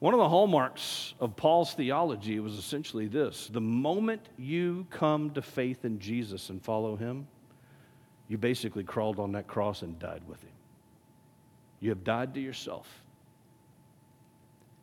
One 0.00 0.14
of 0.14 0.18
the 0.18 0.28
hallmarks 0.28 1.14
of 1.20 1.36
Paul's 1.36 1.74
theology 1.74 2.40
was 2.40 2.54
essentially 2.54 3.06
this 3.06 3.46
the 3.52 3.60
moment 3.60 4.20
you 4.36 4.84
come 4.90 5.30
to 5.30 5.42
faith 5.42 5.84
in 5.84 6.00
Jesus 6.00 6.50
and 6.50 6.60
follow 6.60 6.96
him, 6.96 7.28
you 8.28 8.36
basically 8.36 8.82
crawled 8.82 9.20
on 9.20 9.30
that 9.32 9.46
cross 9.46 9.82
and 9.82 9.96
died 10.00 10.22
with 10.26 10.42
him. 10.42 10.50
You 11.78 11.90
have 11.90 12.02
died 12.02 12.34
to 12.34 12.40
yourself. 12.40 12.88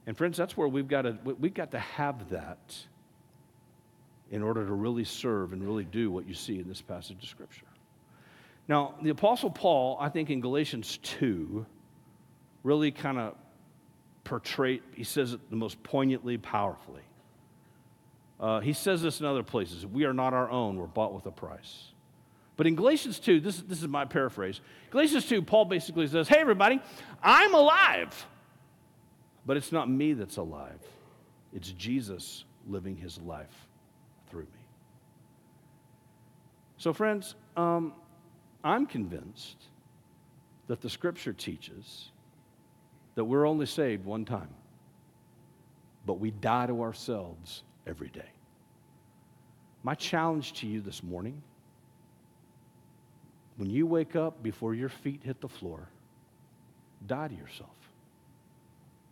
And 0.07 0.15
friends, 0.15 0.37
that's 0.37 0.55
where 0.55 0.69
we've 0.69 0.87
got 0.87 1.01
to 1.01 1.17
we've 1.25 1.53
got 1.53 1.71
to 1.71 1.79
have 1.79 2.29
that 2.29 2.77
in 4.31 4.43
order 4.43 4.65
to 4.65 4.73
really 4.73 5.03
serve 5.03 5.53
and 5.53 5.63
really 5.63 5.85
do 5.85 6.11
what 6.11 6.27
you 6.27 6.33
see 6.33 6.59
in 6.59 6.67
this 6.67 6.81
passage 6.81 7.23
of 7.23 7.29
Scripture. 7.29 7.65
Now, 8.67 8.93
the 9.01 9.09
Apostle 9.09 9.49
Paul, 9.49 9.97
I 9.99 10.09
think 10.09 10.29
in 10.29 10.41
Galatians 10.41 10.99
2, 11.01 11.65
really 12.63 12.91
kind 12.91 13.17
of 13.17 13.35
portray, 14.23 14.81
he 14.93 15.03
says 15.03 15.33
it 15.33 15.49
the 15.49 15.55
most 15.55 15.81
poignantly, 15.81 16.37
powerfully. 16.37 17.01
Uh, 18.39 18.59
he 18.59 18.73
says 18.73 19.01
this 19.01 19.19
in 19.19 19.25
other 19.25 19.43
places 19.43 19.85
We 19.85 20.05
are 20.05 20.13
not 20.13 20.33
our 20.33 20.49
own, 20.49 20.77
we're 20.77 20.85
bought 20.85 21.13
with 21.13 21.25
a 21.25 21.31
price. 21.31 21.91
But 22.55 22.67
in 22.67 22.75
Galatians 22.75 23.19
2, 23.19 23.39
this, 23.39 23.57
this 23.61 23.81
is 23.81 23.87
my 23.87 24.05
paraphrase. 24.05 24.59
Galatians 24.91 25.25
2, 25.27 25.41
Paul 25.41 25.65
basically 25.65 26.05
says, 26.07 26.27
Hey, 26.27 26.39
everybody, 26.39 26.79
I'm 27.23 27.55
alive. 27.55 28.27
But 29.45 29.57
it's 29.57 29.71
not 29.71 29.89
me 29.89 30.13
that's 30.13 30.37
alive, 30.37 30.79
it's 31.53 31.71
Jesus 31.71 32.43
living 32.67 32.95
his 32.97 33.17
life 33.21 33.68
through 34.29 34.43
me. 34.43 34.59
So, 36.77 36.93
friends, 36.93 37.35
um, 37.57 37.93
I'm 38.63 38.85
convinced 38.85 39.57
that 40.67 40.81
the 40.81 40.89
scripture 40.89 41.33
teaches 41.33 42.11
that 43.15 43.25
we're 43.25 43.45
only 43.45 43.65
saved 43.65 44.05
one 44.05 44.23
time, 44.23 44.53
but 46.05 46.19
we 46.19 46.31
die 46.31 46.67
to 46.67 46.81
ourselves 46.81 47.63
every 47.85 48.09
day. 48.09 48.29
My 49.83 49.95
challenge 49.95 50.53
to 50.53 50.67
you 50.67 50.81
this 50.81 51.03
morning 51.03 51.41
when 53.57 53.69
you 53.69 53.85
wake 53.85 54.15
up 54.15 54.41
before 54.41 54.73
your 54.73 54.87
feet 54.87 55.21
hit 55.21 55.41
the 55.41 55.49
floor, 55.49 55.89
die 57.07 57.27
to 57.27 57.35
yourself. 57.35 57.78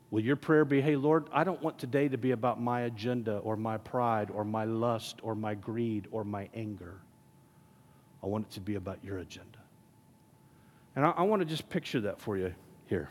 Will 0.10 0.22
your 0.22 0.38
prayer 0.38 0.64
be, 0.64 0.80
hey, 0.80 0.96
Lord, 0.96 1.28
I 1.34 1.44
don't 1.44 1.62
want 1.62 1.78
today 1.78 2.08
to 2.08 2.18
be 2.18 2.32
about 2.32 2.62
my 2.62 2.82
agenda 2.82 3.38
or 3.40 3.58
my 3.58 3.78
pride 3.78 4.30
or 4.32 4.46
my 4.46 4.64
lust 4.64 5.18
or 5.22 5.36
my 5.36 5.54
greed 5.54 6.08
or 6.12 6.24
my 6.24 6.48
anger. 6.54 6.96
I 8.24 8.28
want 8.28 8.48
it 8.48 8.54
to 8.54 8.62
be 8.62 8.76
about 8.76 9.00
your 9.04 9.18
agenda. 9.18 9.60
And 10.96 11.06
I, 11.06 11.10
I 11.12 11.22
want 11.24 11.42
to 11.42 11.46
just 11.46 11.70
picture 11.70 12.02
that 12.02 12.22
for 12.22 12.38
you 12.38 12.54
here. 12.88 13.10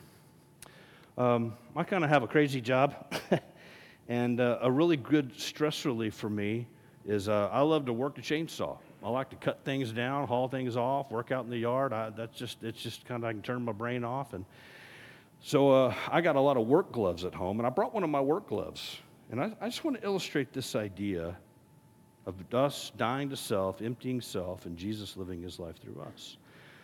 Um, 1.19 1.55
I 1.75 1.85
kind 1.85 2.03
of 2.03 2.11
have 2.11 2.23
a 2.23 2.27
crazy 2.27 2.61
job, 2.61 2.95
and 4.09 4.41
uh, 4.41 4.59
a 4.61 4.71
really 4.71 4.97
good 4.97 5.39
stress 5.39 5.85
relief 5.85 6.15
for 6.15 6.29
me 6.29 6.67
is 7.07 7.29
uh, 7.29 7.49
I 7.53 7.61
love 7.61 7.87
to 7.87 7.93
work 7.93 8.17
the 8.17 8.23
chainsaw. 8.23 8.77
I 9.03 9.09
like 9.09 9.31
to 9.31 9.37
cut 9.37 9.65
things 9.65 9.93
down, 9.93 10.27
haul 10.27 10.49
things 10.49 10.77
off, 10.77 11.11
work 11.11 11.31
out 11.31 11.45
in 11.45 11.51
the 11.51 11.59
yard. 11.59 11.93
I, 11.93 12.11
that's 12.11 12.37
just, 12.37 12.63
it's 12.63 12.83
just 12.83 13.05
kind 13.05 13.23
of, 13.23 13.29
I 13.29 13.33
can 13.33 13.43
turn 13.43 13.63
my 13.63 13.73
brain 13.73 14.03
off. 14.03 14.33
And 14.33 14.45
so 15.40 15.70
uh, 15.70 15.94
I 16.11 16.20
got 16.20 16.37
a 16.37 16.40
lot 16.40 16.57
of 16.57 16.66
work 16.66 16.92
gloves 16.92 17.25
at 17.25 17.35
home, 17.35 17.61
and 17.61 17.66
I 17.66 17.70
brought 17.70 17.94
one 17.94 18.05
of 18.05 18.11
my 18.11 18.20
work 18.20 18.49
gloves. 18.49 18.99
And 19.31 19.40
I, 19.40 19.53
I 19.61 19.66
just 19.66 19.85
want 19.85 20.01
to 20.01 20.05
illustrate 20.05 20.53
this 20.53 20.75
idea 20.75 21.37
of 22.27 22.35
us 22.53 22.92
dying 22.96 23.31
to 23.31 23.37
self, 23.37 23.81
emptying 23.83 24.20
self, 24.20 24.66
and 24.66 24.77
Jesus 24.77 25.16
living 25.16 25.42
his 25.42 25.59
life 25.59 25.77
through 25.81 26.01
us. 26.12 26.37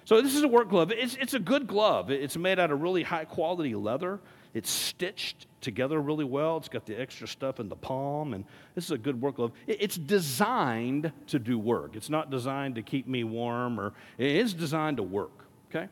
So 0.05 0.21
this 0.21 0.35
is 0.35 0.43
a 0.43 0.49
work 0.49 0.69
glove. 0.69 0.91
It's, 0.91 1.17
it's 1.21 1.35
a 1.35 1.39
good 1.39 1.67
glove. 1.67 2.11
It's 2.11 2.37
made 2.37 2.59
out 2.59 2.71
of 2.71 2.81
really 2.81 3.03
high 3.03 3.25
quality 3.25 3.75
leather. 3.75 4.21
It's 4.55 4.71
stitched 4.71 5.47
together 5.61 6.01
really 6.01 6.25
well. 6.25 6.57
It's 6.59 6.69
got 6.69 6.87
the 6.87 7.01
extra 7.01 7.27
stuff 7.27 7.61
in 7.61 7.69
the 7.69 7.77
palm, 7.77 8.35
and 8.35 8.45
this 8.75 8.85
is 8.85 8.91
a 8.91 8.99
good 8.99 9.21
work 9.21 9.37
glove. 9.37 9.53
It's 9.67 9.97
designed 9.97 11.13
to 11.29 11.39
do 11.39 11.59
work. 11.59 11.97
It's 11.97 12.11
not 12.11 12.31
designed 12.31 12.75
to 12.75 12.83
keep 12.83 13.07
me 13.07 13.25
warm, 13.25 13.81
or 13.81 13.95
it 14.19 14.31
is 14.37 14.53
designed 14.53 14.99
to 14.99 15.03
work. 15.03 15.47
Okay. 15.71 15.89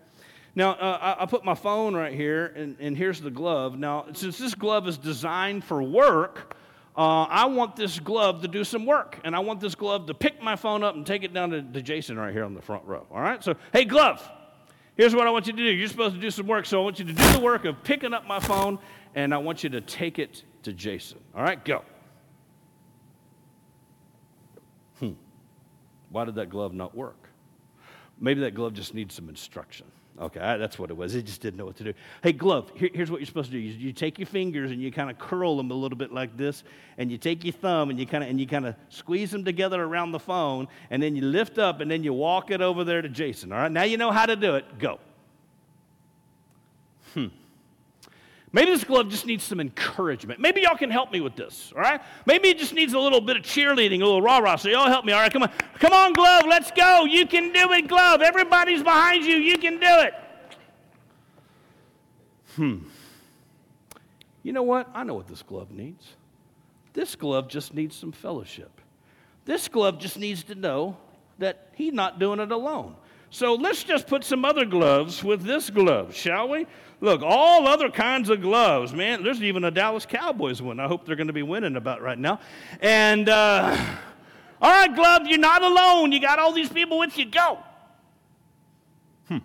Now 0.54 0.72
uh, 0.72 1.16
I, 1.18 1.22
I, 1.22 1.26
put 1.26 1.44
my 1.44 1.54
phone 1.54 1.94
right 1.94 2.12
here, 2.12 2.46
and, 2.56 2.76
and 2.80 2.96
here's 2.96 3.20
the 3.20 3.30
glove. 3.30 3.78
Now 3.78 4.06
since 4.12 4.38
this 4.38 4.54
glove 4.54 4.88
is 4.88 4.98
designed 4.98 5.64
for 5.64 5.82
work, 5.82 6.56
uh, 6.96 7.22
I 7.22 7.46
want 7.46 7.76
this 7.76 8.00
glove 8.00 8.42
to 8.42 8.48
do 8.48 8.64
some 8.64 8.84
work, 8.84 9.18
and 9.24 9.34
I 9.36 9.38
want 9.38 9.60
this 9.60 9.74
glove 9.74 10.06
to 10.06 10.14
pick 10.14 10.42
my 10.42 10.56
phone 10.56 10.82
up 10.82 10.96
and 10.96 11.06
take 11.06 11.22
it 11.22 11.32
down 11.32 11.50
to, 11.50 11.62
to 11.62 11.82
Jason 11.82 12.18
right 12.18 12.32
here 12.32 12.44
on 12.44 12.54
the 12.54 12.62
front 12.62 12.84
row. 12.84 13.06
All 13.10 13.20
right. 13.20 13.42
So 13.42 13.54
hey, 13.72 13.84
glove. 13.84 14.28
Here's 14.96 15.14
what 15.14 15.26
I 15.26 15.30
want 15.30 15.46
you 15.46 15.52
to 15.52 15.58
do. 15.58 15.64
You're 15.64 15.88
supposed 15.88 16.16
to 16.16 16.20
do 16.20 16.30
some 16.30 16.46
work, 16.46 16.66
so 16.66 16.80
I 16.80 16.84
want 16.84 16.98
you 16.98 17.04
to 17.06 17.12
do 17.12 17.32
the 17.32 17.40
work 17.40 17.64
of 17.64 17.82
picking 17.84 18.12
up 18.12 18.26
my 18.26 18.40
phone, 18.40 18.78
and 19.14 19.32
I 19.32 19.38
want 19.38 19.64
you 19.64 19.70
to 19.70 19.80
take 19.80 20.18
it 20.18 20.42
to 20.64 20.72
Jason. 20.72 21.18
All 21.34 21.42
right, 21.42 21.64
go. 21.64 21.82
Hmm. 24.98 25.12
Why 26.10 26.24
did 26.24 26.34
that 26.34 26.50
glove 26.50 26.74
not 26.74 26.94
work? 26.94 27.30
Maybe 28.18 28.40
that 28.40 28.54
glove 28.54 28.74
just 28.74 28.94
needs 28.94 29.14
some 29.14 29.28
instruction. 29.28 29.86
Okay, 30.18 30.40
that's 30.40 30.78
what 30.78 30.90
it 30.90 30.96
was. 30.96 31.14
It 31.14 31.24
just 31.24 31.40
didn't 31.40 31.56
know 31.56 31.64
what 31.64 31.76
to 31.76 31.84
do. 31.84 31.94
Hey, 32.22 32.32
glove, 32.32 32.70
here, 32.74 32.90
here's 32.92 33.10
what 33.10 33.20
you're 33.20 33.26
supposed 33.26 33.50
to 33.50 33.56
do. 33.56 33.58
You, 33.58 33.72
you 33.72 33.92
take 33.92 34.18
your 34.18 34.26
fingers 34.26 34.70
and 34.70 34.80
you 34.80 34.92
kind 34.92 35.10
of 35.10 35.18
curl 35.18 35.56
them 35.56 35.70
a 35.70 35.74
little 35.74 35.96
bit 35.96 36.12
like 36.12 36.36
this, 36.36 36.62
and 36.98 37.10
you 37.10 37.16
take 37.16 37.42
your 37.42 37.54
thumb 37.54 37.88
and 37.88 37.98
you 37.98 38.06
kind 38.06 38.22
of 38.22 38.28
and 38.28 38.38
you 38.38 38.46
kind 38.46 38.66
of 38.66 38.74
squeeze 38.90 39.30
them 39.30 39.44
together 39.44 39.82
around 39.82 40.12
the 40.12 40.18
phone, 40.18 40.68
and 40.90 41.02
then 41.02 41.16
you 41.16 41.22
lift 41.22 41.58
up 41.58 41.80
and 41.80 41.90
then 41.90 42.04
you 42.04 42.12
walk 42.12 42.50
it 42.50 42.60
over 42.60 42.84
there 42.84 43.00
to 43.00 43.08
Jason. 43.08 43.52
All 43.52 43.60
right, 43.60 43.72
now 43.72 43.84
you 43.84 43.96
know 43.96 44.10
how 44.10 44.26
to 44.26 44.36
do 44.36 44.56
it. 44.56 44.78
Go. 44.78 44.98
Hmm. 47.14 47.26
Maybe 48.52 48.72
this 48.72 48.82
glove 48.82 49.08
just 49.08 49.26
needs 49.26 49.44
some 49.44 49.60
encouragement. 49.60 50.40
Maybe 50.40 50.62
y'all 50.62 50.76
can 50.76 50.90
help 50.90 51.12
me 51.12 51.20
with 51.20 51.36
this, 51.36 51.72
all 51.74 51.82
right? 51.82 52.00
Maybe 52.26 52.48
it 52.48 52.58
just 52.58 52.74
needs 52.74 52.94
a 52.94 52.98
little 52.98 53.20
bit 53.20 53.36
of 53.36 53.42
cheerleading, 53.42 54.00
a 54.00 54.04
little 54.04 54.22
rah 54.22 54.38
rah. 54.38 54.56
So 54.56 54.68
y'all 54.68 54.88
help 54.88 55.04
me, 55.04 55.12
all 55.12 55.20
right? 55.20 55.32
Come 55.32 55.44
on. 55.44 55.50
Come 55.78 55.92
on, 55.92 56.12
glove, 56.12 56.44
let's 56.48 56.72
go. 56.72 57.04
You 57.04 57.26
can 57.26 57.52
do 57.52 57.72
it, 57.72 57.86
glove. 57.86 58.22
Everybody's 58.22 58.82
behind 58.82 59.24
you. 59.24 59.36
You 59.36 59.56
can 59.56 59.74
do 59.74 60.00
it. 60.00 60.14
Hmm. 62.56 62.78
You 64.42 64.52
know 64.52 64.64
what? 64.64 64.90
I 64.94 65.04
know 65.04 65.14
what 65.14 65.28
this 65.28 65.42
glove 65.42 65.70
needs. 65.70 66.14
This 66.92 67.14
glove 67.14 67.48
just 67.48 67.72
needs 67.72 67.94
some 67.94 68.10
fellowship. 68.10 68.80
This 69.44 69.68
glove 69.68 70.00
just 70.00 70.18
needs 70.18 70.42
to 70.44 70.56
know 70.56 70.96
that 71.38 71.68
he's 71.74 71.92
not 71.92 72.18
doing 72.18 72.40
it 72.40 72.50
alone. 72.50 72.96
So 73.30 73.54
let's 73.54 73.84
just 73.84 74.08
put 74.08 74.24
some 74.24 74.44
other 74.44 74.64
gloves 74.64 75.22
with 75.22 75.42
this 75.42 75.70
glove, 75.70 76.14
shall 76.14 76.48
we? 76.48 76.66
Look, 77.00 77.22
all 77.22 77.66
other 77.68 77.88
kinds 77.88 78.28
of 78.28 78.42
gloves, 78.42 78.92
man. 78.92 79.22
There's 79.22 79.42
even 79.42 79.64
a 79.64 79.70
Dallas 79.70 80.04
Cowboys 80.04 80.60
one. 80.60 80.80
I 80.80 80.88
hope 80.88 81.06
they're 81.06 81.16
going 81.16 81.28
to 81.28 81.32
be 81.32 81.44
winning 81.44 81.76
about 81.76 82.02
right 82.02 82.18
now. 82.18 82.40
And, 82.80 83.28
uh, 83.28 83.76
all 84.60 84.70
right, 84.70 84.94
glove, 84.94 85.22
you're 85.26 85.38
not 85.38 85.62
alone. 85.62 86.10
You 86.10 86.20
got 86.20 86.40
all 86.40 86.52
these 86.52 86.68
people 86.68 86.98
with 86.98 87.16
you. 87.16 87.24
Go. 87.24 87.60
Hmm. 89.28 89.38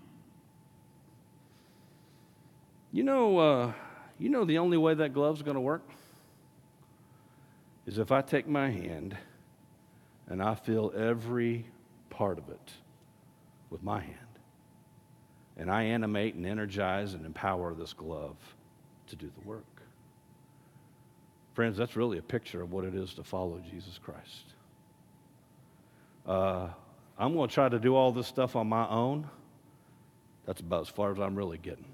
You 2.91 3.03
know, 3.03 3.38
uh, 3.38 3.73
you 4.17 4.29
know 4.29 4.45
the 4.45 4.57
only 4.57 4.77
way 4.77 4.95
that 4.95 5.13
glove's 5.13 5.43
going 5.43 5.55
to 5.55 5.61
work 5.61 5.88
is 7.86 7.99
if 7.99 8.11
I 8.11 8.21
take 8.21 8.47
my 8.47 8.71
hand 8.71 9.15
and 10.27 10.41
I 10.41 10.55
feel 10.55 10.91
every 10.97 11.65
part 12.09 12.39
of 12.39 12.49
it 12.49 12.71
with 13.70 13.84
my 13.84 13.99
hand. 13.99 14.18
And 15.57 15.72
I 15.72 15.84
animate 15.84 16.36
and 16.36 16.45
energize 16.45 17.13
and 17.13 17.26
empower 17.26 17.74
this 17.74 17.93
glove 17.93 18.36
to 19.07 19.16
do 19.16 19.32
the 19.39 19.47
work. 19.47 19.63
Friends, 21.53 21.78
that's 21.78 21.95
really 21.95 22.18
a 22.18 22.22
picture 22.22 22.61
of 22.61 22.72
what 22.72 22.84
it 22.84 22.95
is 22.95 23.13
to 23.13 23.24
follow 23.24 23.61
Jesus 23.72 23.97
Christ. 23.97 24.53
Uh, 26.28 26.68
I'm 27.18 27.34
going 27.34 27.47
to 27.47 27.53
try 27.53 27.70
to 27.70 27.80
do 27.80 27.95
all 27.95 28.11
this 28.11 28.28
stuff 28.28 28.55
on 28.57 28.68
my 28.68 28.88
own. 28.89 29.30
That's 30.45 30.59
about 30.59 30.82
as 30.82 30.89
far 30.89 31.11
as 31.11 31.20
I'm 31.20 31.36
really 31.36 31.57
getting. 31.57 31.86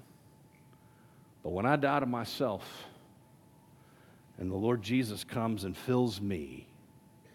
But 1.42 1.50
when 1.50 1.66
I 1.66 1.76
die 1.76 2.00
to 2.00 2.06
myself 2.06 2.86
and 4.38 4.50
the 4.50 4.56
Lord 4.56 4.82
Jesus 4.82 5.22
comes 5.22 5.64
and 5.64 5.76
fills 5.76 6.20
me 6.20 6.66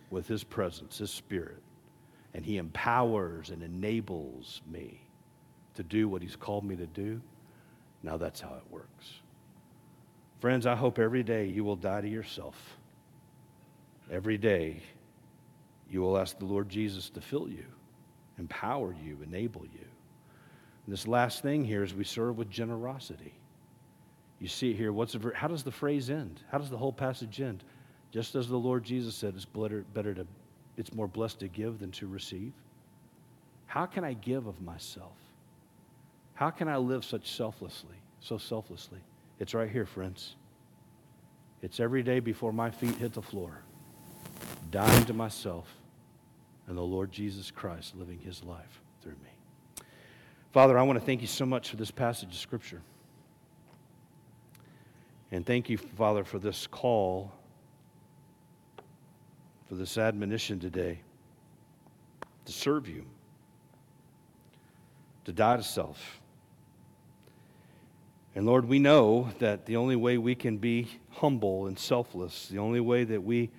with 0.09 0.27
his 0.27 0.43
presence, 0.43 0.97
his 0.97 1.11
spirit, 1.11 1.61
and 2.33 2.45
he 2.45 2.57
empowers 2.57 3.49
and 3.49 3.63
enables 3.63 4.61
me 4.69 5.01
to 5.75 5.83
do 5.83 6.07
what 6.09 6.21
he's 6.21 6.35
called 6.35 6.63
me 6.63 6.75
to 6.75 6.87
do, 6.87 7.21
now 8.03 8.17
that's 8.17 8.41
how 8.41 8.53
it 8.55 8.71
works. 8.71 9.21
Friends, 10.39 10.65
I 10.65 10.75
hope 10.75 10.99
every 10.99 11.23
day 11.23 11.45
you 11.45 11.63
will 11.63 11.75
die 11.75 12.01
to 12.01 12.07
yourself. 12.07 12.77
Every 14.11 14.37
day 14.37 14.81
you 15.89 16.01
will 16.01 16.17
ask 16.17 16.37
the 16.37 16.45
Lord 16.45 16.69
Jesus 16.69 17.09
to 17.11 17.21
fill 17.21 17.49
you, 17.49 17.65
empower 18.37 18.95
you, 19.03 19.19
enable 19.23 19.65
you. 19.65 19.85
And 20.85 20.93
this 20.93 21.07
last 21.07 21.41
thing 21.41 21.65
here 21.65 21.83
is 21.83 21.93
we 21.93 22.03
serve 22.03 22.37
with 22.37 22.49
generosity. 22.49 23.33
You 24.39 24.47
see 24.47 24.71
it 24.71 24.77
here. 24.77 24.93
What's 24.93 25.13
the, 25.13 25.31
how 25.35 25.47
does 25.47 25.63
the 25.63 25.71
phrase 25.71 26.09
end? 26.09 26.41
How 26.51 26.59
does 26.59 26.69
the 26.69 26.77
whole 26.77 26.93
passage 26.93 27.41
end? 27.41 27.63
Just 28.11 28.35
as 28.35 28.47
the 28.47 28.57
Lord 28.57 28.83
Jesus 28.83 29.15
said, 29.15 29.33
it's 29.35 29.45
better, 29.45 29.83
better 29.93 30.13
to, 30.13 30.27
it's 30.77 30.93
more 30.93 31.07
blessed 31.07 31.39
to 31.39 31.47
give 31.47 31.79
than 31.79 31.91
to 31.91 32.07
receive. 32.07 32.53
How 33.65 33.85
can 33.85 34.03
I 34.03 34.13
give 34.13 34.47
of 34.47 34.61
myself? 34.61 35.17
How 36.35 36.51
can 36.51 36.67
I 36.67 36.77
live 36.77 37.03
such 37.03 37.31
selflessly, 37.31 37.95
so 38.19 38.37
selflessly? 38.37 38.99
It's 39.39 39.53
right 39.53 39.69
here, 39.69 39.85
friends. 39.85 40.35
It's 41.61 41.79
every 41.79 42.03
day 42.03 42.19
before 42.19 42.53
my 42.53 42.69
feet 42.69 42.95
hit 42.95 43.13
the 43.13 43.21
floor, 43.21 43.63
dying 44.69 45.05
to 45.05 45.13
myself 45.13 45.67
and 46.67 46.77
the 46.77 46.81
Lord 46.81 47.11
Jesus 47.11 47.49
Christ 47.49 47.95
living 47.95 48.19
his 48.19 48.43
life 48.43 48.81
through 49.01 49.13
me. 49.23 49.83
Father, 50.51 50.77
I 50.77 50.83
want 50.83 50.99
to 50.99 51.05
thank 51.05 51.21
you 51.21 51.27
so 51.27 51.45
much 51.45 51.69
for 51.69 51.75
this 51.75 51.91
passage 51.91 52.29
of 52.29 52.35
Scripture. 52.35 52.81
And 55.31 55.45
thank 55.45 55.69
you, 55.69 55.77
Father, 55.77 56.23
for 56.23 56.39
this 56.39 56.67
call, 56.67 57.31
for 59.67 59.75
this 59.75 59.97
admonition 59.97 60.59
today 60.59 60.99
to 62.45 62.51
serve 62.51 62.87
you, 62.87 63.05
to 65.25 65.33
die 65.33 65.57
to 65.57 65.63
self. 65.63 66.21
And 68.33 68.45
Lord, 68.45 68.65
we 68.65 68.79
know 68.79 69.29
that 69.39 69.65
the 69.65 69.75
only 69.75 69.95
way 69.95 70.17
we 70.17 70.35
can 70.35 70.57
be 70.57 70.87
humble 71.11 71.67
and 71.67 71.77
selfless, 71.77 72.47
the 72.47 72.59
only 72.59 72.79
way 72.79 73.03
that 73.03 73.23
we 73.23 73.49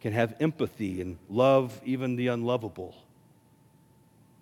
can 0.00 0.12
have 0.12 0.34
empathy 0.40 1.00
and 1.00 1.18
love 1.28 1.80
even 1.84 2.16
the 2.16 2.28
unlovable, 2.28 2.96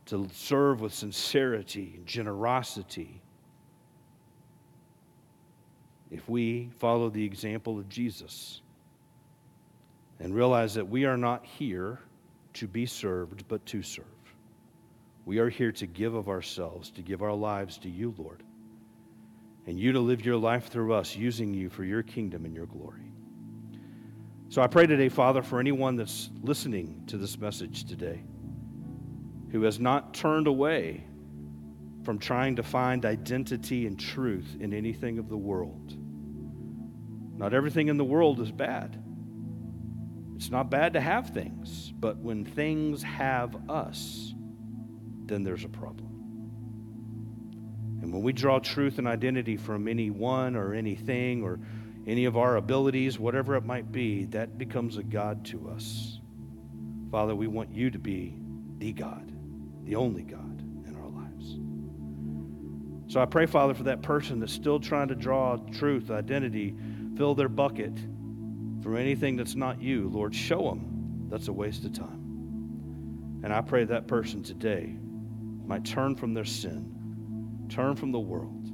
to 0.07 0.29
serve 0.33 0.81
with 0.81 0.95
sincerity 0.95 1.95
and 1.97 2.07
generosity, 2.07 3.21
if 6.11 6.27
we 6.29 6.71
follow 6.79 7.11
the 7.11 7.25
example 7.25 7.79
of 7.79 7.89
Jesus 7.91 8.63
and 10.21 10.35
realize 10.35 10.75
that 10.75 10.89
we 10.89 11.05
are 11.05 11.17
not 11.17 11.45
here 11.45 11.99
to 12.55 12.67
be 12.67 12.87
served, 12.87 13.45
but 13.49 13.65
to 13.67 13.83
serve. 13.83 14.05
We 15.25 15.39
are 15.39 15.49
here 15.49 15.73
to 15.73 15.87
give 15.87 16.15
of 16.15 16.29
ourselves, 16.29 16.91
to 16.93 17.03
give 17.03 17.23
our 17.23 17.35
lives 17.35 17.79
to 17.79 17.91
you, 17.91 18.15
Lord, 18.17 18.43
and 19.67 19.79
you 19.79 19.93
to 19.93 20.01
live 20.01 20.25
your 20.25 20.37
life 20.37 20.69
through 20.69 20.95
us, 20.95 21.15
using 21.15 21.53
you 21.53 21.69
for 21.69 21.85
your 21.85 22.03
kingdom 22.03 22.45
and 22.45 22.55
your 22.55 22.67
glory. 22.67 23.13
So 24.49 24.63
I 24.63 24.67
pray 24.67 24.87
today, 24.87 25.11
Father, 25.11 25.43
for 25.43 25.61
anyone 25.61 25.97
that's 25.97 26.31
listening 26.43 27.05
to 27.09 27.19
this 27.19 27.39
message 27.39 27.85
today 27.85 28.23
who 29.51 29.63
has 29.63 29.79
not 29.79 30.15
turned 30.15 30.47
away 30.47 31.05
from 32.03 32.19
trying 32.19 32.57
to 32.57 32.63
find 32.63 33.05
identity 33.05 33.87
and 33.87 34.01
truth 34.01 34.57
in 34.61 34.73
anything 34.73 35.19
of 35.19 35.29
the 35.29 35.37
world. 35.37 35.95
Not 37.37 37.53
everything 37.53 37.89
in 37.89 37.99
the 37.99 38.05
world 38.05 38.41
is 38.41 38.51
bad. 38.51 39.03
It's 40.39 40.51
not 40.53 40.71
bad 40.71 40.93
to 40.93 41.01
have 41.01 41.31
things, 41.31 41.93
but 41.99 42.19
when 42.19 42.45
things 42.45 43.03
have 43.03 43.69
us, 43.69 44.33
then 45.27 45.43
there's 45.43 45.65
a 45.65 45.69
problem. 45.69 46.07
And 48.01 48.13
when 48.13 48.23
we 48.23 48.33
draw 48.33 48.61
truth 48.61 48.99
and 48.99 49.09
identity 49.09 49.57
from 49.57 49.89
anyone 49.89 50.55
or 50.55 50.75
anything 50.75 51.43
or 51.43 51.59
any 52.07 52.25
of 52.25 52.37
our 52.37 52.55
abilities, 52.55 53.19
whatever 53.19 53.57
it 53.57 53.65
might 53.65 53.91
be, 53.91 54.27
that 54.27 54.59
becomes 54.59 54.97
a 54.97 55.03
God 55.03 55.45
to 55.47 55.71
us. 55.71 56.21
Father, 57.11 57.35
we 57.35 57.49
want 57.49 57.73
you 57.73 57.91
to 57.91 57.99
be 57.99 58.39
the 58.79 58.93
God, 58.93 59.33
the 59.83 59.97
only 59.97 60.23
God 60.23 60.61
in 60.87 60.95
our 60.95 61.09
lives. 61.09 61.59
So 63.13 63.21
I 63.21 63.25
pray, 63.25 63.47
Father, 63.47 63.75
for 63.75 63.83
that 63.83 64.03
person 64.03 64.39
that's 64.39 64.53
still 64.53 64.79
trying 64.79 65.09
to 65.09 65.17
draw 65.17 65.57
truth, 65.57 66.13
identity, 66.13 66.77
fill 67.17 67.35
their 67.35 67.49
bucket 67.49 67.99
from 68.89 68.97
anything 68.97 69.37
that's 69.37 69.55
not 69.55 69.83
you. 69.83 70.09
Lord, 70.09 70.35
show 70.35 70.71
them 70.71 71.27
that's 71.29 71.49
a 71.49 71.53
waste 71.53 71.85
of 71.85 71.93
time. 71.93 73.43
And 73.45 73.53
I 73.53 73.61
pray 73.61 73.85
that 73.85 74.07
person 74.07 74.43
today 74.43 74.97
might 75.67 75.85
turn 75.85 76.17
from 76.17 76.33
their 76.33 76.47
sin, 76.47 77.67
turn 77.69 77.97
from 77.97 78.13
the 78.13 78.19
world, 78.19 78.73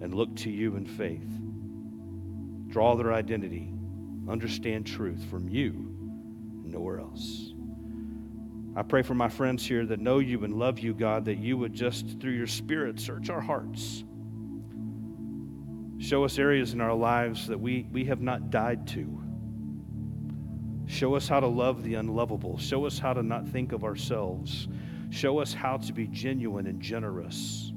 and 0.00 0.14
look 0.14 0.36
to 0.36 0.50
you 0.52 0.76
in 0.76 0.86
faith. 0.86 1.28
Draw 2.68 2.94
their 2.94 3.12
identity, 3.12 3.72
understand 4.28 4.86
truth 4.86 5.24
from 5.24 5.48
you, 5.48 5.72
nowhere 6.62 7.00
else. 7.00 7.52
I 8.76 8.82
pray 8.82 9.02
for 9.02 9.14
my 9.14 9.28
friends 9.28 9.66
here 9.66 9.84
that 9.86 9.98
know 9.98 10.20
you 10.20 10.44
and 10.44 10.54
love 10.54 10.78
you, 10.78 10.94
God, 10.94 11.24
that 11.24 11.38
you 11.38 11.58
would 11.58 11.74
just, 11.74 12.20
through 12.20 12.34
your 12.34 12.46
Spirit, 12.46 13.00
search 13.00 13.30
our 13.30 13.40
hearts. 13.40 14.04
Show 15.98 16.22
us 16.22 16.38
areas 16.38 16.72
in 16.72 16.80
our 16.80 16.94
lives 16.94 17.48
that 17.48 17.58
we, 17.58 17.88
we 17.90 18.04
have 18.04 18.20
not 18.20 18.50
died 18.50 18.86
to. 18.90 19.25
Show 20.86 21.14
us 21.14 21.28
how 21.28 21.40
to 21.40 21.46
love 21.46 21.82
the 21.82 21.94
unlovable. 21.94 22.58
Show 22.58 22.86
us 22.86 22.98
how 22.98 23.12
to 23.12 23.22
not 23.22 23.46
think 23.48 23.72
of 23.72 23.84
ourselves. 23.84 24.68
Show 25.10 25.38
us 25.40 25.52
how 25.52 25.76
to 25.78 25.92
be 25.92 26.06
genuine 26.06 26.66
and 26.66 26.80
generous. 26.80 27.72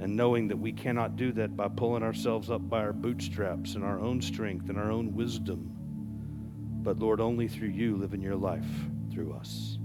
And 0.00 0.16
knowing 0.16 0.48
that 0.48 0.56
we 0.56 0.72
cannot 0.72 1.16
do 1.16 1.30
that 1.32 1.56
by 1.56 1.68
pulling 1.68 2.02
ourselves 2.02 2.50
up 2.50 2.68
by 2.68 2.80
our 2.80 2.92
bootstraps 2.92 3.76
and 3.76 3.84
our 3.84 4.00
own 4.00 4.20
strength 4.20 4.68
and 4.68 4.76
our 4.76 4.90
own 4.90 5.14
wisdom. 5.14 5.70
But 6.82 6.98
Lord, 6.98 7.20
only 7.20 7.46
through 7.46 7.68
you 7.68 7.96
living 7.96 8.20
your 8.20 8.34
life 8.34 8.66
through 9.12 9.32
us. 9.34 9.78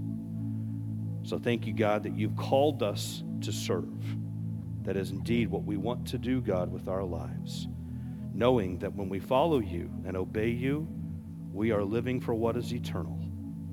So 1.22 1.38
thank 1.38 1.66
you, 1.66 1.72
God, 1.72 2.02
that 2.02 2.16
you've 2.16 2.36
called 2.36 2.82
us 2.82 3.22
to 3.42 3.52
serve. 3.52 4.02
That 4.82 4.96
is 4.96 5.10
indeed 5.10 5.48
what 5.48 5.64
we 5.64 5.76
want 5.76 6.06
to 6.08 6.18
do, 6.18 6.40
God, 6.40 6.72
with 6.72 6.88
our 6.88 7.04
lives. 7.04 7.68
Knowing 8.34 8.78
that 8.78 8.94
when 8.94 9.08
we 9.08 9.20
follow 9.20 9.60
you 9.60 9.90
and 10.04 10.16
obey 10.16 10.48
you, 10.48 10.88
we 11.52 11.70
are 11.72 11.84
living 11.84 12.20
for 12.20 12.34
what 12.34 12.56
is 12.56 12.72
eternal 12.72 13.18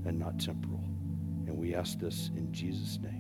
and 0.06 0.18
not 0.18 0.40
temporal. 0.40 0.84
And 1.48 1.58
we 1.58 1.76
ask 1.76 2.00
this 2.00 2.30
in 2.36 2.52
Jesus' 2.52 3.00
name. 3.02 3.15